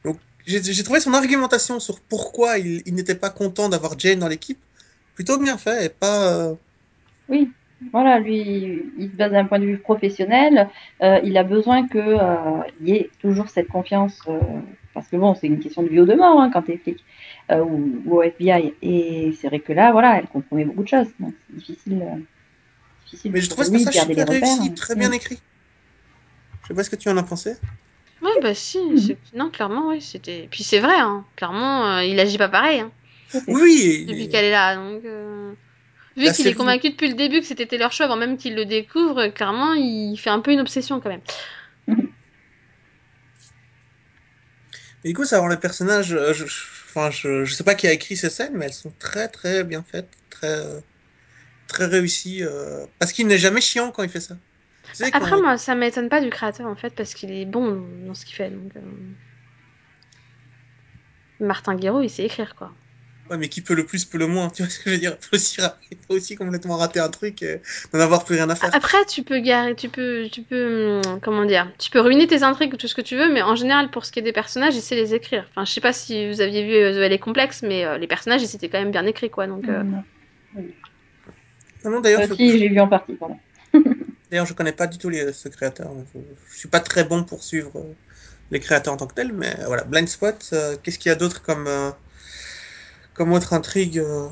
Donc, 0.05 0.19
j'ai 0.47 0.83
trouvé 0.83 1.01
son 1.01 1.15
argumentation 1.15 1.81
sur 1.81 2.01
pourquoi 2.01 2.59
il, 2.59 2.95
n'était 2.95 3.15
pas 3.15 3.31
content 3.31 3.69
d'avoir 3.69 3.99
Jane 3.99 4.19
dans 4.19 4.29
l'équipe 4.29 4.59
plutôt 5.15 5.39
bien 5.39 5.59
fait 5.59 5.87
et 5.87 5.89
pas. 5.89 6.33
euh, 6.33 6.55
Oui, 7.29 7.51
voilà, 7.93 8.19
lui, 8.19 8.83
il 8.99 9.11
se 9.11 9.17
base 9.17 9.33
d'un 9.33 9.45
point 9.45 9.59
de 9.59 9.67
vue 9.67 9.79
professionnel. 9.79 10.69
Euh, 11.03 11.21
il 11.23 11.37
a 11.37 11.45
besoin 11.45 11.87
que 11.87 11.99
euh, 11.99 12.63
y 12.83 12.93
ait 12.93 13.11
toujours 13.21 13.49
cette 13.49 13.69
confiance, 13.69 14.21
parce 14.95 15.09
que 15.09 15.17
bon, 15.17 15.35
c'est 15.35 15.47
une 15.47 15.61
question 15.61 15.83
de 15.83 15.89
vie 15.89 16.01
ou 16.01 16.07
de 16.07 16.15
mort 16.15 16.41
hein, 16.41 16.51
quand 16.53 16.63
t'es 16.63 16.79
flic 16.79 17.05
ou, 17.51 18.01
ou 18.07 18.17
au 18.17 18.23
FBI. 18.23 18.75
Et 18.83 19.33
c'est 19.39 19.49
vrai 19.49 19.61
que 19.61 19.73
là, 19.73 19.93
voilà, 19.93 20.19
elle 20.19 20.27
compromet 20.27 20.65
beaucoup 20.65 20.83
de 20.83 20.89
choses. 20.89 21.09
Donc 21.21 21.35
c'est 21.47 21.57
difficile, 21.57 22.03
difficile 23.11 23.33
Mais 23.33 23.41
je 23.41 23.51
trouvais 23.51 23.67
ce 23.67 23.71
passage 23.73 23.95
les 23.95 24.01
super 24.07 24.29
repères. 24.29 24.59
réussi, 24.59 24.75
très 24.75 24.95
bien 24.95 25.11
Mm. 25.11 25.15
écrit. 25.15 25.39
Je 26.63 26.69
sais 26.69 26.75
pas 26.75 26.85
ce 26.85 26.91
que 26.91 26.97
tu 26.97 27.09
en 27.09 27.17
as 27.17 27.23
pensé. 27.23 27.57
Ouais, 28.23 28.31
bah 28.43 28.55
si, 28.55 28.79
c'est- 28.99 29.19
non, 29.35 29.51
clairement, 29.51 29.89
oui, 29.89 30.01
c'était. 30.03 30.47
Puis 30.51 30.63
c'est 30.63 30.79
vrai, 30.79 30.95
hein, 30.99 31.25
clairement, 31.37 31.87
euh, 31.97 32.05
il 32.05 32.21
agit 32.21 32.37
pas 32.39 32.49
pareil 32.49 32.81
hein. 32.81 32.93
Oui, 33.49 34.07
depuis 34.07 34.29
qu'elle 34.29 34.45
est 34.45 34.51
là. 34.51 34.77
Donc, 34.77 35.05
euh, 35.05 35.55
vu 36.17 36.31
qu'il 36.33 36.47
est 36.47 36.55
convaincu 36.55 36.91
depuis 36.91 37.09
le 37.09 37.15
début 37.15 37.41
que 37.41 37.47
c'était 37.47 37.67
Taylor 37.67 37.93
Swift 37.93 38.03
avant 38.07 38.17
même 38.17 38.37
qu'il 38.39 38.55
le 38.57 38.67
découvre, 38.67 39.29
clairement, 39.29 39.75
il 39.75 40.17
fait 40.19 40.31
un 40.31 40.41
peu 40.41 40.53
une 40.53 40.61
obsession 40.61 41.01
quand 41.01 41.11
même. 41.11 41.23
Et 45.05 45.09
du 45.09 45.15
coup, 45.15 45.25
savoir 45.25 45.51
les 45.51 45.57
personnages, 45.59 46.13
euh, 46.13 46.33
je, 46.33 46.47
je- 46.47 46.65
enfin, 46.89 47.11
je, 47.11 47.45
je 47.45 47.55
sais 47.55 47.65
pas 47.65 47.75
qui 47.75 47.87
a 47.87 47.93
écrit 47.93 48.17
ces 48.17 48.31
scènes, 48.31 48.57
mais 48.57 48.67
elles 48.67 48.73
sont 48.75 48.93
très 48.93 49.29
très 49.29 49.65
bien 49.65 49.83
faites, 49.83 50.13
très 50.31 50.49
euh, 50.49 50.81
très 51.71 51.87
réussies. 51.87 52.43
euh, 52.45 52.87
parce 52.99 53.13
qu'il 53.13 53.27
n'est 53.27 53.39
jamais 53.39 53.61
chiant 53.61 53.91
quand 53.93 54.03
il 54.03 54.11
fait 54.11 54.21
ça. 54.21 54.37
Tu 54.93 55.05
sais, 55.05 55.13
Après, 55.13 55.37
quand- 55.37 55.41
moi, 55.43 55.57
ça 55.59 55.75
m'étonne 55.77 56.09
pas 56.09 56.21
du 56.21 56.31
créateur 56.31 56.67
en 56.67 56.75
fait, 56.77 56.95
parce 56.95 57.15
qu'il 57.15 57.31
est 57.33 57.47
bon 57.47 58.05
dans 58.07 58.15
ce 58.15 58.25
qu'il 58.25 58.35
fait. 58.37 58.51
Donc, 58.51 58.75
euh, 58.77 58.81
Martin 61.41 61.75
Guéraud, 61.75 62.03
il 62.03 62.09
sait 62.09 62.23
écrire 62.25 62.55
quoi. 62.55 62.73
Ouais, 63.31 63.39
mais 63.39 63.49
qui 63.49 63.63
peut 63.63 63.75
le 63.75 63.87
plus 63.87 64.05
peut 64.05 64.19
le 64.19 64.27
moins. 64.27 64.51
Tu 64.55 64.63
vois 64.63 64.71
ce 64.71 64.79
que 64.79 64.91
je 64.91 64.95
veux 64.97 64.99
dire? 65.01 65.17
Il 65.21 65.25
faut 65.27 65.37
aussi, 65.37 65.57
faut 65.61 66.15
aussi 66.15 66.35
complètement 66.37 66.77
rater 66.77 67.01
un 67.01 67.09
truc 67.09 67.43
et 67.43 67.61
n'en 67.93 68.01
avoir 68.01 68.25
plus 68.25 68.35
rien 68.37 68.51
à 68.51 68.57
faire. 68.57 68.73
Après, 68.75 69.05
tu 69.07 69.23
peux 69.25 69.39
garer, 69.41 69.75
tu 69.75 69.89
peux, 69.89 70.29
tu 70.31 70.43
peux, 70.43 71.01
hum, 71.07 71.21
comment 71.23 71.45
dire, 71.47 71.73
tu 71.79 71.91
peux 71.91 72.01
ruiner 72.01 72.27
tes 72.27 72.43
intrigues 72.43 72.75
ou 72.75 72.77
tout 72.77 72.89
ce 72.89 72.95
que 72.95 73.01
tu 73.01 73.17
veux, 73.17 73.33
mais 73.33 73.43
en 73.43 73.55
général, 73.57 73.91
pour 73.91 74.05
ce 74.05 74.13
qui 74.13 74.19
est 74.19 74.23
des 74.23 74.33
personnages, 74.33 74.75
il 74.77 74.83
sait 74.83 74.97
les 74.97 75.15
écrire. 75.15 75.47
Enfin, 75.51 75.65
je 75.65 75.73
sais 75.73 75.81
pas 75.81 75.93
si 75.95 76.29
vous 76.29 76.41
aviez 76.43 76.63
vu 76.65 76.75
euh, 76.75 76.93
The 76.93 76.97
L.A. 77.11 77.19
Complex, 77.19 77.63
mais 77.63 77.85
euh, 77.85 77.97
les 77.99 78.07
personnages, 78.07 78.43
ils 78.43 78.55
étaient 78.55 78.69
quand 78.69 78.79
même 78.81 78.91
bien 78.91 79.07
écrits, 79.07 79.31
quoi. 79.31 79.47
Donc, 79.47 79.69
euh, 79.69 79.83
Mm. 79.83 80.03
Non, 81.85 81.91
non, 81.91 82.01
d'ailleurs, 82.01 82.23
Euh, 82.23 82.27
je, 82.29 82.35
si, 82.35 82.59
j'ai 82.59 82.69
vu 82.69 82.81
en 82.81 82.89
partie, 82.89 83.15
pardon. 83.15 83.37
d'ailleurs, 84.31 84.47
je 84.47 84.55
connais 84.55 84.73
pas 84.73 84.87
du 84.87 84.99
tout 84.99 85.09
les, 85.09 85.33
ce 85.33 85.49
créateur. 85.49 85.93
Je, 86.15 86.19
je 86.53 86.59
suis 86.59 86.69
pas 86.69 86.81
très 86.81 87.05
bon 87.05 87.25
pour 87.25 87.43
suivre 87.43 87.73
euh, 87.79 87.95
les 88.51 88.61
créateurs 88.61 88.95
en 88.95 88.97
tant 88.97 89.07
que 89.07 89.15
tels, 89.15 89.33
mais 89.33 89.59
euh, 89.61 89.67
voilà. 89.67 89.85
Blind 89.85 90.09
Spot, 90.09 90.37
euh, 90.53 90.77
qu'est-ce 90.83 90.99
qu'il 90.99 91.11
y 91.11 91.13
a 91.13 91.17
d'autre 91.17 91.43
comme, 91.43 91.67
euh, 91.67 91.91
comme 93.15 93.33
autre 93.33 93.53
intrigue 93.53 93.99
euh, 93.99 94.29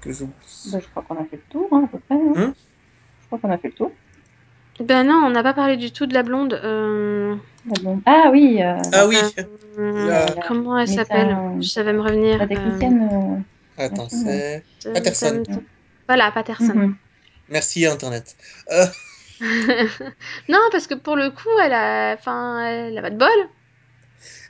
que 0.00 0.12
j'oublie 0.12 0.34
Bah, 0.72 0.78
je 0.80 0.86
crois 0.88 1.02
qu'on 1.02 1.16
a 1.16 1.24
fait 1.24 1.36
le 1.36 1.42
tour, 1.50 1.68
hein, 1.72 1.84
à 1.84 1.88
peu 1.88 1.98
près. 1.98 2.14
hein. 2.16 2.32
Hum 2.36 2.54
je 3.22 3.26
crois 3.26 3.38
qu'on 3.38 3.54
a 3.54 3.58
fait 3.58 3.68
le 3.68 3.74
tour. 3.74 3.92
ben 4.80 5.04
non, 5.06 5.22
on 5.24 5.30
n'a 5.30 5.42
pas 5.44 5.54
parlé 5.54 5.76
du 5.76 5.92
tout 5.92 6.06
de 6.06 6.14
la 6.14 6.22
blonde. 6.24 6.54
Euh... 6.64 7.36
Ah. 7.86 7.96
Ah 8.06 8.30
oui, 8.32 8.60
euh, 8.60 8.74
Ah 8.92 9.06
oui, 9.06 9.16
euh, 9.78 10.08
La- 10.08 10.34
Comment 10.48 10.78
elle 10.78 10.88
s'appelle? 10.88 11.36
Ça 11.62 11.82
va 11.82 11.92
me 11.92 12.00
revenir. 12.00 12.38
la 12.38 12.46
technicienne. 12.46 13.44
attends, 13.76 14.04
Machine, 14.04 14.08
c'est 14.10 14.64
euh, 14.86 14.92
Patterson. 14.94 15.42
Voilà, 16.10 16.30
Patterson. 16.32 16.74
mhm. 16.74 16.98
Merci 17.48 17.86
Internet. 17.86 18.36
Euh, 18.72 18.86
non, 20.48 20.58
parce 20.72 20.86
que 20.86 20.94
pour 20.94 21.16
le 21.16 21.30
coup, 21.30 21.48
elle 21.64 21.72
a, 21.72 22.14
enfin, 22.14 22.60
elle 22.66 22.98
a 22.98 23.02
pas 23.02 23.10
de 23.10 23.16
bol. 23.16 23.28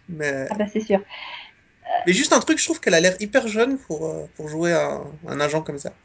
mais, 0.08 0.50
Ah 0.50 0.54
bah 0.58 0.66
c'est 0.66 0.80
sûr. 0.80 1.00
mais 2.06 2.12
juste 2.12 2.32
un 2.32 2.40
truc, 2.40 2.58
je 2.58 2.64
trouve 2.64 2.80
qu'elle 2.80 2.94
a 2.94 3.00
l'air 3.00 3.16
hyper 3.20 3.46
jeune 3.48 3.78
pour, 3.78 4.06
euh, 4.06 4.26
pour 4.34 4.48
jouer 4.48 4.72
un, 4.72 5.04
un 5.26 5.40
agent 5.40 5.62
comme 5.62 5.78
ça. 5.78 5.98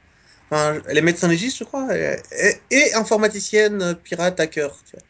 Enfin, 0.52 0.82
elle 0.88 0.98
est 0.98 1.02
médecin 1.04 1.28
légiste, 1.30 1.58
je 1.60 1.64
crois, 1.66 1.96
et, 1.98 2.22
et- 2.32 2.64
et 2.72 2.96
informaticienne, 2.96 3.82
euh, 3.82 3.96
pirate, 3.96 4.40
hacker. 4.40 4.84
Tu 4.86 4.98
vois. 4.98 5.06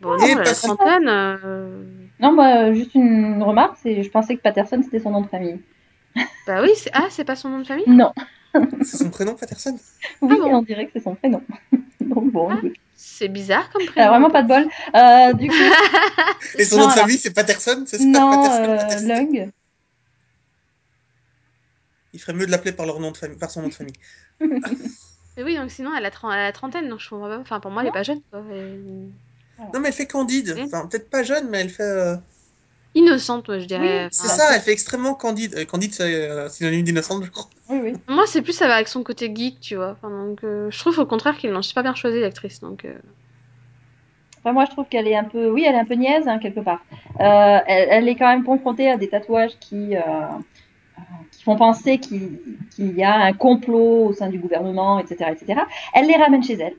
Bon, 0.00 0.16
Et 0.18 0.34
non, 0.34 0.36
la 0.36 0.54
trentaine. 0.54 1.08
euh, 1.08 1.84
Non, 2.20 2.34
bah 2.34 2.72
juste 2.72 2.94
une 2.94 3.42
remarque, 3.42 3.76
c'est 3.78 4.02
je 4.02 4.10
pensais 4.10 4.36
que 4.36 4.42
Patterson 4.42 4.80
c'était 4.82 5.00
son 5.00 5.10
nom 5.10 5.22
de 5.22 5.28
famille. 5.28 5.64
Bah 6.46 6.62
oui, 6.62 6.72
ah, 6.94 7.08
c'est 7.10 7.24
pas 7.24 7.36
son 7.36 7.50
nom 7.50 7.60
de 7.60 7.66
famille? 7.66 7.86
Non. 7.86 8.12
C'est 8.82 8.96
son 8.98 9.10
prénom, 9.10 9.34
Patterson? 9.34 9.78
Oui, 10.22 10.36
bon 10.38 10.54
on 10.56 10.62
dirait 10.62 10.86
que 10.86 10.92
c'est 10.94 11.02
son 11.02 11.14
prénom. 11.14 11.42
Donc 12.00 12.30
bon, 12.32 12.50
Ah. 12.50 12.60
C'est 12.96 13.28
bizarre 13.28 13.70
comme 13.70 13.82
Elle 13.82 13.88
a 13.88 13.92
prénom. 13.92 14.08
vraiment 14.10 14.30
pas 14.30 14.42
de 14.42 14.48
bol. 14.48 14.66
Euh, 14.94 15.32
du 15.34 15.48
coup, 15.48 15.54
Et 16.58 16.64
son 16.64 16.78
nom 16.78 16.86
de 16.86 16.92
famille, 16.92 17.18
c'est 17.18 17.32
Patterson, 17.32 17.84
c'est 17.86 17.98
ça? 17.98 18.04
non, 18.04 18.30
Patterson, 18.30 18.62
euh, 18.64 18.76
Patterson. 18.76 19.06
Lung. 19.08 19.50
Il 22.12 22.20
ferait 22.20 22.32
mieux 22.34 22.46
de 22.46 22.50
l'appeler 22.50 22.72
par, 22.72 22.86
leur 22.86 23.00
nom 23.00 23.10
de 23.10 23.16
famille, 23.16 23.36
par 23.38 23.50
son 23.50 23.62
nom 23.62 23.68
de 23.68 23.74
famille. 23.74 23.94
Mais 24.40 25.42
oui, 25.42 25.56
donc 25.56 25.70
sinon, 25.70 25.90
elle 25.96 26.06
a, 26.06 26.10
tren- 26.10 26.30
elle 26.32 26.38
a 26.38 26.44
la 26.44 26.52
trentaine, 26.52 26.88
donc 26.88 27.00
je 27.00 27.08
comprends 27.10 27.28
pas. 27.28 27.38
Enfin, 27.38 27.58
pour 27.58 27.72
moi, 27.72 27.82
elle 27.82 27.88
est 27.88 27.92
pas 27.92 28.04
jeune, 28.04 28.20
quoi. 28.30 28.40
Non, 28.42 29.80
mais 29.80 29.88
elle 29.88 29.94
fait 29.94 30.06
Candide. 30.06 30.56
Enfin, 30.60 30.86
peut-être 30.86 31.10
pas 31.10 31.22
jeune, 31.24 31.48
mais 31.50 31.60
elle 31.60 31.70
fait. 31.70 31.82
euh, 31.82 32.16
Innocente, 32.94 33.48
moi, 33.48 33.58
je 33.58 33.64
dirais. 33.64 34.04
Oui, 34.04 34.08
C'est 34.12 34.26
Enfin, 34.26 34.36
ça, 34.36 34.54
elle 34.54 34.60
fait 34.60 34.72
extrêmement 34.72 35.14
Candide. 35.14 35.54
Euh, 35.56 35.64
Candide, 35.64 35.92
c'est 35.92 36.02
euh, 36.30 36.48
synonyme 36.48 36.82
d'innocente, 36.84 37.24
je 37.24 37.30
crois. 37.30 37.46
Oui, 37.68 37.80
oui. 37.82 37.92
Moi, 38.08 38.24
c'est 38.26 38.42
plus 38.42 38.52
ça 38.52 38.68
va 38.68 38.74
avec 38.74 38.88
son 38.88 39.02
côté 39.02 39.32
geek, 39.34 39.58
tu 39.60 39.74
vois. 39.76 39.96
Enfin, 40.00 40.10
donc, 40.10 40.44
euh, 40.44 40.70
je 40.70 40.78
trouve 40.78 40.98
au 41.00 41.06
contraire 41.06 41.36
qu'ils 41.36 41.50
l'ont 41.50 41.62
super 41.62 41.82
bien 41.82 41.94
choisi, 41.94 42.20
l'actrice. 42.20 42.60
Donc, 42.60 42.84
euh, 42.84 42.94
Enfin, 44.40 44.52
moi, 44.52 44.66
je 44.66 44.70
trouve 44.72 44.84
qu'elle 44.86 45.08
est 45.08 45.16
un 45.16 45.24
peu, 45.24 45.50
oui, 45.50 45.64
elle 45.66 45.74
est 45.74 45.78
un 45.78 45.86
peu 45.86 45.94
niaise 45.94 46.28
hein, 46.28 46.38
quelque 46.38 46.60
part. 46.60 46.84
Euh, 47.18 47.58
elle, 47.66 47.88
elle 47.90 48.08
est 48.08 48.14
quand 48.14 48.28
même 48.28 48.44
confrontée 48.44 48.90
à 48.90 48.98
des 48.98 49.08
tatouages 49.08 49.58
qui, 49.58 49.94
qui 51.32 51.42
font 51.42 51.56
penser 51.56 51.96
qu'il 51.98 52.38
qu'il 52.76 52.94
y 52.94 53.02
a 53.02 53.14
un 53.14 53.32
complot 53.32 54.08
au 54.08 54.12
sein 54.12 54.28
du 54.28 54.38
gouvernement, 54.38 54.98
etc., 54.98 55.30
etc. 55.32 55.62
Elle 55.94 56.06
les 56.06 56.16
ramène 56.16 56.44
chez 56.44 56.54
elle. 56.60 56.74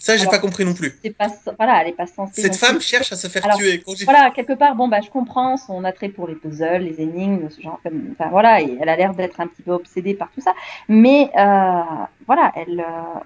Ça, 0.00 0.16
j'ai 0.16 0.26
pas 0.26 0.38
compris 0.38 0.64
non 0.64 0.74
plus. 0.74 0.92
C'est 1.04 1.14
pas, 1.16 1.28
voilà, 1.58 1.82
elle 1.82 1.88
est 1.88 1.96
pas 1.96 2.06
censée. 2.06 2.40
Cette 2.40 2.56
femme 2.56 2.76
plus- 2.76 2.84
cherche 2.86 3.12
à 3.12 3.16
se 3.16 3.28
faire 3.28 3.44
Alors, 3.44 3.58
tuer. 3.58 3.82
Quand 3.84 3.92
Voilà, 4.04 4.30
quelque 4.30 4.54
part, 4.54 4.74
bon, 4.74 4.88
bah, 4.88 5.00
je 5.04 5.10
comprends 5.10 5.56
son 5.56 5.84
attrait 5.84 6.08
pour 6.08 6.26
les 6.26 6.34
puzzles, 6.34 6.82
les 6.82 7.00
énigmes, 7.00 7.48
ce 7.50 7.60
genre, 7.60 7.78
comme, 7.82 8.14
enfin, 8.18 8.30
voilà, 8.30 8.62
et 8.62 8.78
elle 8.80 8.88
a 8.88 8.96
l'air 8.96 9.14
d'être 9.14 9.40
un 9.40 9.46
petit 9.46 9.62
peu 9.62 9.72
obsédée 9.72 10.14
par 10.14 10.30
tout 10.32 10.40
ça. 10.40 10.54
Mais, 10.88 11.30
euh, 11.38 11.82
voilà, 12.26 12.50
elle, 12.56 12.80
euh, 12.80 13.20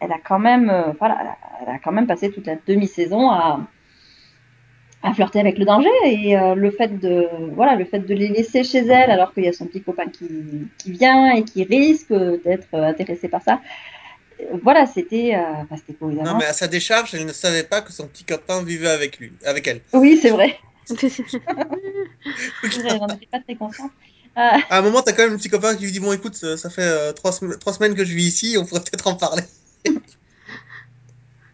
elle 0.00 0.12
a 0.12 0.18
quand 0.18 0.40
même, 0.40 0.68
euh, 0.68 0.92
voilà, 0.98 1.16
elle 1.20 1.28
a, 1.28 1.36
elle 1.62 1.74
a 1.76 1.78
quand 1.78 1.92
même 1.92 2.06
passé 2.08 2.30
toute 2.30 2.46
la 2.46 2.56
demi-saison 2.66 3.30
à, 3.30 3.60
à 5.02 5.14
flirter 5.14 5.38
avec 5.38 5.58
le 5.58 5.64
danger 5.64 5.88
et 6.04 6.36
le 6.56 6.70
fait 6.72 6.98
de, 6.98 7.28
voilà, 7.54 7.76
le 7.76 7.84
fait 7.84 8.00
de 8.00 8.14
les 8.14 8.28
laisser 8.28 8.64
chez 8.64 8.84
elle 8.86 9.10
alors 9.12 9.32
qu'il 9.32 9.44
y 9.44 9.48
a 9.48 9.52
son 9.52 9.66
petit 9.66 9.80
copain 9.80 10.06
qui, 10.06 10.26
qui 10.78 10.90
vient 10.90 11.30
et 11.36 11.44
qui 11.44 11.62
risque 11.62 12.12
d'être 12.12 12.74
intéressé 12.74 13.28
par 13.28 13.42
ça. 13.42 13.60
Euh, 14.40 14.58
Voilà, 14.62 14.86
c'était, 14.86 15.34
euh, 15.34 15.76
c'était 15.76 15.92
pour 15.92 16.08
Non, 16.08 16.36
mais 16.38 16.44
à 16.44 16.52
sa 16.52 16.68
décharge, 16.68 17.14
elle 17.14 17.26
ne 17.26 17.32
savait 17.32 17.64
pas 17.64 17.82
que 17.82 17.92
son 17.92 18.06
petit 18.08 18.24
copain 18.24 18.62
vivait 18.62 18.88
avec 18.88 19.18
lui, 19.18 19.32
avec 19.44 19.66
elle. 19.66 19.80
Oui, 19.92 20.18
c'est 20.20 20.30
vrai. 20.30 20.58
J'en 20.88 20.96
étais 23.08 23.26
pas 23.30 23.40
très 23.40 23.56
consciente. 23.56 23.90
Euh, 24.36 24.40
à 24.70 24.78
un 24.78 24.82
moment, 24.82 25.02
t'as 25.02 25.12
quand 25.12 25.24
même 25.24 25.32
un 25.32 25.36
petit 25.36 25.48
copain 25.48 25.74
qui 25.74 25.84
lui 25.84 25.92
dit 25.92 26.00
Bon, 26.00 26.12
écoute, 26.12 26.34
ça, 26.34 26.56
ça 26.56 26.70
fait 26.70 26.82
euh, 26.82 27.12
trois, 27.12 27.32
sem- 27.32 27.58
trois 27.58 27.72
semaines 27.72 27.94
que 27.94 28.04
je 28.04 28.14
vis 28.14 28.26
ici, 28.26 28.56
on 28.58 28.66
pourrait 28.66 28.82
peut-être 28.82 29.06
en 29.06 29.14
parler. 29.14 29.42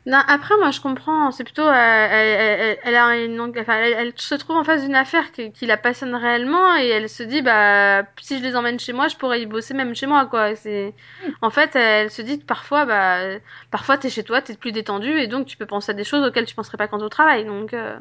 Non, 0.05 0.19
après, 0.27 0.57
moi, 0.59 0.73
je 0.73 0.81
comprends. 0.81 1.31
C'est 1.31 1.45
plutôt, 1.45 1.63
euh, 1.63 1.73
elle, 1.73 2.61
elle- 2.61 2.79
elle 2.83 2.97
a 2.97 3.17
une, 3.25 3.41
enfin, 3.41 3.75
elle, 3.79 3.93
elle 3.93 4.13
se 4.17 4.35
trouve 4.35 4.57
en 4.57 4.65
face 4.65 4.83
d'une 4.83 4.97
affaire 4.97 5.31
qui, 5.31 5.53
qui 5.53 5.65
la 5.67 5.77
passionne 5.77 6.15
réellement 6.17 6.77
et 6.77 6.89
elle 6.89 7.09
se 7.09 7.23
dit, 7.23 7.41
bah, 7.41 8.03
si 8.21 8.39
je 8.39 8.43
les 8.43 8.57
emmène 8.57 8.81
chez 8.81 8.93
moi, 8.93 9.07
je 9.07 9.17
pourrais 9.17 9.41
y 9.43 9.47
bosser 9.47 9.75
même 9.75 9.95
chez 9.95 10.07
moi, 10.07 10.27
quoi. 10.27 10.57
C'est, 10.57 10.93
en 11.41 11.51
fait, 11.51 11.77
elle 11.77 12.11
se 12.11 12.21
dit 12.23 12.41
que 12.41 12.45
parfois, 12.45 12.85
bah, 12.85 13.39
parfois 13.71 13.97
t'es 13.97 14.11
chez 14.11 14.25
toi, 14.25 14.43
t'es 14.43 14.57
plus 14.57 14.73
détendu 14.73 15.09
et 15.21 15.29
donc 15.29 15.47
tu 15.47 15.57
peux 15.57 15.67
penser 15.67 15.91
à 15.93 15.95
des 15.95 16.05
choses 16.05 16.27
auxquelles 16.27 16.47
tu 16.47 16.57
penserais 16.57 16.79
pas 16.79 16.89
quand 16.89 17.01
au 17.03 17.09
travail. 17.09 17.45
Donc, 17.45 17.73
euh, 17.73 17.97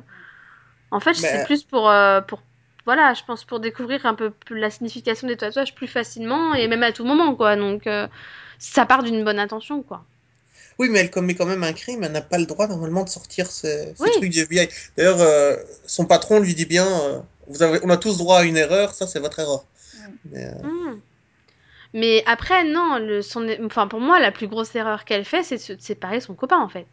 en 0.92 1.00
fait, 1.00 1.14
c'est 1.16 1.40
Mais- 1.40 1.44
plus 1.44 1.64
pour, 1.64 1.90
euh, 1.90 2.22
pour, 2.22 2.42
voilà, 2.86 3.14
je 3.14 3.24
pense 3.24 3.46
pour 3.46 3.60
découvrir 3.60 4.06
un 4.06 4.16
peu 4.16 4.32
plus 4.32 4.60
la 4.60 4.70
signification 4.72 5.28
des 5.28 5.38
tatouages 5.38 5.76
plus 5.76 5.88
facilement 5.88 6.54
et 6.56 6.68
même 6.68 6.84
à 6.84 6.92
tout 6.92 7.06
moment, 7.06 7.36
quoi. 7.36 7.56
Donc, 7.56 7.88
euh, 7.88 8.08
ça 8.60 8.86
part 8.86 9.04
d'une 9.04 9.24
bonne 9.24 9.40
intention, 9.40 9.84
quoi. 9.84 10.06
Oui, 10.82 10.90
mais 10.90 11.00
elle 11.00 11.12
commet 11.12 11.36
quand 11.36 11.46
même 11.46 11.64
un 11.64 11.74
crime, 11.74 12.04
elle 12.04 12.12
n'a 12.12 12.22
pas 12.22 12.40
le 12.40 12.48
droit 12.48 12.68
normalement 12.68 13.04
de 13.04 13.10
sortir 13.10 13.46
Oui. 14.00 14.10
trucs 14.18 14.32
du 14.32 14.40
FBI. 14.40 14.68
D'ailleurs, 14.98 15.22
euh, 15.22 15.56
son 15.86 16.06
patron 16.06 16.40
lui 16.40 16.56
dit 16.56 16.66
bien 16.66 16.88
euh, 16.88 17.20
vous 17.46 17.62
avez, 17.62 17.80
On 17.84 17.90
a 17.92 17.98
tous 17.98 18.18
droit 18.18 18.40
à 18.40 18.44
une 18.46 18.58
erreur, 18.58 18.92
ça 18.96 19.06
c'est 19.06 19.20
votre 19.20 19.38
erreur. 19.38 19.64
Mais, 20.32 20.44
euh, 20.44 20.64
Hmm. 20.64 21.00
Mais 21.94 22.24
après, 22.26 22.64
non, 22.64 22.98
le, 22.98 23.22
son, 23.22 23.48
enfin, 23.64 23.88
pour 23.88 24.00
moi, 24.00 24.20
la 24.20 24.32
plus 24.32 24.48
grosse 24.48 24.74
erreur 24.74 25.06
qu'elle 25.06 25.24
fait, 25.24 25.44
c'est 25.44 25.70
de 25.70 25.76
de 25.76 25.82
séparer 25.82 26.18
de 26.18 26.24
son 26.24 26.34
copain, 26.34 26.58
en 26.58 26.70
fait. 26.70 26.88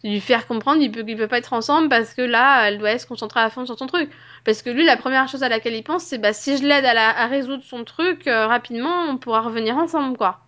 C'est 0.00 0.08
lui 0.08 0.20
faire 0.20 0.46
comprendre 0.46 0.80
qu'ils 0.80 0.90
ne 0.90 1.16
peuvent 1.16 1.28
pas 1.28 1.38
être 1.38 1.52
ensemble 1.52 1.88
parce 1.90 2.14
que 2.14 2.22
là, 2.22 2.68
elle 2.68 2.78
doit 2.78 2.96
se 2.98 3.06
concentrer 3.06 3.40
à 3.40 3.50
fond 3.50 3.66
sur 3.66 3.76
son 3.78 3.86
truc. 3.86 4.10
Parce 4.44 4.62
que 4.62 4.70
lui, 4.70 4.86
la 4.86 4.96
première 4.96 5.28
chose 5.28 5.42
à 5.42 5.50
laquelle 5.50 5.74
il 5.74 5.82
pense, 5.82 6.04
c'est 6.04 6.18
bah, 6.18 6.32
si 6.32 6.56
je 6.56 6.62
l'aide 6.62 6.84
à, 6.86 6.94
la- 6.94 7.18
à 7.18 7.26
résoudre 7.26 7.62
son 7.64 7.84
truc, 7.84 8.22
rapidement, 8.26 9.04
on 9.10 9.18
pourra 9.18 9.42
revenir 9.42 9.76
ensemble, 9.76 10.16
quoi. 10.16 10.43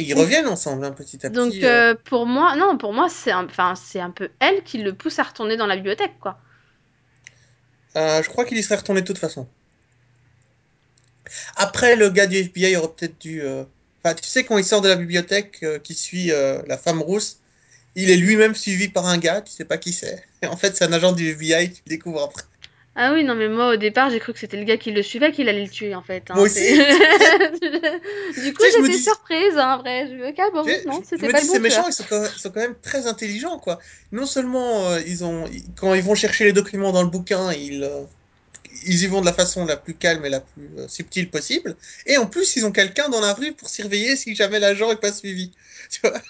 Et 0.00 0.04
ils 0.04 0.14
reviennent 0.14 0.46
ensemble, 0.46 0.84
hein, 0.84 0.92
petit 0.92 1.24
à 1.26 1.30
petit. 1.30 1.36
Donc, 1.36 1.54
euh. 1.62 1.92
euh, 1.92 1.94
pour 2.04 2.24
moi, 2.24 2.56
non, 2.56 2.78
pour 2.78 2.94
moi, 2.94 3.08
c'est 3.10 3.30
un, 3.30 3.44
enfin, 3.44 3.74
c'est 3.74 4.00
un 4.00 4.10
peu 4.10 4.30
elle 4.40 4.62
qui 4.64 4.78
le 4.78 4.94
pousse 4.94 5.18
à 5.18 5.24
retourner 5.24 5.56
dans 5.58 5.66
la 5.66 5.76
bibliothèque, 5.76 6.18
quoi. 6.20 6.38
Euh, 7.96 8.22
je 8.22 8.28
crois 8.28 8.44
qu'il 8.46 8.56
y 8.56 8.62
serait 8.62 8.76
retourné 8.76 9.02
de 9.02 9.06
toute 9.06 9.18
façon. 9.18 9.46
Après, 11.56 11.96
le 11.96 12.08
gars 12.08 12.26
du 12.26 12.36
FBI 12.36 12.76
aurait 12.76 12.88
peut-être 12.96 13.20
dû. 13.20 13.42
euh, 13.42 13.64
Enfin, 14.02 14.14
tu 14.14 14.26
sais, 14.26 14.44
quand 14.44 14.56
il 14.56 14.64
sort 14.64 14.80
de 14.80 14.88
la 14.88 14.96
bibliothèque, 14.96 15.62
qui 15.82 15.92
suit 15.92 16.28
la 16.28 16.78
femme 16.78 17.02
rousse, 17.02 17.40
il 17.94 18.08
est 18.08 18.16
lui-même 18.16 18.54
suivi 18.54 18.88
par 18.88 19.04
un 19.06 19.18
gars, 19.18 19.42
tu 19.42 19.52
sais 19.52 19.66
pas 19.66 19.76
qui 19.76 19.92
c'est. 19.92 20.24
Et 20.40 20.46
en 20.46 20.56
fait, 20.56 20.74
c'est 20.74 20.84
un 20.86 20.92
agent 20.94 21.12
du 21.12 21.28
FBI, 21.28 21.72
tu 21.72 21.82
le 21.84 21.90
découvres 21.90 22.22
après. 22.22 22.44
Ah 22.96 23.12
oui, 23.12 23.24
non, 23.24 23.34
mais 23.34 23.48
moi, 23.48 23.72
au 23.72 23.76
départ, 23.76 24.10
j'ai 24.10 24.18
cru 24.20 24.32
que 24.32 24.38
c'était 24.38 24.56
le 24.58 24.64
gars 24.64 24.76
qui 24.76 24.90
le 24.92 25.02
suivait 25.02 25.32
qu'il 25.32 25.48
allait 25.48 25.64
le 25.64 25.70
tuer, 25.70 25.94
en 25.94 26.02
fait. 26.02 26.30
hein. 26.30 26.34
Moi 26.34 26.44
aussi. 26.44 26.60
Du 28.36 28.54
coup, 28.54 28.62
j'étais 28.76 28.98
dis- 28.98 28.98
surprise, 28.98 29.56
hein, 29.58 29.78
vrai. 29.78 30.06
Je 30.08 30.14
me 30.14 30.32
dis, 30.32 30.40
ah 30.40 30.50
bon, 30.52 30.76
non, 30.84 31.02
c'était 31.04 31.30
pas 31.30 31.40
dis, 31.40 31.42
le 31.42 31.46
ces 31.46 31.58
bon 31.58 31.60
méchants, 31.60 31.86
tueur. 31.86 31.88
ils 31.88 31.92
sont, 31.92 32.04
quand 32.04 32.20
même, 32.20 32.32
ils 32.34 32.40
sont 32.40 32.50
quand 32.50 32.60
même 32.60 32.76
très 32.80 33.06
intelligents, 33.06 33.58
quoi. 33.58 33.78
Non 34.12 34.26
seulement, 34.26 34.88
euh, 34.90 35.00
ils 35.06 35.24
ont, 35.24 35.46
ils- 35.48 35.64
quand 35.74 35.94
ils 35.94 36.02
vont 36.02 36.14
chercher 36.14 36.44
les 36.44 36.52
documents 36.52 36.92
dans 36.92 37.02
le 37.02 37.08
bouquin, 37.10 37.52
ils, 37.52 37.82
euh, 37.84 38.04
ils 38.86 39.02
y 39.04 39.08
vont 39.08 39.20
de 39.22 39.26
la 39.26 39.32
façon 39.34 39.66
la 39.66 39.76
plus 39.78 39.94
calme 39.96 40.24
et 40.26 40.30
la 40.30 40.40
plus 40.40 40.70
euh, 40.78 40.88
subtile 40.88 41.30
possible. 41.30 41.76
Et 42.06 42.18
en 42.18 42.26
plus, 42.26 42.56
ils 42.56 42.66
ont 42.66 42.72
quelqu'un 42.72 43.08
dans 43.10 43.20
la 43.20 43.34
rue 43.34 43.54
pour 43.54 43.68
surveiller 43.70 44.16
si 44.16 44.34
jamais 44.36 44.60
l'agent 44.60 44.90
est 44.92 45.00
pas 45.00 45.12
suivi. 45.12 45.52
Tu 45.90 46.00
vois? 46.02 46.20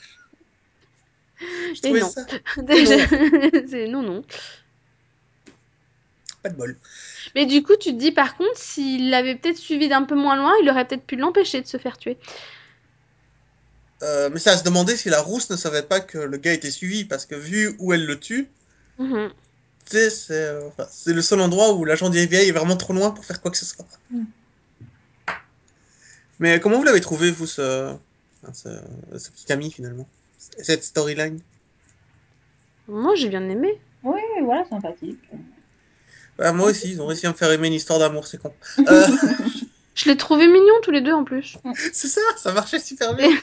Je 1.40 1.80
Et 1.82 1.94
non. 1.94 2.14
ça 2.14 2.26
Déjà, 2.56 2.96
c'est 3.68 3.86
non, 3.88 4.02
non. 4.02 4.22
Pas 6.42 6.48
de 6.48 6.56
bol. 6.56 6.76
Mais 7.34 7.46
du 7.46 7.62
coup, 7.62 7.74
tu 7.78 7.90
te 7.92 7.98
dis, 7.98 8.12
par 8.12 8.36
contre, 8.36 8.56
s'il 8.56 9.10
l'avait 9.10 9.36
peut-être 9.36 9.56
suivi 9.58 9.88
d'un 9.88 10.04
peu 10.04 10.14
moins 10.14 10.36
loin, 10.36 10.52
il 10.62 10.68
aurait 10.70 10.86
peut-être 10.86 11.04
pu 11.04 11.16
l'empêcher 11.16 11.60
de 11.60 11.66
se 11.66 11.76
faire 11.76 11.98
tuer. 11.98 12.16
Euh, 14.02 14.30
mais 14.32 14.38
ça 14.38 14.52
à 14.52 14.56
se 14.56 14.64
demander 14.64 14.96
si 14.96 15.10
la 15.10 15.20
rousse 15.20 15.50
ne 15.50 15.56
savait 15.56 15.82
pas 15.82 16.00
que 16.00 16.16
le 16.18 16.36
gars 16.38 16.54
était 16.54 16.70
suivi, 16.70 17.04
parce 17.04 17.26
que 17.26 17.34
vu 17.34 17.74
où 17.78 17.92
elle 17.92 18.06
le 18.06 18.18
tue, 18.18 18.48
Mhm. 18.98 19.30
tu 19.84 19.96
sais, 19.96 20.10
c'est 20.10 20.32
euh, 20.34 20.68
enfin, 20.68 20.86
c'est 20.90 21.12
le 21.12 21.22
seul 21.22 21.40
endroit 21.40 21.74
où 21.74 21.84
l'agent 21.84 22.08
du 22.10 22.18
FBI 22.18 22.48
est 22.48 22.52
vraiment 22.52 22.76
trop 22.76 22.92
loin 22.94 23.10
pour 23.10 23.24
faire 23.24 23.40
quoi 23.42 23.50
que 23.50 23.56
ce 23.58 23.66
soit. 23.66 23.86
Mm. 24.10 24.24
Mais 26.38 26.60
comment 26.60 26.78
vous 26.78 26.84
l'avez 26.84 27.00
trouvé, 27.02 27.30
vous, 27.30 27.46
ce, 27.46 27.92
enfin, 28.42 28.52
ce, 28.54 29.18
ce 29.18 29.30
petit 29.30 29.52
ami, 29.52 29.70
finalement? 29.70 30.08
Cette 30.38 30.82
storyline? 30.84 31.40
Moi, 32.88 33.14
j'ai 33.14 33.28
bien 33.28 33.46
aimé. 33.48 33.78
oui, 34.02 34.20
voilà, 34.42 34.64
sympathique. 34.64 35.18
Bah, 36.40 36.52
Moi 36.52 36.70
aussi, 36.70 36.90
ils 36.90 37.00
ont 37.02 37.06
réussi 37.06 37.26
à 37.26 37.30
me 37.30 37.34
faire 37.36 37.52
aimer 37.52 37.68
une 37.68 37.74
histoire 37.74 37.98
d'amour, 37.98 38.26
c'est 38.26 38.38
con. 38.38 38.52
Euh, 38.88 39.06
Je 39.94 40.08
l'ai 40.08 40.16
trouvé 40.16 40.46
mignon 40.48 40.74
tous 40.82 40.90
les 40.90 41.02
deux 41.02 41.12
en 41.12 41.22
plus. 41.24 41.58
c'est 41.92 42.08
ça, 42.08 42.20
ça 42.38 42.52
marchait 42.52 42.78
super 42.80 43.14
bien. 43.14 43.28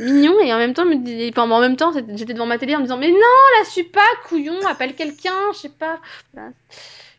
Mignon 0.00 0.40
et 0.40 0.52
en 0.52 0.58
même 0.58 0.72
temps, 0.72 0.86
me 0.86 0.96
dis- 0.96 1.28
enfin, 1.30 1.48
en 1.50 1.60
même 1.60 1.76
temps, 1.76 1.92
j'étais 1.92 2.32
devant 2.32 2.46
ma 2.46 2.58
télé 2.58 2.74
en 2.74 2.78
me 2.78 2.84
disant, 2.84 2.96
mais 2.96 3.10
non, 3.10 3.18
la 3.58 3.64
suis 3.68 3.84
pas, 3.84 4.00
couillon, 4.26 4.58
appelle 4.66 4.94
quelqu'un, 4.96 5.52
je 5.52 5.58
sais 5.58 5.68
pas. 5.68 6.00
Voilà. 6.32 6.50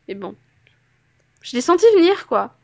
Et 0.08 0.15
bon, 0.15 0.36
je 1.41 1.56
l'ai 1.56 1.62
senti 1.62 1.86
venir 1.96 2.26
quoi. 2.28 2.58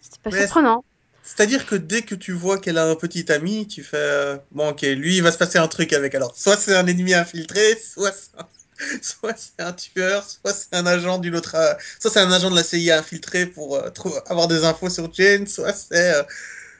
C'était 0.00 0.18
pas 0.22 0.30
Mais- 0.30 0.40
surprenant. 0.42 0.84
C'est-à-dire 1.24 1.66
que 1.66 1.74
dès 1.74 2.02
que 2.02 2.14
tu 2.14 2.32
vois 2.32 2.58
qu'elle 2.58 2.78
a 2.78 2.86
un 2.88 2.94
petit 2.94 3.30
ami, 3.30 3.66
tu 3.68 3.82
fais 3.82 3.96
euh, 3.98 4.36
bon 4.50 4.70
ok, 4.70 4.80
lui 4.82 5.16
il 5.16 5.22
va 5.22 5.30
se 5.30 5.36
passer 5.36 5.58
un 5.58 5.68
truc 5.68 5.92
avec. 5.92 6.14
Alors 6.14 6.34
soit 6.36 6.56
c'est 6.56 6.74
un 6.74 6.86
ennemi 6.86 7.12
infiltré, 7.12 7.76
soit 7.76 8.12
c'est 8.12 8.30
un, 8.38 8.46
soit 9.02 9.34
c'est 9.36 9.62
un 9.62 9.72
tueur, 9.72 10.24
soit 10.28 10.52
c'est 10.52 10.74
un 10.74 10.86
agent 10.86 11.18
d'une 11.18 11.36
autre, 11.36 11.54
euh, 11.56 11.74
soit 12.00 12.10
c'est 12.10 12.20
un 12.20 12.30
agent 12.32 12.50
de 12.50 12.56
la 12.56 12.62
CIA 12.62 12.98
infiltré 12.98 13.46
pour 13.46 13.76
euh, 13.76 13.90
avoir 14.26 14.48
des 14.48 14.64
infos 14.64 14.90
sur 14.90 15.12
Jane, 15.12 15.46
soit 15.46 15.72
c'est 15.72 16.14
euh, 16.14 16.22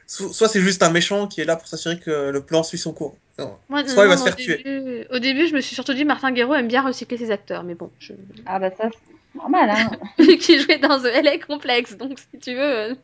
so- 0.06 0.32
soit 0.32 0.48
c'est 0.48 0.60
juste 0.60 0.82
un 0.82 0.90
méchant 0.90 1.26
qui 1.26 1.40
est 1.40 1.44
là 1.44 1.56
pour 1.56 1.68
s'assurer 1.68 1.98
que 1.98 2.30
le 2.30 2.40
plan 2.40 2.62
suit 2.62 2.78
son 2.78 2.92
cours. 2.92 3.16
Non. 3.38 3.56
Moi, 3.68 3.86
Soit 3.86 4.04
il 4.04 4.08
va 4.08 4.16
non, 4.16 4.16
se 4.16 4.22
au 4.22 4.26
faire 4.26 4.36
tuer. 4.36 4.56
début, 4.64 5.06
au 5.10 5.18
début, 5.20 5.46
je 5.46 5.54
me 5.54 5.60
suis 5.60 5.74
surtout 5.74 5.94
dit 5.94 6.04
Martin 6.04 6.32
Guerreau 6.32 6.54
aime 6.54 6.66
bien 6.68 6.82
recycler 6.82 7.16
ses 7.18 7.30
acteurs, 7.30 7.62
mais 7.62 7.74
bon, 7.74 7.90
je... 8.00 8.12
Ah 8.46 8.58
bah 8.58 8.70
ça, 8.76 8.88
c'est 8.92 9.38
normal, 9.38 9.70
hein. 9.70 9.90
vu 10.18 10.36
qu'il 10.38 10.60
jouait 10.60 10.78
dans 10.78 11.00
The 11.00 11.06
LA 11.06 11.38
Complex, 11.38 11.96
donc 11.96 12.18
si 12.18 12.38
tu 12.40 12.54
veux. 12.54 12.62
euh, 12.62 12.94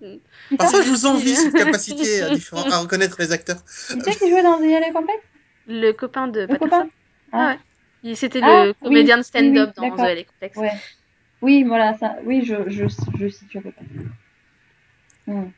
Ah 0.59 0.67
ça 0.67 0.83
je 0.83 0.89
vous 0.89 1.07
envie 1.07 1.37
cette 1.37 1.55
capacité 1.55 2.23
à, 2.23 2.79
reconnaître 2.79 3.17
les 3.21 3.31
acteurs. 3.33 3.63
Qui 3.89 4.01
c'est 4.05 4.17
qui 4.19 4.31
jouait 4.31 4.43
dans 4.43 4.59
The 4.59 4.63
LA 4.65 4.91
Complex? 4.93 5.23
Le 5.69 5.93
copain 5.93 6.27
de 6.29 6.41
Le 6.41 6.47
Patterson. 6.49 6.69
copain? 6.69 6.89
Ah 7.33 7.47
ouais. 7.51 7.59
C'était 8.15 8.41
Ah, 8.43 8.65
le 8.67 8.69
oui, 8.71 8.75
comédien 8.83 9.17
de 9.17 9.23
oui, 9.23 9.25
stand-up 9.25 9.71
oui, 9.79 9.91
dans. 9.91 9.97
The 9.97 10.01
LA 10.01 10.25
Complex. 10.25 10.57
Ouais. 10.59 10.73
Oui, 11.41 11.63
voilà, 11.65 11.95
ça. 11.99 12.17
Oui, 12.25 12.45
je, 12.45 12.55
je, 12.69 12.85
je 13.19 13.29
situe 13.29 13.61
près. 13.61 13.73
Hmm. 15.27 15.49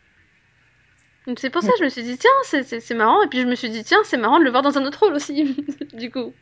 Donc 1.26 1.40
c'est 1.40 1.50
pour 1.50 1.62
ça 1.62 1.72
que 1.72 1.78
je 1.80 1.84
me 1.84 1.88
suis 1.88 2.04
dit, 2.04 2.16
tiens, 2.18 2.30
c'est- 2.44 2.62
c'est 2.62 2.78
c'est 2.80 2.94
marrant. 2.94 3.20
Et 3.22 3.26
puis 3.28 3.40
je 3.40 3.46
me 3.46 3.56
suis 3.56 3.68
dit, 3.68 3.82
tiens, 3.82 3.98
c'est 4.04 4.16
marrant 4.16 4.38
de 4.38 4.44
le 4.44 4.50
voir 4.50 4.62
dans 4.62 4.78
un 4.78 4.84
autre 4.84 5.00
rôle 5.04 5.14
aussi, 5.14 5.56
du 5.94 6.10
coup. 6.10 6.32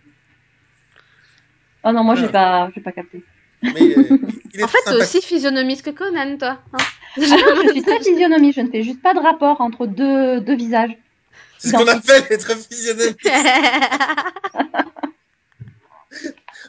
Oh 1.85 1.93
non, 1.93 2.05
moi, 2.05 2.14
j'ai 2.17 2.27
Ah. 2.27 2.29
pas, 2.29 2.71
j'ai 2.75 2.81
pas 2.83 2.93
capté. 2.93 3.25
Mais 3.62 3.97
euh, 3.97 4.19
En 4.62 4.69
fait, 4.69 4.79
t'es 4.85 4.93
aussi 4.97 5.23
physionomiste 5.23 5.85
que 5.87 5.90
Conan, 5.90 6.37
toi. 6.37 6.59
hein. 6.75 6.79
Ah 7.17 7.21
non, 7.21 7.62
je 7.64 7.71
suis 7.71 7.83
très 7.83 7.99
physionomie, 8.03 8.53
je 8.53 8.61
ne 8.61 8.71
fais 8.71 8.83
juste 8.83 9.01
pas 9.01 9.14
de 9.14 9.21
rapport 9.21 9.61
entre 9.62 9.87
deux, 9.87 10.40
deux 10.40 10.57
visages. 10.57 10.97
C'est 11.59 11.69
ce 11.69 11.73
qu'on 11.73 11.87
appelle 11.88 12.25
être 12.31 12.55
physionomie. 12.57 13.17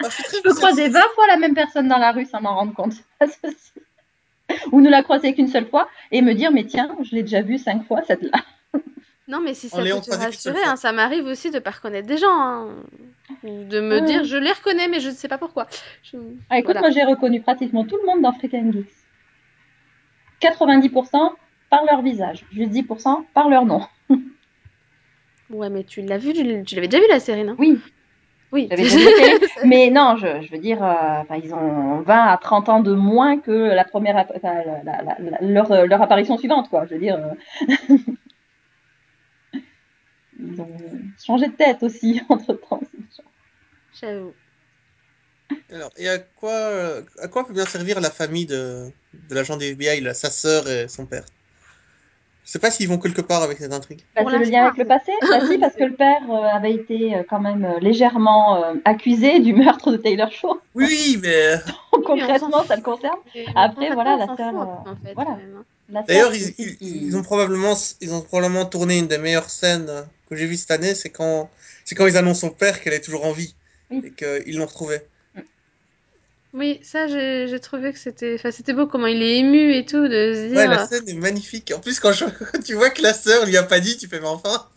Ah, 0.04 0.08
je 0.10 0.42
peux 0.42 0.54
croiser 0.54 0.84
physionomie. 0.86 0.94
20 1.08 1.14
fois 1.16 1.28
la 1.28 1.38
même 1.38 1.54
personne 1.54 1.88
dans 1.88 1.98
la 1.98 2.12
rue 2.12 2.26
sans 2.26 2.42
m'en 2.42 2.56
rendre 2.56 2.74
compte. 2.74 2.94
Ou 4.72 4.82
ne 4.82 4.90
la 4.90 5.02
croiser 5.04 5.34
qu'une 5.34 5.48
seule 5.48 5.68
fois 5.68 5.88
et 6.12 6.22
me 6.22 6.34
dire, 6.34 6.52
mais 6.52 6.66
tiens, 6.66 6.96
je 7.02 7.16
l'ai 7.16 7.24
déjà 7.24 7.42
vue 7.42 7.58
cinq 7.58 7.86
fois, 7.88 8.02
cette-là. 8.04 8.40
non, 9.28 9.40
mais 9.42 9.54
si 9.54 9.70
ça 9.70 9.78
peut 9.82 10.02
te 10.02 10.12
rassurer, 10.12 10.64
hein, 10.64 10.76
ça 10.76 10.92
m'arrive 10.92 11.26
aussi 11.26 11.50
de 11.52 11.60
pas 11.60 11.72
reconnaître 11.72 12.08
des 12.08 12.18
gens. 12.18 12.28
hein. 12.30 12.76
Ou 13.44 13.64
De 13.66 13.80
me 13.82 13.96
Ouais. 14.00 14.06
dire, 14.06 14.24
je 14.24 14.38
les 14.38 14.52
reconnais, 14.52 14.88
mais 14.88 15.00
je 15.00 15.10
ne 15.10 15.14
sais 15.16 15.28
pas 15.28 15.38
pourquoi. 15.40 15.68
Je- 16.04 16.18
Ah, 16.50 16.60
écoute, 16.60 16.74
Voilà. 16.76 16.82
moi, 16.82 16.90
j'ai 16.92 17.04
reconnu 17.04 17.42
pratiquement 17.42 17.86
tout 17.86 17.98
le 18.02 18.06
monde 18.06 18.22
dans 18.22 18.34
Freak 18.34 18.54
and 18.54 18.72
Geeks. 18.72 18.94
90% 20.42 21.34
par 21.70 21.86
leur 21.86 22.02
visage, 22.02 22.46
juste 22.52 22.70
10% 22.72 23.26
par 23.34 23.50
leur 23.50 23.66
nom. 23.66 23.82
Ouais, 25.52 25.70
mais 25.70 25.84
tu 25.84 26.02
l'as 26.02 26.18
vu, 26.18 26.34
tu 26.34 26.74
l'avais 26.76 26.88
déjà 26.88 27.00
vu 27.00 27.08
la 27.08 27.20
série, 27.20 27.44
non? 27.44 27.56
Oui, 27.60 27.80
Oui. 28.56 28.70
Mais 29.66 29.90
non, 29.90 30.16
je, 30.16 30.42
je 30.42 30.50
veux 30.52 30.60
dire, 30.60 30.82
euh, 30.82 30.94
enfin, 31.22 31.36
ils 31.44 31.54
ont 31.54 32.00
20 32.02 32.24
à 32.24 32.38
30 32.38 32.70
ans 32.70 32.80
de 32.80 32.94
moins 32.94 33.38
que 33.38 33.52
la 33.52 33.84
première, 33.84 34.16
app- 34.16 34.32
enfin, 34.34 34.54
la- 34.66 34.82
la- 34.84 35.02
la- 35.04 35.18
la- 35.20 35.38
leur, 35.42 35.70
euh, 35.74 35.86
leur 35.86 36.02
apparition 36.02 36.38
suivante, 36.38 36.70
quoi. 36.70 36.86
Je 36.86 36.94
veux 36.94 37.00
dire, 37.02 37.18
euh, 37.18 37.34
ils 40.40 40.62
ont 40.62 40.70
changé 41.22 41.48
de 41.48 41.56
tête 41.56 41.84
aussi 41.84 42.22
entre 42.30 42.54
temps. 42.54 42.80
J'avoue. 44.00 44.34
Alors, 45.70 45.92
et 45.98 46.08
à 46.08 46.20
quoi, 46.20 47.02
à 47.22 47.28
quoi 47.28 47.46
peut 47.46 47.54
bien 47.54 47.66
servir 47.66 48.00
la 48.00 48.10
famille 48.10 48.46
de, 48.46 48.90
de 49.14 49.36
l'agent 49.36 49.58
des 49.58 49.72
FBI, 49.72 50.00
là, 50.00 50.14
sa 50.14 50.30
sœur 50.30 50.70
et 50.70 50.88
son 50.88 51.06
père? 51.06 51.26
Je 52.46 52.52
sais 52.52 52.60
pas 52.60 52.70
s'ils 52.70 52.88
vont 52.88 53.00
quelque 53.00 53.22
part 53.22 53.42
avec 53.42 53.58
cette 53.58 53.74
intrigue. 53.74 54.02
Bah, 54.16 54.22
c'est 54.30 54.38
le 54.38 54.46
lien 54.46 54.66
avec 54.66 54.78
le 54.78 54.86
passé 54.86 55.12
Bah 55.30 55.40
si, 55.50 55.58
parce 55.58 55.74
que 55.76 55.84
le 55.84 55.96
père 55.96 56.22
euh, 56.30 56.44
avait 56.44 56.74
été 56.74 57.16
euh, 57.16 57.24
quand 57.28 57.40
même 57.40 57.66
euh, 57.66 57.80
légèrement 57.80 58.64
euh, 58.64 58.74
accusé 58.86 59.40
du 59.40 59.54
meurtre 59.54 59.92
de 59.92 59.98
Taylor 59.98 60.32
Shaw. 60.32 60.60
Oui, 60.76 61.20
mais 61.22 61.56
Donc, 61.94 62.04
concrètement, 62.06 62.64
ça 62.64 62.76
le 62.76 62.84
concerne. 62.84 63.18
Après, 63.56 63.92
voilà, 63.94 64.16
la 64.18 64.28
sœur, 64.28 64.52
fout, 64.52 64.60
euh, 64.60 64.92
en 64.92 64.96
fait, 65.04 65.14
voilà. 65.16 65.38
d'ailleurs, 66.08 66.36
ils, 66.36 66.54
ils- 66.60 66.78
ils 67.08 67.18
ont 67.18 67.24
probablement, 67.24 67.74
ils 68.02 68.14
ont 68.14 68.22
probablement 68.22 68.66
tourné 68.66 69.00
une 69.00 69.08
des 69.08 69.18
meilleures 69.18 69.50
scènes 69.50 69.90
que 70.30 70.36
j'ai 70.36 70.46
vues 70.46 70.58
cette 70.58 70.72
année, 70.72 70.94
c'est 70.94 71.10
quand, 71.10 71.50
c'est 71.84 71.96
quand 71.96 72.06
ils 72.06 72.18
annoncent 72.18 72.46
au 72.48 72.52
père 72.52 72.80
qu'elle 72.82 72.94
est 72.94 73.02
toujours 73.04 73.26
en 73.26 73.32
vie 73.32 73.56
Oui. 73.90 74.04
et 74.06 74.12
qu'ils 74.12 74.58
l'ont 74.58 74.66
retrouvée. 74.68 75.02
Oui, 76.56 76.80
ça, 76.84 77.08
j'ai 77.08 77.48
j'ai 77.48 77.60
trouvé 77.60 77.92
que 77.94 78.00
c'était 78.00 78.34
enfin, 78.36 78.50
c'était 78.52 78.74
beau 78.74 78.88
comment 78.88 79.06
il 79.08 79.22
est 79.22 79.38
ému 79.40 79.74
et 79.76 79.86
tout, 79.86 80.08
de 80.08 80.34
se 80.34 80.48
dire... 80.50 80.56
Ouais, 80.56 80.68
la 80.68 80.80
scène 80.80 81.08
est 81.08 81.14
magnifique. 81.14 81.72
En 81.72 81.80
plus, 81.80 82.00
quand, 82.00 82.12
je- 82.12 82.26
tu 82.66 82.74
vois 82.74 82.90
que 82.90 83.02
la 83.04 83.14
sœur 83.14 83.46
lui 83.46 83.58
a 83.58 83.64
pas 83.64 83.80
dit, 83.80 83.96
tu 83.96 84.08
fais, 84.08 84.20
mais 84.20 84.26
enfin. 84.28 84.68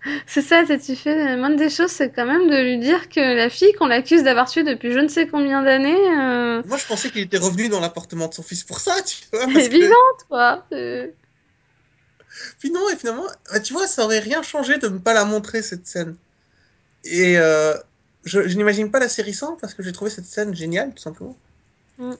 C'est 0.26 0.42
ça, 0.42 0.64
c'est- 0.66 0.78
tu 0.78 0.96
fais 0.96 1.14
la 1.24 1.36
moindre 1.36 1.56
des 1.56 1.70
choses, 1.70 1.90
c'est 1.90 2.10
quand 2.12 2.26
même 2.26 2.48
de 2.50 2.56
lui 2.62 2.78
dire 2.78 3.08
que 3.08 3.20
la 3.20 3.48
fille 3.50 3.72
qu'on 3.74 3.86
l'accuse 3.86 4.22
d'avoir 4.22 4.48
tué 4.50 4.62
depuis 4.62 4.92
je 4.92 4.98
ne 4.98 5.08
sais 5.08 5.26
combien 5.26 5.62
d'années 5.62 5.96
euh, 6.20 6.62
Moi, 6.64 6.78
je 6.78 6.86
pensais 6.86 7.10
qu'il 7.12 7.20
était 7.22 7.38
revenu 7.38 7.68
dans 7.68 7.78
l'appartement 7.78 8.26
de 8.26 8.34
son 8.34 8.42
fils 8.42 8.64
pour 8.64 8.80
ça, 8.80 9.00
tu 9.06 9.22
vois. 9.32 9.46
est 9.46 9.52
Parce 9.52 9.68
que... 9.68 9.78
vivante, 9.78 10.24
quoi. 10.28 10.66
Euh, 10.72 11.10
Puis 12.58 12.70
non, 12.70 12.88
et 12.90 12.96
finalement, 12.96 13.26
bah, 13.50 13.60
tu 13.60 13.72
vois, 13.72 13.86
ça 13.86 14.04
aurait 14.04 14.18
rien 14.18 14.42
changé 14.42 14.78
de 14.78 14.88
ne 14.88 14.98
pas 14.98 15.14
la 15.14 15.24
montrer, 15.24 15.62
cette 15.62 15.86
scène. 15.86 16.16
Et 17.04 17.38
euh, 17.38 17.74
je, 18.24 18.48
je 18.48 18.56
n'imagine 18.56 18.90
pas 18.90 18.98
la 18.98 19.08
série 19.08 19.34
sans, 19.34 19.56
parce 19.56 19.74
que 19.74 19.82
j'ai 19.82 19.92
trouvé 19.92 20.10
cette 20.10 20.26
scène 20.26 20.54
géniale, 20.54 20.92
tout 20.94 21.02
simplement. 21.02 21.36
Mm. 21.98 22.12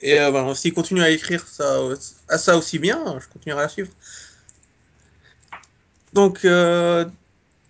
Et 0.00 0.20
euh, 0.20 0.30
bah, 0.30 0.54
s'il 0.54 0.72
continue 0.72 1.02
à 1.02 1.10
écrire 1.10 1.46
ça, 1.46 1.78
à 2.28 2.38
ça 2.38 2.56
aussi 2.56 2.78
bien, 2.78 3.18
je 3.20 3.28
continuerai 3.28 3.60
à 3.60 3.64
la 3.64 3.68
suivre. 3.68 3.90
Donc, 6.12 6.44
euh, 6.44 7.04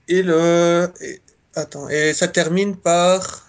et 0.08 0.22
le... 0.22 0.90
et- 1.00 1.20
attends, 1.54 1.88
et 1.88 2.12
ça 2.14 2.28
termine 2.28 2.76
par... 2.76 3.48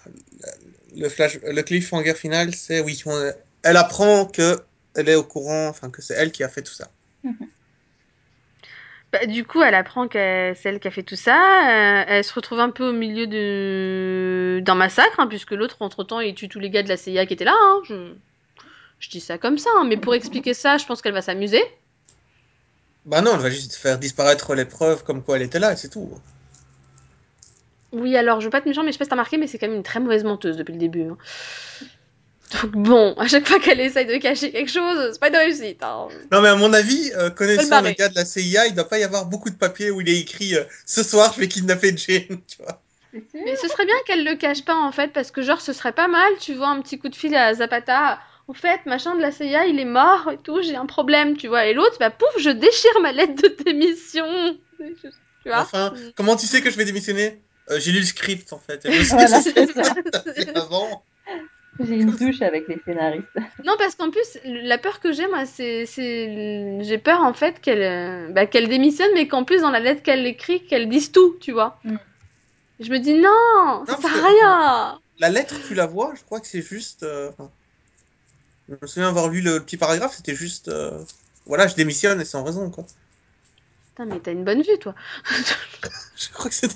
Le, 0.96 1.08
flash, 1.08 1.40
le 1.42 1.60
cliffhanger 1.62 2.14
final, 2.14 2.54
c'est, 2.54 2.80
oui, 2.80 3.02
on- 3.06 3.32
elle 3.62 3.76
apprend 3.76 4.26
que 4.26 4.62
elle 4.94 5.08
est 5.08 5.16
au 5.16 5.24
courant, 5.24 5.66
enfin, 5.66 5.90
que 5.90 6.00
c'est 6.00 6.14
elle 6.14 6.30
qui 6.30 6.44
a 6.44 6.48
fait 6.48 6.62
tout 6.62 6.72
ça. 6.74 6.88
Bah, 9.14 9.26
du 9.26 9.44
coup, 9.44 9.62
elle 9.62 9.76
apprend 9.76 10.08
que 10.08 10.52
c'est 10.56 10.68
elle 10.70 10.80
qui 10.80 10.88
a 10.88 10.90
fait 10.90 11.04
tout 11.04 11.14
ça. 11.14 11.36
euh, 11.36 12.04
elle 12.08 12.24
se 12.24 12.34
retrouve 12.34 12.58
un 12.58 12.70
peu 12.70 12.88
au 12.88 12.92
milieu 12.92 13.28
de 13.28 14.60
d'un 14.60 14.74
massacre, 14.74 15.20
hein, 15.20 15.28
puisque 15.28 15.52
l'autre, 15.52 15.76
entre-temps, 15.80 16.18
il 16.18 16.34
tue 16.34 16.48
tous 16.48 16.58
les 16.58 16.68
gars 16.68 16.82
de 16.82 16.88
la 16.88 16.96
CIA 16.96 17.24
qui 17.26 17.34
étaient 17.34 17.44
là. 17.44 17.54
hein, 17.56 17.80
je... 17.84 18.12
je 18.98 19.10
dis 19.10 19.20
ça 19.20 19.38
comme 19.38 19.58
ça, 19.58 19.70
hein, 19.76 19.84
mais 19.88 19.96
pour 19.98 20.14
expliquer 20.16 20.52
ça, 20.54 20.78
je 20.78 20.86
pense 20.86 21.00
qu'elle 21.00 21.14
va 21.14 21.22
s'amuser. 21.22 21.62
Bah 23.06 23.22
non, 23.22 23.34
elle 23.34 23.40
va 23.40 23.50
juste 23.50 23.76
faire 23.76 23.98
disparaître 23.98 24.54
les 24.54 24.66
preuves 24.66 25.04
comme 25.04 25.22
quoi 25.22 25.36
elle 25.36 25.42
était 25.42 25.58
là, 25.58 25.72
et 25.72 25.76
c'est 25.76 25.88
tout. 25.88 26.10
Oui, 27.92 28.16
alors, 28.16 28.40
je 28.40 28.46
veux 28.46 28.50
pas 28.50 28.58
être 28.58 28.66
méchant, 28.66 28.82
mais 28.82 28.88
je 28.88 28.92
sais 28.94 28.98
pas 28.98 29.04
si 29.04 29.10
t'as 29.10 29.14
remarqué, 29.14 29.38
mais 29.38 29.46
c'est 29.46 29.58
quand 29.58 29.68
même 29.68 29.76
une 29.76 29.82
très 29.82 30.00
mauvaise 30.00 30.24
menteuse 30.24 30.56
depuis 30.56 30.72
le 30.72 30.78
début. 30.78 31.10
Donc 32.62 32.72
bon, 32.72 33.14
à 33.18 33.26
chaque 33.28 33.46
fois 33.46 33.58
qu'elle 33.58 33.80
essaye 33.80 34.06
de 34.06 34.16
cacher 34.18 34.50
quelque 34.52 34.70
chose, 34.70 35.10
c'est 35.12 35.20
pas 35.20 35.28
une 35.28 35.36
réussite. 35.36 35.82
hein. 35.82 36.08
Non, 36.30 36.40
mais 36.40 36.48
à 36.48 36.56
mon 36.56 36.72
avis, 36.72 37.10
euh, 37.16 37.30
connaissant 37.30 37.68
barrer. 37.68 37.90
le 37.90 37.94
gars 37.96 38.08
de 38.08 38.14
la 38.14 38.24
CIA, 38.24 38.66
il 38.66 38.74
doit 38.74 38.88
pas 38.88 38.98
y 38.98 39.04
avoir 39.04 39.26
beaucoup 39.26 39.50
de 39.50 39.56
papiers 39.56 39.90
où 39.90 40.00
il 40.00 40.08
est 40.08 40.18
écrit 40.20 40.54
euh, 40.56 40.64
Ce 40.86 41.02
soir, 41.02 41.32
je 41.34 41.40
vais 41.40 41.48
kidnapper 41.48 41.96
Jane, 41.96 42.40
tu 42.46 42.58
vois. 42.62 42.80
Mais 43.12 43.56
ce 43.56 43.68
serait 43.68 43.86
bien 43.86 43.94
qu'elle 44.06 44.24
le 44.24 44.34
cache 44.34 44.64
pas 44.64 44.74
en 44.74 44.90
fait, 44.92 45.12
parce 45.12 45.30
que 45.30 45.40
genre 45.42 45.60
ce 45.60 45.72
serait 45.72 45.92
pas 45.92 46.08
mal, 46.08 46.32
tu 46.40 46.54
vois, 46.54 46.68
un 46.68 46.80
petit 46.80 46.98
coup 46.98 47.08
de 47.08 47.14
fil 47.16 47.34
à 47.34 47.54
Zapata. 47.54 48.18
En 48.48 48.52
fait, 48.54 48.80
machin 48.86 49.14
de 49.16 49.22
la 49.22 49.30
CIA, 49.32 49.66
il 49.66 49.78
est 49.80 49.84
mort 49.86 50.30
et 50.32 50.36
tout, 50.36 50.60
j'ai 50.62 50.76
un 50.76 50.84
problème, 50.86 51.36
tu 51.36 51.48
vois. 51.48 51.64
Et 51.66 51.72
l'autre, 51.74 51.96
bah 51.98 52.10
pouf, 52.10 52.28
je 52.38 52.50
déchire 52.50 53.00
ma 53.00 53.12
lettre 53.12 53.34
de 53.42 53.64
démission. 53.64 54.26
Tu 55.44 55.50
vois 55.50 55.60
Enfin, 55.60 55.92
comment 56.16 56.36
tu 56.36 56.46
sais 56.46 56.62
que 56.62 56.70
je 56.70 56.76
vais 56.78 56.86
démissionner? 56.86 57.42
Euh, 57.70 57.78
J'ai 57.78 57.92
lu 57.92 57.98
le 58.00 58.04
script, 58.06 58.52
en 58.54 58.58
fait. 58.58 58.82
Voilà, 59.10 59.40
ce 59.42 59.50
c'est 59.50 59.72
ça. 60.54 60.60
avant. 60.60 61.04
J'ai 61.80 61.96
une 61.96 62.16
touche 62.16 62.42
avec 62.42 62.68
les 62.68 62.80
scénaristes. 62.84 63.26
Non, 63.64 63.74
parce 63.78 63.94
qu'en 63.94 64.10
plus, 64.10 64.38
la 64.44 64.78
peur 64.78 65.00
que 65.00 65.12
j'ai, 65.12 65.26
moi, 65.28 65.46
c'est, 65.46 65.86
c'est, 65.86 66.78
j'ai 66.82 66.98
peur 66.98 67.20
en 67.22 67.32
fait 67.32 67.60
qu'elle, 67.60 67.82
euh, 67.82 68.28
bah, 68.32 68.46
qu'elle 68.46 68.68
démissionne, 68.68 69.10
mais 69.14 69.26
qu'en 69.26 69.44
plus 69.44 69.62
dans 69.62 69.70
la 69.70 69.80
lettre 69.80 70.02
qu'elle 70.02 70.26
écrit, 70.26 70.64
qu'elle 70.66 70.88
dise 70.88 71.12
tout, 71.12 71.36
tu 71.40 71.52
vois. 71.52 71.78
Mm. 71.84 71.96
Je 72.80 72.90
me 72.90 72.98
dis 72.98 73.14
non, 73.14 73.84
ça 73.86 73.96
sert 73.96 74.10
à 74.24 74.28
rien. 74.28 75.00
La 75.18 75.30
lettre, 75.30 75.54
tu 75.66 75.74
la 75.74 75.86
vois, 75.86 76.12
je 76.16 76.22
crois 76.24 76.40
que 76.40 76.46
c'est 76.46 76.62
juste. 76.62 77.02
euh, 77.04 77.30
je 78.68 78.74
me 78.80 78.86
souviens 78.86 79.08
avoir 79.08 79.28
lu 79.28 79.40
le 79.40 79.60
petit 79.60 79.76
paragraphe, 79.76 80.14
c'était 80.16 80.34
juste. 80.34 80.68
euh, 80.68 81.02
Voilà, 81.46 81.66
je 81.66 81.74
démissionne 81.74 82.20
et 82.20 82.24
sans 82.24 82.44
raison, 82.44 82.70
quoi. 82.70 82.84
Putain, 83.90 84.06
mais 84.06 84.20
t'as 84.20 84.32
une 84.32 84.44
bonne 84.44 84.62
vue, 84.62 84.78
toi. 84.80 84.94
Je 86.16 86.28
crois 86.32 86.48
que 86.48 86.54
c'est. 86.56 86.70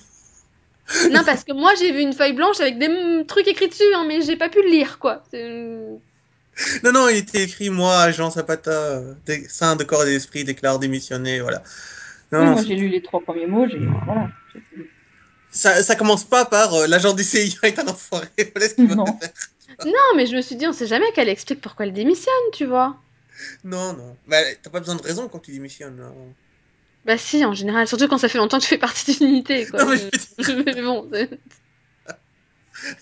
Non, 1.11 1.23
parce 1.25 1.45
que 1.45 1.53
moi 1.53 1.73
j'ai 1.79 1.93
vu 1.93 2.01
une 2.01 2.13
feuille 2.13 2.33
blanche 2.33 2.61
avec 2.61 2.79
des 2.79 3.25
trucs 3.27 3.47
écrits 3.49 3.69
dessus, 3.69 3.83
hein, 3.95 4.05
mais 4.07 4.23
j'ai 4.23 4.37
pas 4.37 4.49
pu 4.49 4.63
le 4.63 4.71
lire, 4.71 4.99
quoi. 4.99 5.23
C'est- 5.31 6.01
Non, 6.83 6.93
non, 6.93 7.09
il 7.09 7.19
était 7.19 7.43
écrit 7.45 7.71
Moi, 7.71 7.95
agent 7.97 8.31
Zapata, 8.31 8.71
euh, 8.71 9.15
des- 9.27 9.49
saint 9.49 9.77
de 9.77 9.85
corps 9.85 10.03
et 10.05 10.07
d'esprit, 10.07 10.45
déclare 10.45 10.79
démissionner, 10.79 11.41
voilà. 11.41 11.63
Non, 12.33 12.41
oui, 12.41 12.51
moi 12.51 12.63
j'ai 12.63 12.75
lu 12.77 12.89
les 12.89 13.03
trois 13.03 13.21
premiers 13.21 13.47
mots, 13.47 13.67
j'ai 13.69 13.79
voilà. 14.07 14.29
j'ai- 14.55 14.63
ça, 15.51 15.83
ça 15.83 15.95
commence 15.97 16.25
pas 16.25 16.45
par 16.45 16.75
euh, 16.75 16.87
l'agent 16.87 17.15
des 17.15 17.23
CIA 17.25 17.69
est 17.69 17.79
un 17.79 17.89
enfoiré, 17.89 18.27
voilà 18.55 18.69
ce 18.69 18.75
qu'il 18.75 18.87
va 18.87 18.97
Non. 18.97 19.07
faire. 19.07 19.31
Non, 19.85 20.17
mais 20.17 20.27
je 20.27 20.35
me 20.37 20.41
suis 20.43 20.57
dit, 20.57 20.67
on 20.67 20.73
sait 20.73 20.87
jamais 20.87 21.11
qu'elle 21.13 21.29
explique 21.29 21.61
pourquoi 21.61 21.87
elle 21.87 21.93
démissionne, 21.93 22.33
tu 22.53 22.65
vois. 22.67 22.97
Non, 23.65 23.93
non. 23.93 24.17
Bah, 24.27 24.39
t'as 24.63 24.71
pas 24.71 24.81
besoin 24.81 24.97
de 24.97 25.03
raison 25.03 25.29
quand 25.29 25.39
tu 25.39 25.53
démissionnes. 25.53 26.01
hein. 26.03 26.13
Bah 27.05 27.17
si, 27.19 27.45
en 27.45 27.55
général, 27.55 27.89
surtout 27.89 28.09
quand 28.09 28.19
ça 28.19 28.29
fait 28.29 28.39
longtemps 28.39 28.59
que 28.59 28.65
tu 28.65 28.69
fais 28.69 28.79
partie 28.79 29.17
d'une 29.17 29.29
unité, 29.29 29.67
quoi. 29.71 29.85
Non, 29.85 29.91
mais 29.91 29.99
je 30.39 30.53
mais 30.67 30.83
bon, 30.83 31.09
c'est- 31.13 31.31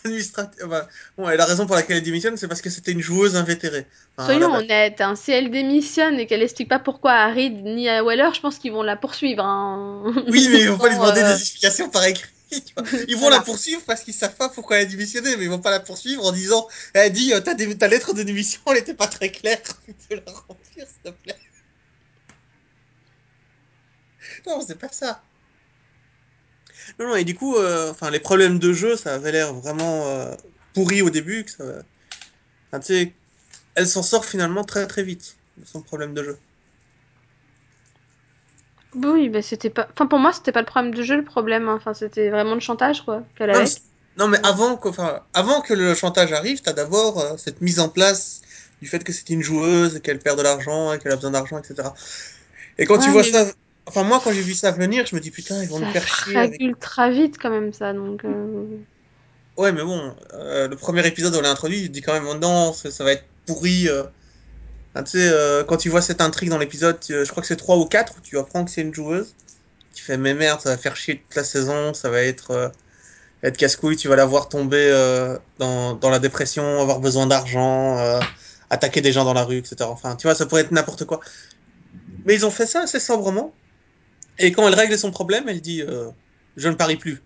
administratif. 0.05 0.63
bah, 0.67 0.89
bon, 1.19 1.29
et 1.29 1.37
la 1.37 1.45
raison 1.45 1.67
pour 1.67 1.77
laquelle 1.77 1.99
elle 1.99 2.03
démissionne, 2.03 2.37
c'est 2.37 2.49
parce 2.49 2.63
que 2.63 2.71
c'était 2.71 2.93
une 2.93 3.01
joueuse 3.03 3.37
invétérée. 3.37 3.87
Enfin, 4.17 4.27
soyons 4.33 4.55
honnêtes, 4.55 5.01
hein, 5.01 5.15
si 5.17 5.33
elle 5.33 5.51
démissionne 5.51 6.19
et 6.19 6.27
qu'elle 6.27 6.43
explique 6.43 6.69
pas 6.69 6.79
pourquoi 6.79 7.13
à 7.13 7.31
Reed 7.31 7.63
ni 7.65 7.89
à 7.89 8.03
Weller, 8.03 8.31
je 8.35 8.41
pense 8.41 8.59
qu'ils 8.59 8.73
vont 8.73 8.83
la 8.83 8.97
poursuivre. 8.97 9.45
Hein. 9.45 10.05
Oui, 10.29 10.49
mais 10.51 10.61
ils 10.61 10.69
vont 10.71 10.79
pas 10.79 10.89
lui 10.89 10.95
demander 10.97 11.21
euh, 11.21 11.35
des 11.35 11.41
explications 11.41 11.91
par 11.91 12.05
écrit. 12.05 12.31
vois. 12.77 12.85
Ils 13.09 13.15
vont 13.17 13.23
Voilà. 13.23 13.37
la 13.37 13.43
poursuivre 13.43 13.83
parce 13.87 14.03
qu'ils 14.03 14.15
savent 14.15 14.37
pas 14.37 14.49
pourquoi 14.49 14.77
elle 14.79 14.87
a 14.87 14.91
démissionné, 14.91 15.37
mais 15.37 15.45
ils 15.45 15.51
vont 15.51 15.59
pas 15.61 15.71
la 15.73 15.81
poursuivre 15.81 16.25
en 16.25 16.33
disant 16.33 16.67
Elle 16.95 17.13
dit, 17.13 17.35
euh, 17.35 17.41
ta, 17.41 17.55
ta 17.55 17.89
lettre 17.89 18.15
de 18.15 18.23
démission, 18.23 18.61
elle 18.69 18.79
était 18.79 18.95
pas 18.95 19.09
très 19.09 19.31
claire. 19.31 19.61
Tu 19.87 19.95
peux 20.09 20.15
la 20.15 20.33
remplir, 20.49 20.87
s'il 20.87 21.03
te 21.05 21.11
plaît. 21.11 21.37
Non, 24.47 24.63
c'est 24.63 24.79
pas 24.79 24.89
ça. 24.89 25.23
Non, 26.99 27.09
non, 27.09 27.17
et 27.17 27.25
du 27.25 27.35
coup, 27.35 27.57
euh, 27.57 27.91
enfin, 27.91 28.11
les 28.11 28.21
problèmes 28.21 28.59
de 28.59 28.73
jeu, 28.73 28.97
ça 28.97 29.15
avait 29.15 29.33
l'air 29.33 29.53
vraiment 29.55 30.07
euh, 30.07 30.35
pourri 30.75 31.03
au 31.03 31.11
début. 31.11 31.45
Que 31.45 31.51
ça... 31.51 31.65
enfin, 32.73 32.81
tu 32.81 32.87
sais, 32.89 33.17
elle 33.75 33.89
s'en 33.89 34.03
sort 34.03 34.25
finalement 34.25 34.65
très 34.65 34.87
très 34.89 35.03
vite 35.05 35.39
de 35.59 35.67
son 35.67 35.83
problème 35.83 36.15
de 36.15 36.25
jeu. 36.25 36.39
Oui, 38.95 39.29
bah 39.29 39.43
c'était 39.43 39.71
pas. 39.71 39.87
Enfin, 39.93 40.07
pour 40.09 40.19
moi, 40.19 40.33
c'était 40.33 40.51
pas 40.53 40.59
le 40.61 40.67
problème 40.67 40.93
du 40.95 41.05
jeu, 41.05 41.17
le 41.17 41.25
problème. 41.25 41.69
hein. 41.69 41.75
Enfin, 41.77 41.95
c'était 41.95 42.31
vraiment 42.31 42.55
le 42.55 42.61
chantage, 42.61 43.03
quoi, 43.05 43.23
qu'elle 43.37 43.51
avait. 43.51 43.65
mais, 43.65 43.81
non, 44.17 44.29
mais 44.29 44.39
avant, 44.45 44.77
que- 44.77 44.89
enfin, 44.89 45.23
avant 45.35 45.61
que 45.61 45.75
le 45.75 45.95
chantage 45.95 46.33
arrive, 46.33 46.63
t'as 46.63 46.73
d'abord 46.73 47.21
euh, 47.21 47.37
cette 47.37 47.61
mise 47.61 47.81
en 47.81 47.89
place 47.89 48.43
du 48.81 48.89
fait 48.89 49.03
que 49.05 49.13
c'est 49.13 49.29
une 49.31 49.43
joueuse 49.43 49.97
et 49.97 50.01
qu'elle 50.01 50.19
perd 50.21 50.39
de 50.39 50.43
l'argent 50.43 50.93
et 50.93 50.99
qu'elle 50.99 51.13
a 51.13 51.17
besoin 51.17 51.31
d'argent, 51.33 51.59
etc. 51.59 51.95
Et 52.79 52.87
quand 52.87 52.99
tu 52.99 53.11
vois 53.11 53.25
mais 53.25 53.33
ça, 53.33 53.47
enfin 53.87 54.03
moi 54.03 54.21
quand 54.23 54.33
j'ai 54.33 54.43
vu 54.43 54.55
ça 54.55 54.71
venir, 54.73 55.07
je 55.07 55.15
me 55.15 55.21
dis 55.21 55.31
putain 55.31 55.63
ils 55.63 55.69
vont 55.69 55.79
nous 55.79 55.87
ça 55.87 55.93
faire 56.01 56.09
chier 56.09 56.37
avec. 56.37 56.53
règle 56.53 56.65
ultra 56.65 57.11
vite, 57.11 57.37
quand 57.41 57.51
même, 57.51 57.73
ça. 57.73 57.93
Donc. 57.93 58.25
euh, 58.25 58.65
Ouais 59.57 59.73
mais 59.73 59.83
bon, 59.83 60.15
euh, 60.35 60.69
le 60.69 60.77
premier 60.77 61.07
épisode 61.07 61.35
on 61.35 61.41
l'a 61.41 61.51
introduit, 61.51 61.81
il 61.81 61.91
dit 61.91 62.03
quand 62.03 62.13
même 62.13 62.27
oh 62.29 62.35
non 62.35 62.73
ça, 62.75 62.91
ça 62.91 63.05
va 63.05 63.13
être 63.13 63.25
pourri. 63.47 63.89
euh. 63.89 64.03
Enfin, 64.95 65.05
tu 65.05 65.19
sais 65.19 65.65
quand 65.67 65.77
tu 65.79 65.89
vois 65.89 66.03
cette 66.03 66.21
intrigue 66.21 66.51
dans 66.51 66.59
l'épisode, 66.59 66.99
je 67.09 67.27
crois 67.29 67.41
que 67.43 67.47
c'est 67.47 67.57
3 67.57 67.77
ou 67.77 67.87
4 67.87 68.15
où 68.19 68.21
tu 68.21 68.39
apprends 68.39 68.65
que 68.65 68.71
c'est 68.71 68.83
une 68.83 68.95
joueuse. 68.95 69.35
Tu 69.95 70.03
fais 70.05 70.19
mais 70.19 70.35
merde 70.35 70.61
ça 70.61 70.71
va 70.71 70.77
faire 70.77 70.97
chier 70.97 71.19
toute 71.23 71.35
la 71.37 71.45
saison, 71.45 71.95
ça 71.95 72.11
va 72.11 72.23
être 72.23 72.73
être 73.43 73.57
casse-couille, 73.57 73.97
tu 73.97 74.09
vas 74.09 74.17
la 74.17 74.25
voir 74.27 74.49
tomber 74.49 74.91
dans, 75.59 75.95
dans 75.95 76.11
la 76.11 76.19
dépression, 76.19 76.81
avoir 76.81 77.01
besoin 77.01 77.27
d'argent, 77.27 77.99
attaquer 78.71 79.01
des 79.01 79.13
gens 79.13 79.25
dans 79.25 79.35
la 79.35 79.45
rue, 79.45 79.59
etc. 79.59 79.77
Enfin 79.91 80.17
tu 80.17 80.27
vois 80.27 80.35
ça 80.35 80.45
pourrait 80.47 80.63
être 80.63 80.73
n'importe 80.73 81.05
quoi. 81.05 81.21
Mais 82.27 82.35
ils 82.35 82.45
ont 82.45 82.51
fait 82.51 82.67
ça 82.67 82.83
assez 82.83 83.01
sobrement. 83.01 83.55
Et 84.39 84.53
quand 84.53 84.67
elle 84.69 84.75
règle 84.75 84.99
son 84.99 85.11
problème, 85.11 85.49
elle 85.49 85.61
dit 85.61 85.83
euh, 85.83 86.11
Je 86.57 86.69
ne 86.69 86.75
parie 86.75 86.97
plus. 86.97 87.23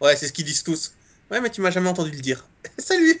Ouais, 0.00 0.16
c'est 0.16 0.26
ce 0.28 0.32
qu'ils 0.32 0.44
disent 0.44 0.62
tous. 0.62 0.94
Ouais, 1.30 1.40
mais 1.40 1.50
tu 1.50 1.60
m'as 1.60 1.70
jamais 1.70 1.88
entendu 1.88 2.10
le 2.10 2.20
dire. 2.20 2.46
Salut 2.78 3.20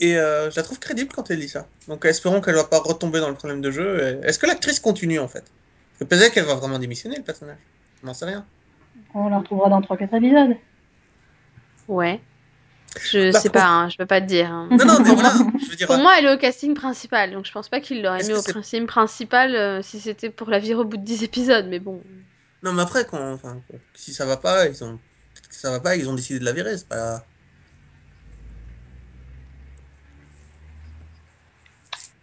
Et 0.00 0.16
euh, 0.16 0.50
je 0.50 0.56
la 0.56 0.62
trouve 0.62 0.78
crédible 0.80 1.12
quand 1.14 1.30
elle 1.30 1.40
dit 1.40 1.48
ça. 1.48 1.66
Donc 1.88 2.04
espérons 2.04 2.40
qu'elle 2.40 2.54
va 2.56 2.64
pas 2.64 2.78
retomber 2.80 3.20
dans 3.20 3.28
le 3.28 3.34
problème 3.34 3.60
de 3.60 3.70
jeu. 3.70 4.00
Et- 4.22 4.26
Est-ce 4.26 4.38
que 4.38 4.46
l'actrice 4.46 4.80
continue 4.80 5.18
en 5.18 5.28
fait? 5.28 5.44
Peut-être 5.98 6.32
qu'elle 6.32 6.44
va 6.44 6.54
vraiment 6.56 6.78
démissionner 6.78 7.16
le 7.16 7.22
personnage. 7.22 7.58
Je 8.00 8.06
n'en 8.06 8.14
sais 8.14 8.24
rien. 8.24 8.44
On 9.14 9.28
la 9.28 9.38
retrouvera 9.38 9.68
dans 9.68 9.80
3-4 9.80 10.16
épisodes. 10.16 10.56
Ouais. 11.88 12.20
Je 13.00 13.32
Bah, 13.32 13.40
sais 13.40 13.50
pas, 13.50 13.66
hein, 13.66 13.88
je 13.88 13.96
peux 13.96 14.06
pas 14.06 14.20
te 14.20 14.26
dire. 14.26 14.50
hein. 14.50 14.68
Non, 14.70 14.84
non, 14.84 15.00
mais 15.00 15.14
voilà. 15.14 15.32
Je 15.64 15.70
veux 15.70 15.76
dire. 15.76 15.86
Pour 15.86 15.96
moi, 15.98 16.14
elle 16.18 16.26
est 16.26 16.34
au 16.34 16.38
casting 16.38 16.74
principal, 16.74 17.32
donc 17.32 17.46
je 17.46 17.52
pense 17.52 17.68
pas 17.68 17.80
qu'il 17.80 18.02
l'aurait 18.02 18.22
mis 18.24 18.32
au 18.34 18.42
casting 18.42 18.86
principal 18.86 19.54
euh, 19.54 19.82
si 19.82 20.00
c'était 20.00 20.30
pour 20.30 20.50
la 20.50 20.58
virer 20.58 20.80
au 20.80 20.84
bout 20.84 20.96
de 20.98 21.04
10 21.04 21.22
épisodes, 21.24 21.66
mais 21.68 21.78
bon. 21.78 22.02
Non, 22.62 22.72
mais 22.72 22.82
après, 22.82 23.04
quand, 23.04 23.32
enfin, 23.32 23.60
si 23.94 24.12
ça 24.12 24.26
va 24.26 24.36
pas, 24.36 24.66
ils 24.68 24.84
ont. 24.84 24.98
peut-être 25.34 25.48
que 25.48 25.54
ça 25.54 25.70
va 25.70 25.80
pas, 25.80 25.96
ils 25.96 26.08
ont 26.08 26.14
décidé 26.14 26.38
de 26.38 26.44
la 26.44 26.52
virer. 26.52 26.76
C'est 26.78 26.88
pas. 26.88 27.24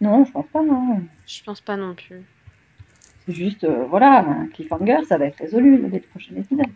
Non, 0.00 0.24
je 0.24 0.32
pense 0.32 0.46
pas. 0.52 0.60
hein. 0.60 1.02
Je 1.26 1.42
pense 1.42 1.60
pas 1.60 1.76
non 1.76 1.94
plus. 1.94 2.22
C'est 3.26 3.34
juste, 3.34 3.64
euh, 3.64 3.84
voilà, 3.88 4.20
un 4.26 4.46
cliffhanger, 4.46 4.98
ça 5.08 5.18
va 5.18 5.26
être 5.26 5.38
résolu 5.38 5.78
dès 5.90 5.98
le 5.98 6.04
prochain 6.04 6.34
épisode. 6.36 6.66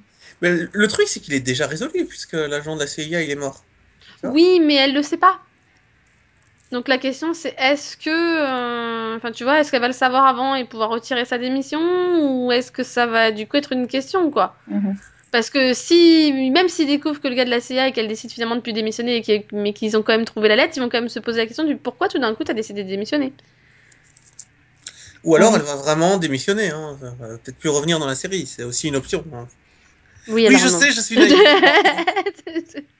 Mais 0.42 0.53
le 0.72 0.88
truc, 0.88 1.09
c'est 1.09 1.20
qu'il 1.20 1.32
est 1.34 1.40
déjà 1.40 1.66
résolu 1.66 2.05
puisque 2.07 2.34
l'agent 2.34 2.74
de 2.74 2.80
la 2.80 2.86
CIA 2.86 3.22
il 3.22 3.30
est 3.30 3.34
mort. 3.34 3.64
Oui, 4.22 4.60
mais 4.60 4.74
elle 4.74 4.94
le 4.94 5.02
sait 5.02 5.16
pas. 5.16 5.38
Donc 6.72 6.88
la 6.88 6.98
question 6.98 7.34
c'est 7.34 7.54
est-ce 7.58 7.96
que, 7.96 8.10
euh, 8.10 9.16
enfin 9.16 9.30
tu 9.32 9.44
vois, 9.44 9.60
est-ce 9.60 9.70
qu'elle 9.70 9.80
va 9.82 9.86
le 9.86 9.92
savoir 9.92 10.26
avant 10.26 10.54
et 10.54 10.64
pouvoir 10.64 10.88
retirer 10.90 11.24
sa 11.24 11.38
démission 11.38 11.80
ou 12.46 12.50
est-ce 12.52 12.72
que 12.72 12.82
ça 12.82 13.06
va 13.06 13.30
du 13.30 13.46
coup 13.46 13.56
être 13.56 13.72
une 13.72 13.86
question 13.86 14.30
quoi 14.30 14.56
Mhm. 14.66 14.96
Parce 15.30 15.50
que 15.50 15.74
si, 15.74 16.32
même 16.52 16.68
s'ils 16.68 16.86
découvrent 16.86 17.20
que 17.20 17.26
le 17.28 17.34
gars 17.34 17.44
de 17.44 17.50
la 17.50 17.60
CIA 17.60 17.88
et 17.88 17.92
qu'elle 17.92 18.06
décide 18.08 18.30
finalement 18.30 18.54
de 18.56 18.60
plus 18.60 18.72
démissionner 18.72 19.16
et 19.16 19.22
qu'il- 19.22 19.42
mais 19.52 19.72
qu'ils 19.72 19.96
ont 19.96 20.02
quand 20.02 20.12
même 20.12 20.24
trouvé 20.24 20.48
la 20.48 20.54
lettre, 20.56 20.74
ils 20.76 20.80
vont 20.80 20.88
quand 20.88 21.00
même 21.00 21.08
se 21.08 21.18
poser 21.18 21.38
la 21.40 21.46
question 21.46 21.64
du 21.64 21.76
pourquoi 21.76 22.08
tout 22.08 22.18
d'un 22.20 22.34
coup 22.36 22.44
t'as 22.44 22.54
décidé 22.54 22.82
de 22.84 22.88
démissionner. 22.88 23.32
Ou 25.24 25.34
alors 25.36 25.52
Oui. 25.52 25.58
elle 25.60 25.66
va 25.66 25.76
vraiment 25.76 26.18
démissionner, 26.18 26.70
hein. 26.70 26.96
Elle 27.02 27.28
va 27.28 27.38
peut-être 27.38 27.58
plus 27.58 27.68
revenir 27.70 27.98
dans 27.98 28.06
la 28.06 28.14
série, 28.14 28.46
c'est 28.46 28.62
aussi 28.62 28.88
une 28.88 28.96
option. 28.96 29.24
hein. 29.34 29.48
Oui, 30.28 30.46
Oui, 30.48 30.56
je 30.56 30.68
non. 30.68 30.78
sais, 30.78 30.90
je 30.92 31.00
suis 31.00 31.16
naïf. 31.16 31.34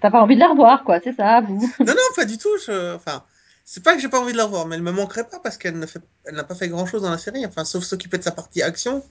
T'as 0.00 0.10
pas 0.10 0.20
envie 0.20 0.34
de 0.34 0.40
la 0.40 0.48
revoir, 0.48 0.84
quoi, 0.84 1.00
c'est 1.02 1.14
ça, 1.14 1.40
vous. 1.40 1.60
non, 1.80 1.86
non, 1.94 2.14
pas 2.14 2.24
du 2.24 2.38
tout. 2.38 2.56
Je... 2.66 2.94
Enfin, 2.94 3.24
c'est 3.64 3.82
pas 3.82 3.94
que 3.94 4.00
j'ai 4.00 4.08
pas 4.08 4.20
envie 4.20 4.32
de 4.32 4.36
la 4.36 4.44
revoir, 4.44 4.66
mais 4.66 4.76
elle 4.76 4.82
me 4.82 4.92
manquerait 4.92 5.28
pas 5.28 5.38
parce 5.38 5.56
qu'elle 5.56 5.86
fait... 5.86 6.02
n'a 6.30 6.44
pas 6.44 6.54
fait 6.54 6.68
grand 6.68 6.86
chose 6.86 7.02
dans 7.02 7.10
la 7.10 7.18
série, 7.18 7.44
enfin, 7.46 7.64
sauf 7.64 7.84
s'occuper 7.84 8.18
de 8.18 8.22
sa 8.22 8.32
partie 8.32 8.62
action. 8.62 9.04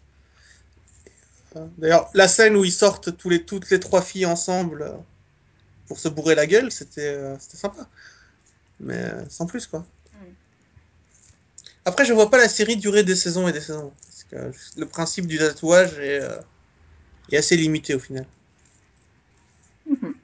Euh, 1.55 1.65
D'ailleurs, 1.77 2.09
la 2.13 2.27
scène 2.27 2.55
où 2.55 2.63
ils 2.63 2.71
sortent 2.71 3.17
tous 3.17 3.29
les... 3.29 3.43
toutes 3.43 3.69
les 3.69 3.79
trois 3.79 4.01
filles 4.01 4.25
ensemble 4.25 4.83
euh, 4.83 4.91
pour 5.87 5.99
se 5.99 6.07
bourrer 6.07 6.35
la 6.35 6.47
gueule, 6.47 6.71
c'était 6.71 7.15
euh, 7.15 7.37
sympa. 7.39 7.87
Mais 8.79 9.11
sans 9.29 9.45
plus, 9.45 9.67
quoi. 9.67 9.85
Après, 11.85 12.05
je 12.05 12.13
vois 12.13 12.29
pas 12.29 12.37
la 12.37 12.47
série 12.47 12.77
durer 12.77 13.03
des 13.03 13.15
saisons 13.15 13.47
et 13.47 13.51
des 13.51 13.59
saisons. 13.59 13.91
Parce 14.01 14.23
que 14.23 14.79
le 14.79 14.85
principe 14.85 15.27
du 15.27 15.37
tatouage 15.37 15.99
est, 15.99 16.21
est 17.31 17.37
assez 17.37 17.57
limité 17.57 17.93
au 17.93 17.99
final. 17.99 18.25
Mhm. 19.85 20.15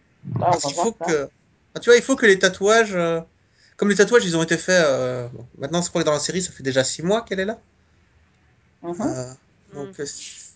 Ah, 0.42 0.52
Parce 0.52 0.66
qu'il 0.66 0.76
faut 0.76 0.94
ça. 0.98 1.06
que. 1.06 1.30
Ah, 1.76 1.80
tu 1.80 1.90
vois, 1.90 1.98
il 1.98 2.04
faut 2.04 2.16
que 2.16 2.26
les 2.26 2.40
tatouages. 2.40 2.96
euh, 2.96 3.22
Comme 3.78 3.90
les 3.90 3.96
tatouages, 3.96 4.26
ils 4.26 4.38
ont 4.38 4.44
été 4.44 4.58
faits. 4.58 4.84
euh, 4.86 5.28
bon, 5.30 5.48
Maintenant, 5.58 5.82
c'est 5.82 5.92
pas 5.94 6.02
que 6.02 6.06
dans 6.06 6.14
la 6.14 6.20
série, 6.20 6.42
ça 6.42 6.52
fait 6.52 6.64
déjà 6.64 6.84
six 6.84 7.04
mois 7.04 7.24
qu'elle 7.24 7.40
est 7.40 7.46
là. 7.46 7.60
Mhm. 8.82 9.14
Euh, 9.14 9.34
donc, 9.74 10.00
euh, 10.00 10.06
c- 10.06 10.52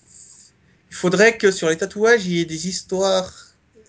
il 0.89 0.95
faudrait 0.95 1.37
que 1.37 1.51
sur 1.51 1.69
les 1.69 1.77
tatouages, 1.77 2.25
il 2.25 2.33
y 2.33 2.41
ait 2.41 2.45
des 2.45 2.67
histoires, 2.67 3.33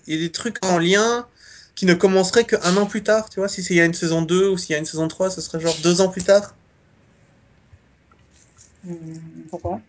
il 0.06 0.14
y 0.14 0.16
ait 0.16 0.20
des 0.20 0.32
trucs 0.32 0.64
en 0.64 0.78
lien 0.78 1.28
qui 1.76 1.86
ne 1.86 1.94
commenceraient 1.94 2.44
qu'un 2.46 2.76
an 2.76 2.86
plus 2.86 3.02
tard. 3.02 3.28
Tu 3.30 3.40
vois, 3.40 3.48
si 3.48 3.62
il 3.62 3.76
y 3.76 3.80
a 3.80 3.84
une 3.84 3.94
saison 3.94 4.22
2 4.22 4.48
ou 4.48 4.58
s'il 4.58 4.72
y 4.72 4.74
a 4.76 4.78
une 4.78 4.84
saison 4.86 5.08
3, 5.08 5.30
ce 5.30 5.40
serait 5.40 5.60
genre 5.60 5.76
deux 5.82 6.00
ans 6.00 6.08
plus 6.08 6.22
tard. 6.24 6.54
Hmm, 8.84 9.48
Pourquoi? 9.50 9.80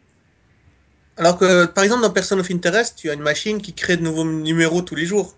Alors 1.18 1.38
que, 1.38 1.66
par 1.66 1.84
exemple, 1.84 2.04
dans 2.04 2.12
Person 2.12 2.40
of 2.40 2.50
Interest, 2.52 2.96
tu 2.98 3.10
as 3.10 3.14
une 3.14 3.22
machine 3.22 3.62
qui 3.62 3.74
crée 3.74 3.98
de 3.98 4.02
nouveaux 4.02 4.24
numéros 4.24 4.82
tous 4.82 4.96
les 4.96 5.06
jours. 5.06 5.36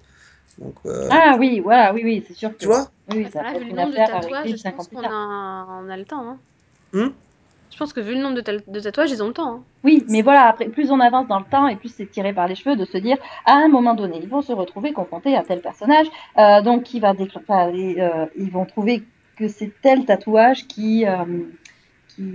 Donc, 0.60 0.76
euh, 0.86 1.08
Ah 1.12 1.36
oui, 1.40 1.60
voilà, 1.60 1.94
oui, 1.94 2.02
oui, 2.04 2.24
c'est 2.28 2.34
sûr 2.34 2.52
que. 2.52 2.58
tu 2.58 2.66
vois 2.66 2.88
Oui, 3.12 3.18
oui, 3.24 3.28
ça 3.32 3.42
peut 3.44 3.50
vu 3.50 3.56
être 3.56 3.62
le 3.64 3.70
une 3.70 3.76
nombre 3.76 3.92
de 3.92 3.96
tatouages, 3.98 4.50
je 4.50 4.56
5 4.56 4.74
ans 4.74 4.78
pense 4.78 4.88
qu'on 4.88 5.04
a... 5.04 5.68
on 5.84 5.90
a 5.90 5.98
le 5.98 6.06
temps. 6.06 6.28
Hein. 6.28 6.38
Hmm 6.94 7.10
Je 7.72 7.78
pense 7.78 7.94
que 7.94 8.00
vu 8.00 8.16
le 8.16 8.22
nombre 8.22 8.36
de, 8.36 8.42
ta- 8.42 8.54
de 8.58 8.80
tatouages, 8.80 9.12
ils 9.12 9.22
ont 9.22 9.28
le 9.28 9.34
temps. 9.34 9.52
Hein. 9.52 9.64
Oui, 9.84 10.04
mais 10.10 10.22
voilà, 10.24 10.48
après, 10.48 10.66
plus 10.70 10.90
on 10.90 11.00
avance 11.00 11.28
dans 11.28 11.40
le 11.40 11.46
temps 11.46 11.68
et 11.68 11.76
plus 11.76 11.94
c'est 11.94 12.10
tiré 12.10 12.34
par 12.34 12.48
les 12.48 12.56
cheveux 12.56 12.76
de 12.76 12.86
se 12.86 12.98
dire, 12.98 13.18
à 13.46 13.54
un 13.54 13.68
moment 13.68 13.94
donné, 13.94 14.20
ils 14.22 14.28
vont 14.30 14.42
se 14.42 14.52
retrouver 14.54 14.94
confrontés 14.94 15.36
à 15.38 15.44
tel 15.44 15.62
personnage, 15.62 16.08
euh, 16.38 16.62
donc 16.62 16.84
qui 16.84 17.00
va 17.00 17.14
enfin, 17.36 17.70
les, 17.72 18.00
euh, 18.00 18.26
ils 18.38 18.52
vont 18.52 18.66
trouver 18.66 19.04
que 19.38 19.48
c'est 19.48 19.72
tel 19.82 20.06
tatouage 20.06 20.66
qui, 20.68 21.06
euh, 21.06 21.14
qui, 22.10 22.26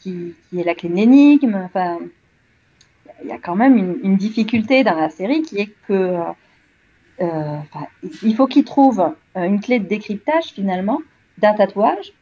qui, 0.00 0.34
qui 0.50 0.60
est 0.60 0.64
la 0.64 0.74
clé 0.74 0.88
de 0.88 0.94
l'énigme. 0.96 1.54
Enfin, 1.64 1.98
il 3.22 3.28
y 3.28 3.32
a 3.32 3.38
quand 3.38 3.54
même 3.56 3.76
une, 3.76 3.98
une 4.02 4.16
difficulté 4.16 4.82
dans 4.84 4.94
la 4.96 5.08
série 5.10 5.42
qui 5.42 5.58
est 5.58 5.70
que, 5.86 5.92
euh, 5.92 6.18
il 8.22 8.34
faut 8.36 8.46
qu'ils 8.46 8.64
trouvent 8.64 9.14
euh, 9.36 9.42
une 9.44 9.60
clé 9.60 9.78
de 9.80 9.86
décryptage 9.88 10.46
finalement 10.54 11.00
d'un 11.38 11.54
tatouage 11.54 12.12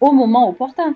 au 0.00 0.12
moment 0.12 0.48
opportun. 0.48 0.94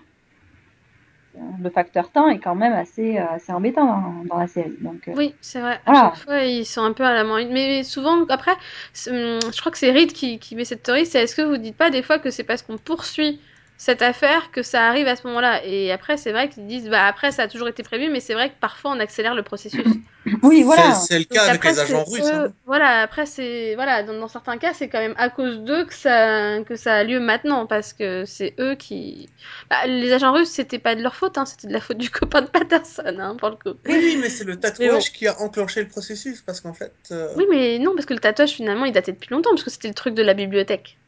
Le 1.61 1.68
facteur 1.68 2.11
temps 2.12 2.29
est 2.29 2.39
quand 2.39 2.55
même 2.55 2.72
assez, 2.75 3.18
euh, 3.18 3.27
assez 3.29 3.51
embêtant 3.53 3.87
dans, 3.87 4.25
dans 4.25 4.39
la 4.39 4.47
série. 4.47 4.75
Donc, 4.81 5.09
euh, 5.09 5.14
Oui, 5.16 5.35
c'est 5.41 5.61
vrai. 5.61 5.81
À 5.85 5.93
Voilà. 5.93 6.12
chaque 6.14 6.25
fois, 6.25 6.39
ils 6.45 6.64
sont 6.64 6.83
un 6.83 6.93
peu 6.93 7.03
à 7.03 7.12
la 7.12 7.25
main. 7.25 7.45
Mais 7.51 7.83
souvent, 7.83 8.25
après, 8.29 8.53
hum, 8.53 9.41
je 9.53 9.59
crois 9.61 9.72
que 9.72 9.79
c'est 9.79 9.91
Reed 9.91 10.12
qui, 10.12 10.39
qui 10.39 10.55
met 10.55 10.64
cette 10.64 10.85
théorie. 10.85 11.07
C'est 11.07 11.22
est-ce 11.22 11.35
que 11.35 11.43
vous 11.43 11.57
dites 11.57 11.77
pas 11.77 11.91
des 11.91 12.03
fois 12.03 12.20
que 12.20 12.31
c'est 12.31 12.45
parce 12.45 12.62
qu'on 12.62 12.79
poursuit 12.79 13.41
cette 13.77 14.03
affaire 14.03 14.51
que 14.51 14.62
ça 14.62 14.87
arrive 14.89 15.09
à 15.09 15.16
ce 15.16 15.27
moment-là 15.27 15.64
Et 15.64 15.93
après, 15.93 16.16
c'est 16.16 16.33
vrai 16.33 16.49
qu'ils 16.49 16.66
disent, 16.66 16.89
bah 16.89 17.07
après, 17.07 17.33
ça 17.33 17.43
a 17.45 17.49
toujours 17.49 17.68
été 17.68 17.83
prévu, 17.83 18.09
mais 18.11 18.20
c'est 18.20 18.35
vrai 18.35 18.51
que 18.51 18.59
parfois 18.61 18.93
on 18.93 19.01
accélère 19.01 19.35
le 19.35 19.43
processus. 19.43 20.01
oui, 20.43 20.62
voilà. 20.62 21.09
C'est 21.09 21.18
le 21.18 21.25
Donc 21.31 21.39
cas 21.39 21.45
avec 21.45 21.62
après, 21.62 21.64
les 21.64 21.79
agents 21.79 22.05
russes. 22.05 22.33
eux- 22.33 22.33
hein. 22.33 22.55
Voilà, 22.66 23.03
après, 23.03 23.27
c'est. 23.27 23.75
Voilà, 23.77 24.03
dans, 24.03 24.14
dans 24.18 24.29
certains 24.29 24.59
cas, 24.59 24.75
c'est 24.75 24.89
quand 24.89 24.99
même 25.01 25.14
à 25.18 25.31
cause 25.31 25.61
d'eux 25.61 25.85
que 25.87 25.95
ça, 25.95 26.62
que 26.64 26.77
ça 26.77 26.95
a 26.97 27.05
lieu 27.05 27.20
maintenant, 27.20 27.66
parce 27.66 27.93
que 27.93 28.25
c'est 28.27 28.55
eux 28.61 28.75
qui. 28.77 29.29
Bah, 29.70 29.87
les 29.87 30.12
agents 30.12 30.33
russes, 30.33 30.51
c'était 30.51 30.79
pas 30.79 30.95
de 30.95 31.03
leur 31.03 31.14
faute, 31.16 31.39
hein, 31.39 31.47
c'était 31.47 31.68
de 31.68 31.72
la 31.72 31.81
faute 31.81 31.99
du 31.99 32.11
copain 32.12 32.43
de 32.43 32.49
Patterson, 32.49 33.03
hein, 33.18 33.37
pour 33.37 33.51
le 33.51 33.57
coup. 33.57 33.79
Oui, 33.87 33.97
oui, 34.03 34.16
mais 34.20 34.29
c'est 34.31 34.45
le 34.45 34.61
tatouage 34.61 35.12
qui 35.12 35.27
a 35.27 35.41
enclenché 35.41 35.81
le 35.83 35.89
processus 35.89 36.43
parce 36.43 36.61
qu'en 36.61 36.75
fait. 36.75 36.95
euh, 37.12 37.35
Oui, 37.35 37.45
mais 37.51 37.79
non, 37.79 37.95
parce 37.95 38.07
que 38.07 38.14
le 38.14 38.20
tatouage, 38.20 38.53
finalement, 38.53 38.87
il 38.87 38.93
datait 38.93 39.12
depuis 39.12 39.31
longtemps, 39.31 39.51
parce 39.51 39.62
que 39.64 39.70
c'était 39.70 39.89
le 39.89 39.95
truc 39.95 40.14
de 40.14 40.22
la 40.22 40.35
bibliothèque. 40.35 40.99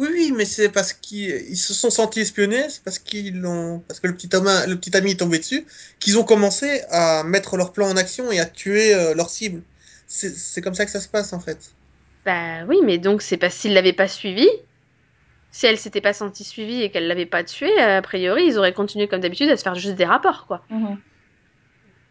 Oui, 0.00 0.08
oui, 0.10 0.32
mais 0.34 0.46
c'est 0.46 0.70
parce 0.70 0.94
qu'ils 0.94 1.28
ils 1.50 1.58
se 1.58 1.74
sont 1.74 1.90
sentis 1.90 2.20
espionnés, 2.20 2.70
c'est 2.70 2.82
parce 2.82 2.98
qu'ils 2.98 3.38
l'ont, 3.38 3.80
parce 3.86 4.00
que 4.00 4.06
le 4.06 4.14
petit, 4.14 4.34
homme, 4.34 4.48
le 4.66 4.74
petit 4.76 4.96
ami 4.96 5.10
est 5.10 5.16
tombé 5.16 5.36
dessus, 5.36 5.66
qu'ils 5.98 6.18
ont 6.18 6.24
commencé 6.24 6.80
à 6.88 7.22
mettre 7.22 7.58
leur 7.58 7.74
plan 7.74 7.90
en 7.90 7.96
action 7.98 8.32
et 8.32 8.40
à 8.40 8.46
tuer 8.46 8.94
euh, 8.94 9.14
leur 9.14 9.28
cible. 9.28 9.60
C'est 10.06 10.34
c'est 10.34 10.62
comme 10.62 10.72
ça 10.72 10.86
que 10.86 10.90
ça 10.90 11.00
se 11.00 11.08
passe 11.08 11.34
en 11.34 11.38
fait. 11.38 11.74
Bah 12.24 12.64
oui, 12.66 12.78
mais 12.82 12.96
donc 12.96 13.20
c'est 13.20 13.36
parce 13.36 13.54
s'ils 13.54 13.74
l'avaient 13.74 13.92
pas 13.92 14.08
suivi. 14.08 14.48
Si 15.50 15.66
elle 15.66 15.76
s'était 15.76 16.00
pas 16.00 16.14
sentie 16.14 16.44
suivie 16.44 16.80
et 16.80 16.90
qu'elle 16.90 17.06
l'avait 17.06 17.26
pas 17.26 17.44
tué, 17.44 17.70
a 17.78 18.00
priori, 18.00 18.46
ils 18.46 18.56
auraient 18.56 18.72
continué 18.72 19.06
comme 19.06 19.20
d'habitude 19.20 19.50
à 19.50 19.58
se 19.58 19.62
faire 19.62 19.74
juste 19.74 19.96
des 19.96 20.06
rapports, 20.06 20.46
quoi. 20.46 20.64
Mhm. 20.70 20.96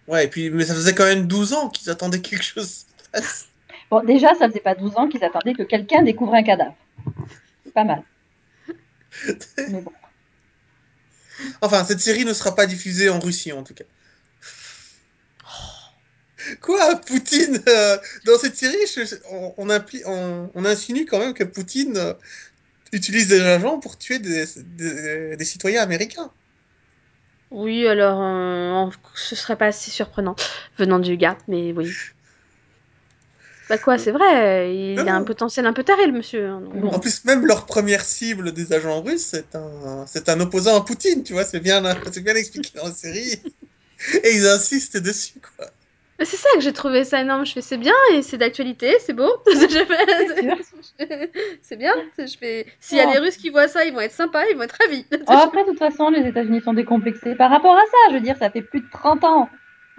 Ouais, 0.07 0.25
et 0.25 0.27
puis, 0.27 0.51
mais 0.51 0.65
ça 0.65 0.75
faisait 0.75 0.93
quand 0.93 1.05
même 1.05 1.25
12 1.25 1.53
ans 1.53 1.69
qu'ils 1.69 1.89
attendaient 1.89 2.21
que 2.21 2.29
quelque 2.29 2.45
chose 2.45 2.69
se 2.69 3.09
passe. 3.11 3.47
Bon, 3.89 4.03
déjà, 4.03 4.35
ça 4.35 4.47
faisait 4.47 4.59
pas 4.59 4.75
12 4.75 4.95
ans 4.95 5.07
qu'ils 5.07 5.23
attendaient 5.23 5.53
que 5.53 5.63
quelqu'un 5.63 6.03
découvre 6.03 6.35
un 6.35 6.43
cadavre. 6.43 6.75
C'est 7.69 7.73
pas 7.73 7.83
mal. 7.83 8.03
Mais 9.57 9.81
bon. 9.81 9.91
Enfin, 11.61 11.85
cette 11.85 11.99
série 11.99 12.25
ne 12.25 12.33
sera 12.33 12.55
pas 12.55 12.65
diffusée 12.65 13.09
en 13.09 13.19
Russie 13.19 13.51
en 13.51 13.63
tout 13.63 13.75
cas. 13.75 13.83
Quoi, 16.61 16.95
Poutine 17.05 17.61
euh, 17.67 17.97
Dans 18.25 18.37
cette 18.39 18.55
série, 18.55 18.77
je- 18.87 19.15
on, 19.29 19.53
on, 19.57 19.67
impli- 19.67 20.03
on- 20.05 20.49
on 20.55 20.65
insinue 20.65 21.05
quand 21.05 21.19
même 21.19 21.33
que 21.33 21.43
Poutine 21.43 21.97
euh, 21.97 22.13
utilise 22.93 23.27
des 23.27 23.41
agents 23.41 23.79
pour 23.79 23.97
tuer 23.97 24.19
des, 24.19 24.45
des- 24.57 25.35
des 25.37 25.45
citoyens 25.45 25.83
américains. 25.83 26.31
Oui, 27.51 27.87
alors, 27.87 28.21
euh, 28.21 28.89
ce 29.15 29.35
serait 29.35 29.57
pas 29.57 29.71
si 29.71 29.89
surprenant 29.89 30.35
venant 30.77 30.99
du 30.99 31.17
gars, 31.17 31.37
mais 31.47 31.73
oui. 31.73 31.91
Bah 33.69 33.77
quoi, 33.77 33.97
c'est 33.99 34.11
vrai, 34.11 34.75
il 34.75 34.95
Non, 34.95 35.07
a 35.07 35.11
un 35.13 35.23
potentiel 35.23 35.65
un 35.67 35.73
peu 35.73 35.83
taré, 35.83 36.07
le 36.07 36.13
monsieur. 36.13 36.49
bon. 36.73 36.89
En 36.89 36.99
plus, 36.99 37.23
même 37.25 37.45
leur 37.45 37.65
première 37.65 38.03
cible 38.03 38.51
des 38.51 38.73
agents 38.73 39.01
russes, 39.01 39.25
c'est 39.25 39.55
un, 39.55 40.05
c'est 40.07 40.27
un 40.29 40.39
opposant 40.39 40.75
à 40.75 40.83
Poutine, 40.83 41.23
tu 41.23 41.33
vois, 41.33 41.43
c'est 41.43 41.59
bien, 41.59 41.83
c'est 42.11 42.23
bien 42.23 42.35
expliqué 42.35 42.71
dans 42.75 42.85
la 42.85 42.91
série. 42.93 43.39
Et 44.23 44.31
ils 44.35 44.47
insistent 44.47 44.97
dessus, 44.97 45.39
quoi. 45.57 45.67
Mais 46.17 46.25
c'est 46.25 46.35
ça 46.37 46.49
que 46.55 46.59
j'ai 46.61 46.73
trouvé 46.73 47.05
ça 47.05 47.21
énorme. 47.21 47.45
Je 47.45 47.53
fais 47.53 47.61
c'est 47.61 47.77
bien 47.77 47.93
et 48.11 48.21
c'est 48.21 48.37
d'actualité, 48.37 48.93
c'est 49.05 49.13
beau. 49.13 49.29
C'est 51.61 51.77
bien. 51.77 51.93
Je 52.17 52.37
fais 52.37 52.65
s'il 52.81 52.97
y 52.97 53.01
a 53.01 53.05
Oh. 53.07 53.11
les 53.13 53.19
Russes 53.19 53.37
qui 53.37 53.49
voient 53.49 53.67
ça, 53.69 53.85
ils 53.85 53.93
vont 53.93 54.01
être 54.01 54.11
sympas, 54.11 54.43
ils 54.51 54.57
vont 54.57 54.63
être 54.63 54.75
ravis. 54.81 55.05
Oh, 55.13 55.31
après, 55.31 55.63
de 55.63 55.69
toute 55.69 55.79
façon, 55.79 56.09
les 56.09 56.27
États-Unis 56.27 56.61
sont 56.61 56.73
décomplexés 56.73 57.35
par 57.35 57.49
rapport 57.49 57.73
à 57.75 57.81
ça. 57.85 57.97
Je 58.09 58.15
veux 58.15 58.21
dire, 58.21 58.35
ça 58.37 58.49
fait 58.49 58.61
plus 58.61 58.81
de 58.81 58.89
30 58.91 59.23
ans. 59.23 59.49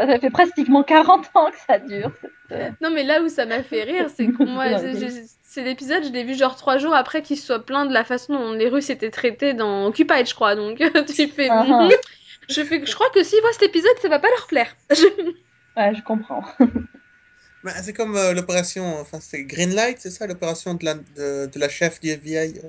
Ça 0.07 0.19
fait 0.19 0.31
pratiquement 0.31 0.83
40 0.83 1.31
ans 1.35 1.51
que 1.51 1.57
ça 1.67 1.79
dure. 1.79 2.11
cette, 2.21 2.31
euh, 2.53 2.71
Non 2.81 2.91
mais 2.91 3.05
là 3.05 3.23
où 3.23 3.29
ça 3.29 3.47
m'a 3.47 3.63
fait 3.63 3.83
rire, 3.83 4.09
c'est 4.15 4.27
que 4.27 4.45
moi, 4.45 4.67
c'est 5.43 5.63
l'épisode, 5.63 6.05
je 6.05 6.11
l'ai 6.11 6.25
vu 6.25 6.35
genre 6.35 6.57
trois 6.57 6.79
jours 6.79 6.95
après 6.95 7.23
qu'il 7.23 7.37
se 7.37 7.47
soit 7.47 7.65
plaint 7.65 7.89
de 7.89 7.95
la 7.95 8.05
façon 8.05 8.33
dont 8.35 8.53
les 8.53 8.69
Russes 8.69 8.91
étaient 8.91 9.11
traités 9.11 9.53
dans 9.55 9.87
Occupied, 9.87 10.25
je 10.27 10.35
crois. 10.35 10.55
Donc 10.57 10.79
tu 11.15 11.29
fais. 11.29 11.49
Ah, 11.51 11.65
mhm. 11.65 11.73
ah. 11.73 11.89
Je 12.49 12.63
fais, 12.63 12.85
je 12.85 12.95
crois 12.95 13.09
que 13.11 13.23
s'ils 13.23 13.41
voient 13.41 13.53
cet 13.53 13.63
épisode, 13.65 13.97
ça 14.03 14.09
va 14.09 14.19
pas 14.19 14.29
leur 14.31 14.47
plaire. 14.47 14.75
Je- 14.91 15.33
Ouais, 15.77 15.95
je 15.95 16.03
comprends. 16.03 16.43
Bah, 17.63 17.71
c'est 17.81 17.93
comme 17.93 18.17
euh, 18.17 18.33
l'opération, 18.33 18.99
enfin, 19.01 19.19
c'est 19.21 19.45
Greenlight, 19.45 19.99
c'est 20.01 20.11
ça, 20.11 20.27
l'opération 20.27 20.75
de 20.75 20.85
la, 20.85 20.95
de, 20.95 21.47
de 21.47 21.59
la 21.61 21.69
chef 21.69 22.01
du 22.01 22.09
FBI. 22.09 22.61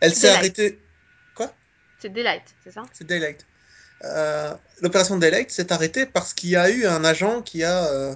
Elle 0.00 0.14
s'est 0.14 0.30
arrêtée. 0.30 0.78
Quoi? 1.34 1.52
C'est 1.98 2.08
Daylight, 2.10 2.42
c'est 2.64 2.70
ça? 2.72 2.82
C'est 2.92 3.06
Daylight. 3.06 3.46
Euh, 4.04 4.54
L'opération 4.80 5.16
Daylight 5.16 5.50
s'est 5.50 5.72
arrêtée 5.72 6.06
parce 6.06 6.34
qu'il 6.34 6.50
y 6.50 6.56
a 6.56 6.70
eu 6.70 6.86
un 6.86 7.04
agent 7.04 7.42
qui 7.42 7.64
a 7.64 7.86
euh, 7.92 8.14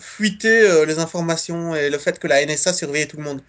fuité 0.00 0.48
euh, 0.62 0.84
les 0.86 0.98
informations 0.98 1.74
et 1.74 1.90
le 1.90 1.98
fait 1.98 2.18
que 2.18 2.26
la 2.26 2.44
NSA 2.44 2.72
surveillait 2.72 3.06
tout 3.06 3.16
le 3.16 3.22
monde. 3.22 3.42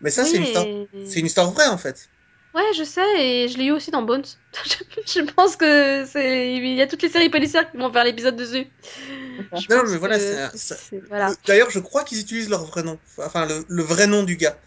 Mais 0.00 0.10
ça, 0.10 0.24
c'est 0.24 0.36
une, 0.36 0.44
histoire... 0.44 0.64
et- 0.66 0.88
c'est 1.04 1.20
une 1.20 1.26
histoire 1.26 1.50
vraie, 1.50 1.66
en 1.68 1.78
fait. 1.78 2.08
Ouais, 2.54 2.62
je 2.76 2.82
sais, 2.82 3.02
et 3.18 3.48
je 3.48 3.58
l'ai 3.58 3.66
eu 3.66 3.72
aussi 3.72 3.90
dans 3.90 4.02
Bones. 4.02 4.24
je 5.06 5.20
pense 5.32 5.56
que 5.56 6.04
c'est, 6.06 6.56
il 6.56 6.74
y 6.74 6.80
a 6.82 6.86
toutes 6.86 7.02
les 7.02 7.08
séries 7.10 7.28
policières 7.28 7.70
qui 7.70 7.76
vont 7.76 7.92
faire 7.92 8.04
l'épisode 8.04 8.36
dessus. 8.36 8.66
Je 9.52 9.74
Non, 9.74 9.82
mais 9.86 9.96
voilà, 9.98 10.18
que 10.18 10.24
c'est- 10.24 10.56
c'est- 10.58 10.74
c'est- 10.74 11.02
voilà. 11.08 11.32
D'ailleurs, 11.46 11.70
je 11.70 11.78
crois 11.78 12.04
qu'ils 12.04 12.20
utilisent 12.20 12.48
leur 12.48 12.64
vrai 12.64 12.82
nom. 12.82 12.98
Enfin, 13.18 13.46
le, 13.46 13.64
le 13.68 13.82
vrai 13.82 14.06
nom 14.06 14.22
du 14.22 14.36
gars. 14.36 14.58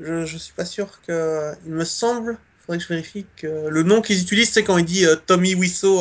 Je, 0.00 0.24
je 0.24 0.38
suis 0.38 0.54
pas 0.54 0.64
sûr 0.64 1.00
que. 1.02 1.52
Il 1.66 1.72
me 1.72 1.84
semble, 1.84 2.38
faudrait 2.68 2.78
que 2.78 2.84
je 2.84 2.88
vérifie 2.90 3.28
que 3.36 3.46
le 3.68 3.84
nom 3.84 4.02
qu'ils 4.02 4.22
utilisent, 4.22 4.52
c'est 4.52 4.64
quand 4.64 4.78
il 4.78 4.86
dit 4.86 5.06
euh, 5.06 5.16
Tommy 5.16 5.54
Wiseau. 5.56 6.00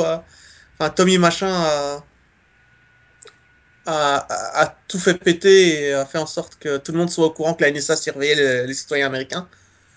Enfin, 0.80 0.90
Tommy 0.92 1.18
Machin 1.20 1.50
a. 1.52 2.06
A, 3.88 4.18
a- 4.18 4.62
a 4.64 4.68
tout 4.88 5.00
fait 5.00 5.18
péter 5.18 5.86
et 5.88 5.94
a 5.94 6.06
fait 6.06 6.18
en 6.20 6.26
sorte 6.28 6.58
que 6.58 6.78
tout 6.78 6.92
le 6.92 6.98
monde 7.00 7.10
soit 7.10 7.26
au 7.26 7.32
courant 7.32 7.54
que 7.56 7.64
la 7.64 7.70
NSA 7.70 7.96
surveillait 7.96 8.36
les, 8.36 8.68
les 8.68 8.74
citoyens 8.74 9.08
américains. 9.08 9.50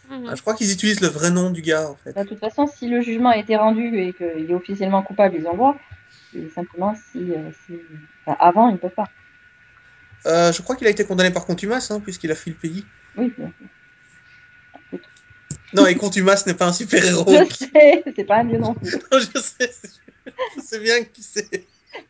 Mhm. 0.05 0.35
Je 0.35 0.41
crois 0.43 0.55
qu'ils 0.55 0.73
utilisent 0.73 1.01
le 1.01 1.09
vrai 1.09 1.31
nom 1.31 1.51
du 1.51 1.63
gars, 1.63 1.91
en 1.91 1.97
fait. 1.97 2.13
Bah, 2.15 2.25
de 2.25 2.29
toute 2.29 2.39
façon, 2.41 2.67
si 2.67 2.89
le 2.89 3.01
jugement 3.01 3.31
a 3.31 3.37
été 3.37 3.57
rendu 3.57 3.97
et 3.99 4.15
qu'il 4.15 4.51
est 4.51 4.55
officiellement 4.55 5.03
coupable, 5.03 5.37
ils 5.37 5.43
droit. 5.43 5.81
Et 6.33 6.49
simplement, 6.49 6.95
si, 6.95 7.35
euh, 7.35 7.51
si... 7.53 7.81
enfin, 8.27 8.37
avant, 8.41 8.69
ils 8.69 8.75
ne 8.75 8.79
peuvent 8.79 8.95
pas. 8.95 9.05
Euh, 10.27 10.51
je 10.51 10.63
crois 10.63 10.77
qu'il 10.77 10.87
a 10.87 10.91
été 10.91 11.05
condamné 11.05 11.31
par 11.31 11.45
contumace, 11.45 11.91
hein, 11.91 12.01
puisqu'il 12.01 12.31
a 12.31 12.35
fui 12.35 12.51
le 12.53 12.57
pays. 12.57 12.89
Oui, 13.15 13.31
bien 13.37 13.51
sûr. 13.53 13.69
Non, 15.73 15.87
et 15.87 15.95
contumace 15.95 16.47
n'est 16.47 16.55
pas 16.55 16.67
un 16.67 16.73
super-héros. 16.73 17.25
Je 17.31 17.55
sais, 17.55 18.03
c'est 18.17 18.25
pas 18.25 18.39
un 18.39 18.45
dieu 18.45 18.59
non 18.59 18.75
plus. 18.75 18.93
Non, 19.13 19.19
je 19.19 19.39
sais, 19.41 19.71
je 20.57 20.61
sais 20.63 20.79
bien 20.81 20.97
tu 21.03 21.23
sais. 21.23 21.49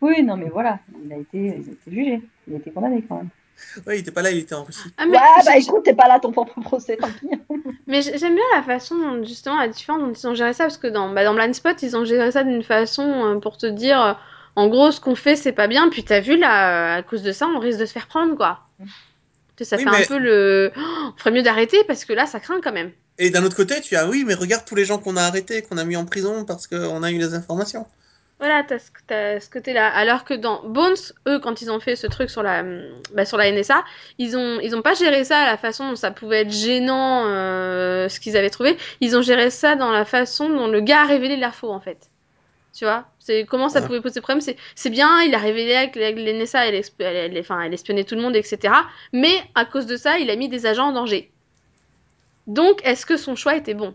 Oui, 0.00 0.22
non, 0.22 0.36
mais 0.36 0.48
voilà, 0.50 0.78
il 1.04 1.12
a 1.12 1.16
été, 1.16 1.38
il 1.38 1.50
a 1.50 1.56
été 1.56 1.76
jugé. 1.90 2.20
Il 2.48 2.54
a 2.54 2.56
été 2.58 2.70
condamné 2.70 3.02
quand 3.08 3.16
même. 3.16 3.28
Ouais, 3.86 3.98
il 3.98 4.00
était 4.00 4.10
pas 4.10 4.22
là, 4.22 4.30
il 4.30 4.38
était 4.38 4.54
en 4.54 4.64
Russie. 4.64 4.80
Ah, 4.96 5.04
mais 5.06 5.18
ouais, 5.18 5.42
bah 5.44 5.56
écoute, 5.58 5.82
t'es 5.84 5.92
pas 5.94 6.08
là 6.08 6.18
ton 6.18 6.32
propre 6.32 6.58
procès, 6.62 6.96
tant 6.96 7.08
pis. 7.10 7.28
Mais 7.86 8.00
j'ai- 8.00 8.16
j'aime 8.16 8.34
bien 8.34 8.44
la 8.54 8.62
façon, 8.62 8.96
dont, 8.96 9.22
justement, 9.24 9.58
la 9.60 9.68
différence 9.68 10.00
dont 10.00 10.12
ils 10.12 10.26
ont 10.28 10.34
géré 10.34 10.52
ça, 10.54 10.64
parce 10.64 10.78
que 10.78 10.86
dans, 10.86 11.10
bah, 11.12 11.24
dans 11.24 11.34
Blind 11.34 11.54
Spot, 11.54 11.76
ils 11.82 11.94
ont 11.96 12.04
géré 12.06 12.30
ça 12.30 12.42
d'une 12.42 12.62
façon 12.62 13.02
euh, 13.02 13.38
pour 13.38 13.58
te 13.58 13.66
dire, 13.66 14.00
euh, 14.02 14.12
en 14.56 14.68
gros, 14.68 14.90
ce 14.90 15.00
qu'on 15.00 15.14
fait, 15.14 15.36
c'est 15.36 15.52
pas 15.52 15.66
bien, 15.66 15.90
puis 15.90 16.04
t'as 16.04 16.20
vu, 16.20 16.36
là, 16.38 16.94
à 16.96 17.02
cause 17.02 17.22
de 17.22 17.32
ça, 17.32 17.46
on 17.48 17.58
risque 17.58 17.78
de 17.78 17.84
se 17.86 17.92
faire 17.92 18.06
prendre, 18.06 18.34
quoi. 18.34 18.60
Sais, 19.58 19.64
Ça 19.64 19.76
Oui, 19.76 19.84
fait 19.84 19.90
mais- 19.90 20.04
un 20.04 20.06
peu 20.06 20.18
le... 20.18 20.72
Oh, 20.74 20.80
on 21.14 21.18
ferait 21.18 21.30
mieux 21.32 21.42
d'arrêter, 21.42 21.76
parce 21.86 22.06
que 22.06 22.14
là, 22.14 22.24
ça 22.24 22.40
craint 22.40 22.60
quand 22.62 22.72
même. 22.72 22.92
Et 23.18 23.30
d'un 23.30 23.44
autre 23.44 23.56
côté, 23.56 23.80
tu 23.80 23.96
as, 23.96 24.06
oui, 24.08 24.24
mais 24.26 24.34
regarde 24.34 24.64
tous 24.64 24.74
les 24.74 24.84
gens 24.84 24.98
qu'on 24.98 25.16
a 25.16 25.22
arrêtés, 25.22 25.62
qu'on 25.62 25.76
a 25.78 25.84
mis 25.84 25.96
en 25.96 26.06
prison 26.06 26.44
parce 26.44 26.66
qu'on 26.66 27.02
a 27.02 27.10
eu 27.10 27.18
les 27.18 27.34
informations. 27.34 27.86
Voilà, 28.38 28.64
t'as 28.66 28.78
ce, 28.78 28.88
t'as 29.06 29.38
ce 29.38 29.50
côté-là. 29.50 29.86
Alors 29.88 30.24
que 30.24 30.32
dans 30.32 30.62
Bones, 30.66 30.96
eux, 31.28 31.38
quand 31.40 31.60
ils 31.60 31.70
ont 31.70 31.78
fait 31.80 31.94
ce 31.94 32.06
truc 32.06 32.30
sur 32.30 32.42
la, 32.42 32.64
bah, 33.14 33.26
sur 33.26 33.36
la 33.36 33.52
NSA, 33.52 33.84
ils 34.16 34.34
ont, 34.38 34.58
ils 34.62 34.74
ont 34.74 34.80
pas 34.80 34.94
géré 34.94 35.24
ça 35.24 35.40
à 35.40 35.46
la 35.46 35.58
façon 35.58 35.90
dont 35.90 35.96
ça 35.96 36.10
pouvait 36.10 36.40
être 36.42 36.50
gênant, 36.50 37.26
euh, 37.26 38.08
ce 38.08 38.18
qu'ils 38.18 38.38
avaient 38.38 38.48
trouvé. 38.48 38.78
Ils 39.02 39.14
ont 39.14 39.20
géré 39.20 39.50
ça 39.50 39.76
dans 39.76 39.90
la 39.90 40.06
façon 40.06 40.48
dont 40.48 40.68
le 40.68 40.80
gars 40.80 41.02
a 41.02 41.06
révélé 41.06 41.36
l'info, 41.36 41.68
en 41.70 41.80
fait. 41.80 42.08
Tu 42.72 42.86
vois? 42.86 43.04
C'est 43.18 43.44
comment 43.44 43.68
ça 43.68 43.80
Ouais. 43.80 43.86
pouvait 43.86 44.00
poser 44.00 44.22
problème? 44.22 44.40
C'est, 44.40 44.56
c'est 44.74 44.88
bien, 44.90 45.20
il 45.20 45.34
a 45.34 45.38
révélé 45.38 45.90
que 45.92 45.98
la- 45.98 46.12
la 46.12 46.30
NSA, 46.32 46.66
elle, 46.66 46.76
elle, 46.76 47.36
elle- 47.36 47.44
elle 47.64 47.74
espionnait 47.74 48.04
tout 48.04 48.14
le 48.14 48.22
monde, 48.22 48.36
etc. 48.36 48.72
Mais 49.12 49.34
à 49.54 49.66
cause 49.66 49.84
de 49.84 49.98
ça, 49.98 50.18
il 50.18 50.30
a 50.30 50.36
mis 50.36 50.48
des 50.48 50.64
agents 50.64 50.86
en 50.88 50.92
danger. 50.92 51.30
Donc, 52.50 52.80
est-ce 52.84 53.06
que 53.06 53.16
son 53.16 53.36
choix 53.36 53.56
était 53.56 53.74
bon? 53.74 53.94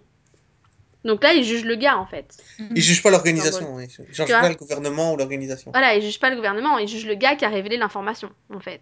Donc 1.04 1.22
là, 1.24 1.34
il 1.34 1.44
juge 1.44 1.66
le 1.66 1.76
gars, 1.76 1.98
en 1.98 2.06
fait. 2.06 2.38
Ils 2.74 2.82
jugent 2.82 3.04
pas 3.04 3.12
l'organisation, 3.12 3.80
ils 3.80 3.90
jugent 3.90 4.06
Tu 4.08 4.24
vois 4.32 4.40
pas 4.40 4.50
le 4.50 4.56
gouvernement 4.56 5.14
ou 5.14 5.18
l'organisation. 5.18 5.72
Voilà, 5.72 5.94
il 5.96 6.02
juge 6.02 6.20
pas 6.20 6.30
le 6.30 6.36
gouvernement, 6.38 6.78
il 6.80 6.88
juge 6.88 7.06
le 7.06 7.16
gars 7.16 7.36
qui 7.36 7.46
a 7.46 7.50
révélé 7.50 7.78
l'information, 7.78 8.30
en 8.54 8.60
fait. 8.60 8.82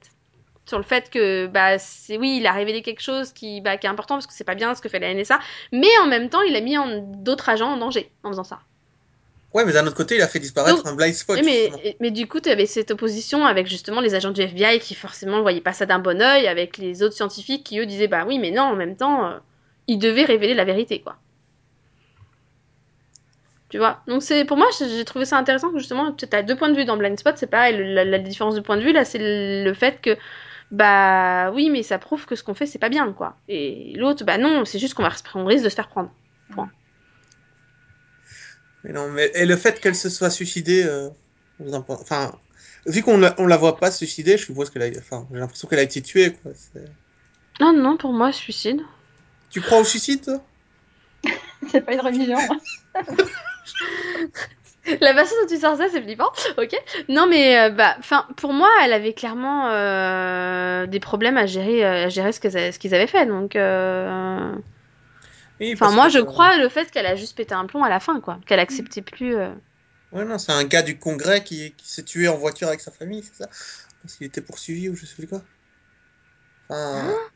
Sur 0.66 0.78
le 0.78 0.84
fait 0.86 1.10
que, 1.10 1.48
bah, 1.48 1.78
c'est 1.80 2.18
oui, 2.18 2.38
il 2.40 2.46
a 2.48 2.54
révélé 2.54 2.82
quelque 2.84 3.02
chose 3.02 3.34
qui, 3.34 3.60
bah, 3.62 3.76
qui 3.78 3.88
est 3.88 3.90
important 3.90 4.16
parce 4.16 4.28
que 4.28 4.34
c'est 4.34 4.46
pas 4.46 4.56
bien 4.56 4.74
ce 4.76 4.82
que 4.82 4.88
fait 4.88 5.00
la 5.00 5.14
NSA, 5.14 5.40
mais 5.74 5.90
en 6.02 6.06
même 6.08 6.30
temps, 6.30 6.42
il 6.44 6.56
a 6.56 6.62
mis 6.62 6.78
en- 6.78 7.00
d'autres 7.02 7.50
agents 7.50 7.74
en 7.74 7.78
danger 7.78 8.10
en 8.24 8.30
faisant 8.30 8.46
ça. 8.46 8.60
Ouais, 9.54 9.66
mais 9.66 9.74
d'un 9.74 9.86
autre 9.86 9.96
côté, 9.98 10.16
il 10.16 10.22
a 10.22 10.28
fait 10.28 10.40
disparaître 10.40 10.78
Donc- 10.78 10.88
un 10.88 10.96
blind 10.96 11.14
spot. 11.14 11.40
Mais, 11.44 11.70
mais 12.00 12.12
du 12.12 12.28
coup, 12.28 12.40
tu 12.40 12.50
avais 12.50 12.66
cette 12.66 12.92
opposition 12.92 13.46
avec 13.46 13.68
justement 13.68 14.00
les 14.02 14.16
agents 14.16 14.32
du 14.32 14.42
FBI 14.42 14.80
qui 14.80 14.96
forcément 14.96 15.38
ne 15.38 15.42
voyaient 15.42 15.62
pas 15.62 15.74
ça 15.74 15.86
d'un 15.86 16.00
bon 16.00 16.22
oeil, 16.22 16.48
avec 16.48 16.78
les 16.78 17.04
autres 17.04 17.16
scientifiques 17.16 17.64
qui 17.66 17.80
eux 17.80 17.86
disaient, 17.86 18.08
bah 18.08 18.24
oui, 18.26 18.40
mais 18.40 18.52
non, 18.52 18.64
en 18.64 18.76
même 18.76 18.96
temps, 18.96 19.26
euh, 19.26 19.38
il 19.88 20.00
devait 20.00 20.26
révéler 20.26 20.54
la 20.54 20.66
vérité, 20.66 21.02
quoi. 21.02 21.18
Tu 23.70 23.80
vois? 23.80 24.04
Donc 24.06 24.22
c'est 24.22 24.46
pour 24.46 24.56
moi, 24.56 24.68
j'ai 24.78 25.04
trouvé 25.04 25.26
ça 25.26 25.38
intéressant 25.38 25.72
que 25.72 25.80
justement, 25.80 26.12
tu 26.12 26.26
as 26.32 26.44
deux 26.44 26.56
points 26.56 26.70
de 26.70 26.76
vue 26.76 26.86
dans 26.86 26.96
Blind 26.96 27.18
Spot, 27.20 27.36
c'est 27.36 27.48
pareil, 27.48 27.76
la, 27.76 28.06
la 28.06 28.20
différence 28.20 28.54
de 28.54 28.60
point 28.60 28.78
de 28.78 28.84
vue, 28.84 28.94
là, 28.94 29.04
c'est 29.04 29.18
le, 29.20 29.74
fait 29.74 30.00
que, 30.00 30.16
bah 30.70 31.50
oui, 31.52 31.72
mais 31.72 31.82
ça 31.82 31.98
prouve 31.98 32.28
que 32.28 32.36
ce 32.36 32.44
qu'on 32.44 32.54
fait, 32.54 32.68
c'est 32.68 32.78
pas 32.78 32.90
bien, 32.90 33.12
quoi. 33.14 33.36
Et 33.48 33.94
l'autre, 33.96 34.26
bah 34.26 34.38
non, 34.38 34.64
c'est 34.66 34.78
juste 34.78 34.94
qu'on 34.94 35.02
va 35.02 35.10
on 35.34 35.46
risque 35.46 35.64
de 35.64 35.70
se 35.70 35.76
faire 35.76 35.88
prendre. 35.88 36.12
Mais 38.84 38.92
non, 38.92 39.10
mais 39.10 39.32
et 39.34 39.46
le 39.46 39.56
fait 39.56 39.80
qu'elle 39.80 39.96
se 39.96 40.10
soit 40.10 40.30
suicidée, 40.30 40.84
euh, 40.86 41.10
enfin, 41.88 42.38
vu 42.86 43.02
qu'on 43.02 43.18
la, 43.18 43.34
on 43.40 43.48
la 43.48 43.58
voit 43.58 43.78
pas 43.78 43.90
se 43.90 43.98
suicider, 44.06 44.38
je 44.38 44.46
suppose 44.46 44.70
qu'elle 44.70 44.84
a, 44.84 45.00
enfin, 45.00 45.28
j'ai 45.32 45.40
l'impression 45.40 45.68
qu'elle 45.68 45.80
a 45.80 45.84
été 45.84 46.02
tuée, 46.02 46.34
quoi. 46.34 46.52
Non, 47.60 47.74
non, 47.74 47.98
pour 47.98 48.14
moi, 48.14 48.32
suicide. 48.32 48.82
Tu 49.54 49.62
crois 49.62 49.80
au 49.80 49.86
suicide, 49.86 50.22
toi? 50.22 50.46
C'est 51.68 51.82
pas 51.82 51.94
une 51.94 52.02
religion. 52.02 52.48
La 55.02 55.14
façon 55.14 55.34
dont 55.42 55.48
tu 55.48 55.58
sors 55.60 55.78
ça, 55.78 55.88
c'est 55.90 56.02
flippant. 56.02 56.30
Ok. 56.58 56.76
Non, 57.08 57.26
mais 57.28 57.58
euh, 57.58 57.70
bah, 57.70 57.96
enfin, 58.00 58.28
pour 58.38 58.52
moi, 58.54 58.68
elle 58.84 58.92
avait 58.94 59.14
clairement 59.14 59.70
euh, 59.70 60.86
des 60.88 61.00
problèmes 61.00 61.38
à 61.38 61.46
gérer, 61.46 61.86
euh, 61.86 62.06
à 62.06 62.10
gérer 62.10 62.32
ce 62.34 62.40
que- 62.42 62.50
ce 62.50 62.78
qu'ils 62.80 62.94
avaient 62.94 63.08
fait. 63.08 63.26
Donc, 63.26 63.56
euh, 63.56 64.54
Oui, 65.60 65.74
enfin, 65.74 65.92
parce 65.92 65.96
moi, 65.96 66.08
que, 66.08 66.10
je 66.10 66.20
crois 66.20 66.58
le 66.58 66.68
fait 66.70 66.90
qu'elle 66.92 67.06
a 67.06 67.16
juste 67.16 67.38
pété 67.38 67.54
un 67.54 67.66
plomb 67.66 67.84
à 67.84 67.90
la 67.90 68.00
fin, 68.00 68.20
quoi. 68.22 68.40
Qu'elle 68.48 68.60
acceptait 68.60 69.02
plus. 69.04 69.36
euh, 69.36 69.54
Ouais, 70.14 70.24
non, 70.24 70.38
c'est 70.38 70.54
un 70.54 70.64
gars 70.64 70.82
du 70.82 70.98
Congrès 70.98 71.44
qui, 71.44 71.76
qui 71.76 71.90
s'est 71.92 72.06
tué 72.06 72.30
en 72.30 72.38
voiture 72.38 72.70
avec 72.70 72.80
sa 72.80 72.90
famille, 72.92 73.22
c'est 73.24 73.36
ça? 73.36 73.48
Parce 74.02 74.16
qu'il 74.16 74.26
était 74.28 74.42
poursuivi 74.42 74.88
ou 74.90 74.96
je 74.96 75.06
sais 75.06 75.16
plus 75.16 75.28
quoi. 75.28 75.44
Enfin, 76.70 77.16
Hein? 77.16 77.33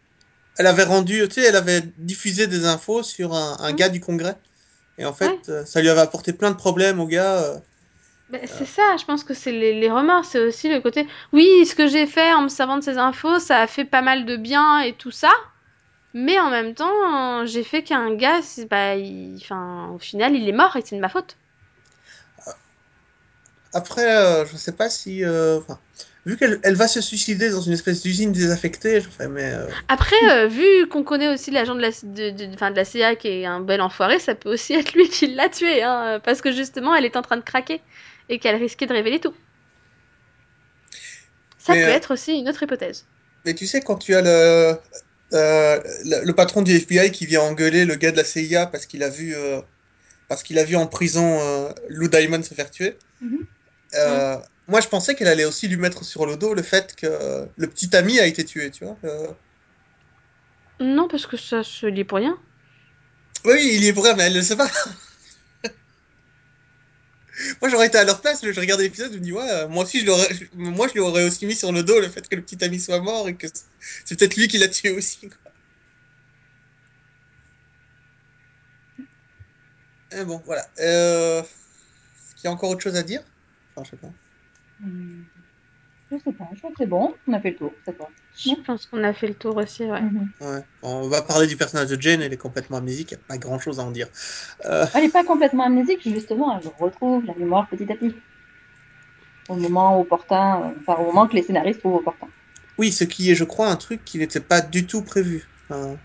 Elle 0.58 0.68
avait 0.68 0.84
rendu, 0.84 1.28
tu 1.28 1.36
sais, 1.36 1.44
elle 1.48 1.56
avait 1.56 1.82
diffusé 1.98 2.48
des 2.48 2.66
infos 2.66 3.04
sur 3.04 3.34
un, 3.34 3.58
un 3.60 3.74
gars 3.74 3.90
du 3.90 4.00
Congrès. 4.02 4.38
Et 4.98 5.06
en 5.06 5.14
fait, 5.14 5.32
Ouais. 5.32 5.40
euh, 5.50 5.66
ça 5.66 5.82
lui 5.82 5.90
avait 5.90 6.02
apporté 6.02 6.34
plein 6.34 6.52
de 6.52 6.58
problèmes 6.58 7.00
au 7.00 7.08
gars. 7.08 7.44
euh. 7.44 7.60
Ben, 8.30 8.42
c'est 8.46 8.66
ça, 8.66 8.96
je 9.00 9.06
pense 9.06 9.24
que 9.24 9.34
c'est 9.34 9.52
les, 9.54 9.80
les 9.80 9.90
remords, 9.90 10.26
c'est 10.26 10.40
aussi 10.40 10.70
le 10.70 10.82
côté. 10.82 11.08
Oui, 11.34 11.66
ce 11.66 11.76
que 11.76 11.88
j'ai 11.88 12.06
fait 12.08 12.34
en 12.34 12.42
me 12.44 12.48
servant 12.50 12.78
de 12.78 12.84
ces 12.84 12.98
infos, 12.98 13.40
ça 13.40 13.62
a 13.62 13.68
fait 13.68 13.86
pas 13.86 14.02
mal 14.02 14.26
de 14.26 14.36
bien 14.36 14.82
et 14.82 14.94
tout 14.94 15.12
ça. 15.12 15.32
Mais 16.14 16.40
en 16.40 16.50
même 16.52 16.76
temps, 16.76 17.46
j'ai 17.46 17.64
fait 17.64 17.84
qu'un 17.84 18.16
gars, 18.16 18.42
bah, 18.70 18.96
il- 18.98 19.40
enfin, 19.44 19.90
au 19.94 20.00
final, 20.00 20.36
il 20.36 20.48
est 20.50 20.54
mort 20.54 20.76
et 20.78 20.82
c'est 20.86 20.96
de 20.98 21.02
ma 21.02 21.10
faute. 21.10 21.38
Après, 23.74 24.16
euh, 24.18 24.46
je 24.46 24.58
sais 24.58 24.72
pas 24.74 24.90
si. 24.90 25.24
euh, 25.24 25.60
enfin, 25.60 25.80
vu 26.28 26.38
qu'elle 26.38 26.60
elle 26.64 26.76
va 26.76 26.88
se 26.88 27.02
suicider 27.02 27.50
dans 27.50 27.62
une 27.62 27.74
espèce 27.74 28.04
d'usine 28.04 28.32
désaffectée, 28.32 29.02
je 29.02 29.10
fais, 29.10 29.28
mais. 29.28 29.52
euh, 29.54 29.66
Après, 29.88 30.16
euh, 30.32 30.48
vu 30.48 30.88
qu'on 30.90 31.04
connaît 31.04 31.28
aussi 31.34 31.52
l'agent 31.52 31.76
de 31.76 31.82
la, 31.82 31.90
de, 31.92 32.30
de- 32.32 32.76
la 32.76 32.86
CIA 32.86 33.16
qui 33.16 33.28
est 33.30 33.46
un 33.46 33.62
bel 33.62 33.82
enfoiré, 33.82 34.20
ça 34.20 34.36
peut 34.36 34.52
aussi 34.54 34.74
être 34.80 34.94
lui 34.94 35.10
qui 35.10 35.28
l'a 35.34 35.50
tué, 35.50 35.84
hein, 35.84 36.20
parce 36.24 36.42
que 36.42 36.52
justement, 36.52 36.94
elle 36.96 37.06
est 37.06 37.18
en 37.18 37.22
train 37.22 37.38
de 37.38 37.42
craquer 37.44 37.82
et 38.30 38.40
qu'elle 38.40 38.56
risquait 38.58 38.86
de 38.88 38.94
révéler 38.94 39.20
tout. 39.20 39.34
Ça 41.60 41.74
Mais, 41.74 41.84
peut 41.84 41.90
euh, 41.90 41.94
être 41.94 42.14
aussi 42.14 42.34
une 42.34 42.50
autre 42.50 42.64
hypothèse. 42.64 43.06
Mais 43.46 43.54
tu 43.54 43.68
sais, 43.68 43.82
quand 43.82 43.96
tu 43.98 44.16
as 44.16 44.22
le, 44.22 44.78
le, 45.32 46.26
le 46.26 46.34
patron 46.34 46.62
du 46.62 46.72
FBI 46.76 47.12
qui 47.12 47.26
vient 47.26 47.42
engueuler 47.42 47.86
le 47.86 47.96
gars 47.96 48.12
de 48.12 48.18
la 48.18 48.24
CIA 48.24 48.68
parce 48.68 48.86
qu'il 48.86 49.04
a 49.04 49.10
vu, 49.10 49.36
parce 50.28 50.44
qu'il 50.44 50.60
a 50.60 50.64
vu 50.64 50.76
en 50.76 50.88
prison 50.88 51.40
Lou 51.90 52.08
Diamond 52.08 52.44
se 52.44 52.54
faire 52.54 52.72
tuer, 52.72 52.98
Mhm. 53.22 53.48
Moi 54.68 54.82
je 54.82 54.88
pensais 54.88 55.16
qu'elle 55.16 55.28
allait 55.28 55.46
aussi 55.46 55.68
lui 55.68 55.78
mettre 55.78 56.04
sur 56.04 56.26
le 56.26 56.38
dos 56.38 56.54
le 56.54 56.62
fait 56.62 56.96
que 56.96 57.48
le 57.56 57.68
petit 57.68 57.96
ami 57.96 58.20
a 58.20 58.26
été 58.26 58.44
tué, 58.46 58.72
tu 58.72 58.86
vois. 58.86 58.98
euh. 59.04 59.28
Non, 60.80 61.08
parce 61.08 61.26
que 61.26 61.38
ça 61.38 61.64
se 61.64 61.86
lit 61.88 62.04
pour 62.04 62.18
rien. 62.18 62.38
Oui, 63.46 63.72
il 63.74 63.84
y 63.84 63.88
est 63.88 63.92
vrai, 63.92 64.16
mais 64.16 64.24
elle 64.24 64.34
ne 64.34 64.38
le 64.40 64.44
sait 64.44 64.56
pas. 64.56 64.70
moi 67.62 67.70
j'aurais 67.70 67.88
été 67.88 67.98
à 67.98 68.04
leur 68.04 68.22
place, 68.22 68.44
je 68.44 68.60
regardais 68.60 68.84
l'épisode, 68.84 69.12
je 69.14 69.18
me 69.18 69.24
dis, 69.24 69.32
ouais, 69.32 69.50
euh, 69.50 69.68
moi 69.68 69.84
aussi 69.84 70.02
je 70.02 70.06
l'aurais, 70.06 70.28
moi 70.54 70.88
je 70.88 70.94
lui 70.94 71.00
aurais 71.02 71.24
aussi 71.24 71.46
mis 71.46 71.56
sur 71.56 71.72
le 71.72 71.84
dos 71.84 72.00
le 72.00 72.10
fait 72.10 72.28
que 72.28 72.36
le 72.36 72.42
petit 72.42 72.64
ami 72.64 72.80
soit 72.80 73.00
mort 73.00 73.28
et 73.28 73.36
que 73.36 73.48
c'est 74.06 74.18
peut-être 74.18 74.36
lui 74.36 74.48
qui 74.48 74.58
l'a 74.58 74.68
tué 74.68 74.90
aussi. 74.92 75.30
quoi. 75.30 75.38
Et 80.12 80.24
bon, 80.24 80.42
voilà. 80.46 80.66
Euh... 80.80 81.42
Est-ce 81.42 82.36
qu'il 82.36 82.46
y 82.46 82.48
a 82.48 82.52
encore 82.52 82.70
autre 82.70 82.82
chose 82.82 82.96
à 82.96 83.04
dire? 83.04 83.22
Enfin, 83.76 83.84
je 83.86 83.92
sais 83.92 83.98
pas. 83.98 84.12
Hum, 84.84 85.26
Je 86.12 86.18
sais 86.18 86.34
pas, 86.34 86.50
je 86.54 86.60
crois 86.60 86.72
que 86.72 86.78
c'est 86.80 86.88
bon. 86.88 87.16
On 87.28 87.34
a 87.34 87.42
fait 87.42 87.52
le 87.52 87.58
tour 87.58 87.74
cette 87.86 87.98
fois. 87.98 88.10
Je 88.36 88.54
pense 88.66 88.86
qu'on 88.86 89.04
a 89.04 89.14
fait 89.14 89.28
le 89.28 89.36
tour 89.36 89.58
aussi, 89.58 89.84
ouais. 89.86 90.02
Mhm. 90.02 90.32
Ouais. 90.40 90.64
On 90.84 91.10
va 91.10 91.22
parler 91.24 91.48
du 91.48 91.58
personnage 91.58 91.90
de 91.90 92.00
Jane, 92.00 92.22
elle 92.22 92.34
est 92.34 92.38
complètement 92.38 92.78
amnésique, 92.78 93.12
il 93.12 93.16
n'y 93.16 93.22
a 93.22 93.26
pas 93.28 93.38
grand 93.38 93.60
chose 93.60 93.80
à 93.80 93.84
en 93.84 93.92
dire. 93.92 94.08
Euh, 94.66 94.86
Elle 94.94 95.04
n'est 95.06 95.10
pas 95.12 95.24
complètement 95.24 95.64
amnésique, 95.66 96.02
justement, 96.04 96.58
elle 96.60 96.68
retrouve 96.68 97.26
la 97.26 97.36
mémoire 97.36 97.68
petit 97.70 97.92
à 97.92 97.96
petit. 97.96 98.16
Au 99.50 99.56
moment 99.58 100.00
opportun, 100.00 100.62
euh, 100.62 100.80
enfin 100.80 101.02
au 101.02 101.06
moment 101.08 101.28
que 101.28 101.36
les 101.36 101.44
scénaristes 101.44 101.80
trouvent 101.82 101.96
opportun. 101.96 102.28
oui, 102.78 102.92
ce 102.92 103.04
qui 103.04 103.30
est, 103.32 103.36
je 103.36 103.44
crois, 103.44 103.70
un 103.70 103.76
truc 103.76 104.04
qui 104.06 104.18
n'était 104.20 104.40
pas 104.42 104.62
du 104.62 104.88
tout 104.88 105.04
prévu. 105.04 105.52
Enfin, 105.70 106.02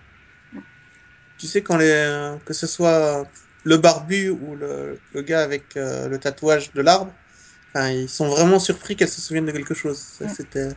tu 1.39 1.47
sais, 1.47 1.63
quand 1.63 1.77
les, 1.77 2.37
que 2.45 2.55
ce 2.55 2.67
soit 2.67 3.31
le 3.65 3.77
barbu 3.79 4.29
ou 4.31 4.55
le, 4.55 5.03
le 5.11 5.23
gars 5.23 5.43
avec 5.43 5.77
euh, 5.77 6.09
le 6.09 6.19
tatouage 6.21 6.73
de 6.73 6.83
l'arbre, 6.83 7.22
enfin, 7.75 7.91
ils 7.91 8.09
sont 8.09 8.29
vraiment 8.29 8.59
surpris 8.59 8.97
qu'elle 8.97 9.09
se 9.09 9.21
souvienne 9.21 9.47
de 9.47 9.53
quelque 9.53 9.75
chose. 9.75 9.99
Ça, 9.99 10.27
Mm. 10.27 10.29
C'était. 10.29 10.69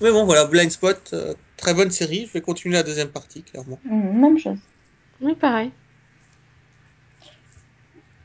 Mais 0.00 0.10
bon, 0.10 0.24
voilà, 0.24 0.46
Blind 0.46 0.70
Spot, 0.70 1.10
euh, 1.12 1.34
très 1.56 1.74
bonne 1.74 1.90
série. 1.90 2.26
Je 2.26 2.32
vais 2.32 2.40
continuer 2.40 2.74
la 2.74 2.82
deuxième 2.82 3.08
partie, 3.08 3.42
clairement. 3.42 3.78
Hum, 3.88 4.20
Même 4.20 4.38
chose. 4.38 4.58
Oui, 5.20 5.34
pareil. 5.36 5.70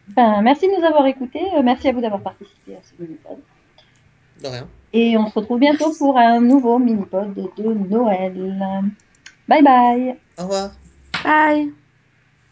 Ben, 0.07 0.41
merci 0.41 0.67
de 0.67 0.80
nous 0.80 0.86
avoir 0.86 1.05
écoutés. 1.05 1.43
euh, 1.55 1.61
Merci 1.61 1.89
à 1.89 1.91
vous 1.91 2.01
d'avoir 2.01 2.21
participé 2.21 2.75
à 2.75 2.80
ce 2.82 2.99
mini-pod. 3.01 3.38
De 4.41 4.47
rien. 4.47 4.67
Et 4.93 5.17
on 5.17 5.28
se 5.30 5.34
retrouve 5.38 5.59
bientôt 5.59 5.93
pour 5.93 6.17
un 6.17 6.39
nouveau 6.39 6.80
mini-pod 6.80 7.34
de 7.34 7.73
Noël. 7.89 8.34
Bye 9.47 9.63
bye 9.63 10.15
Au 10.38 10.43
revoir. 10.43 10.71
Bye 11.23 11.76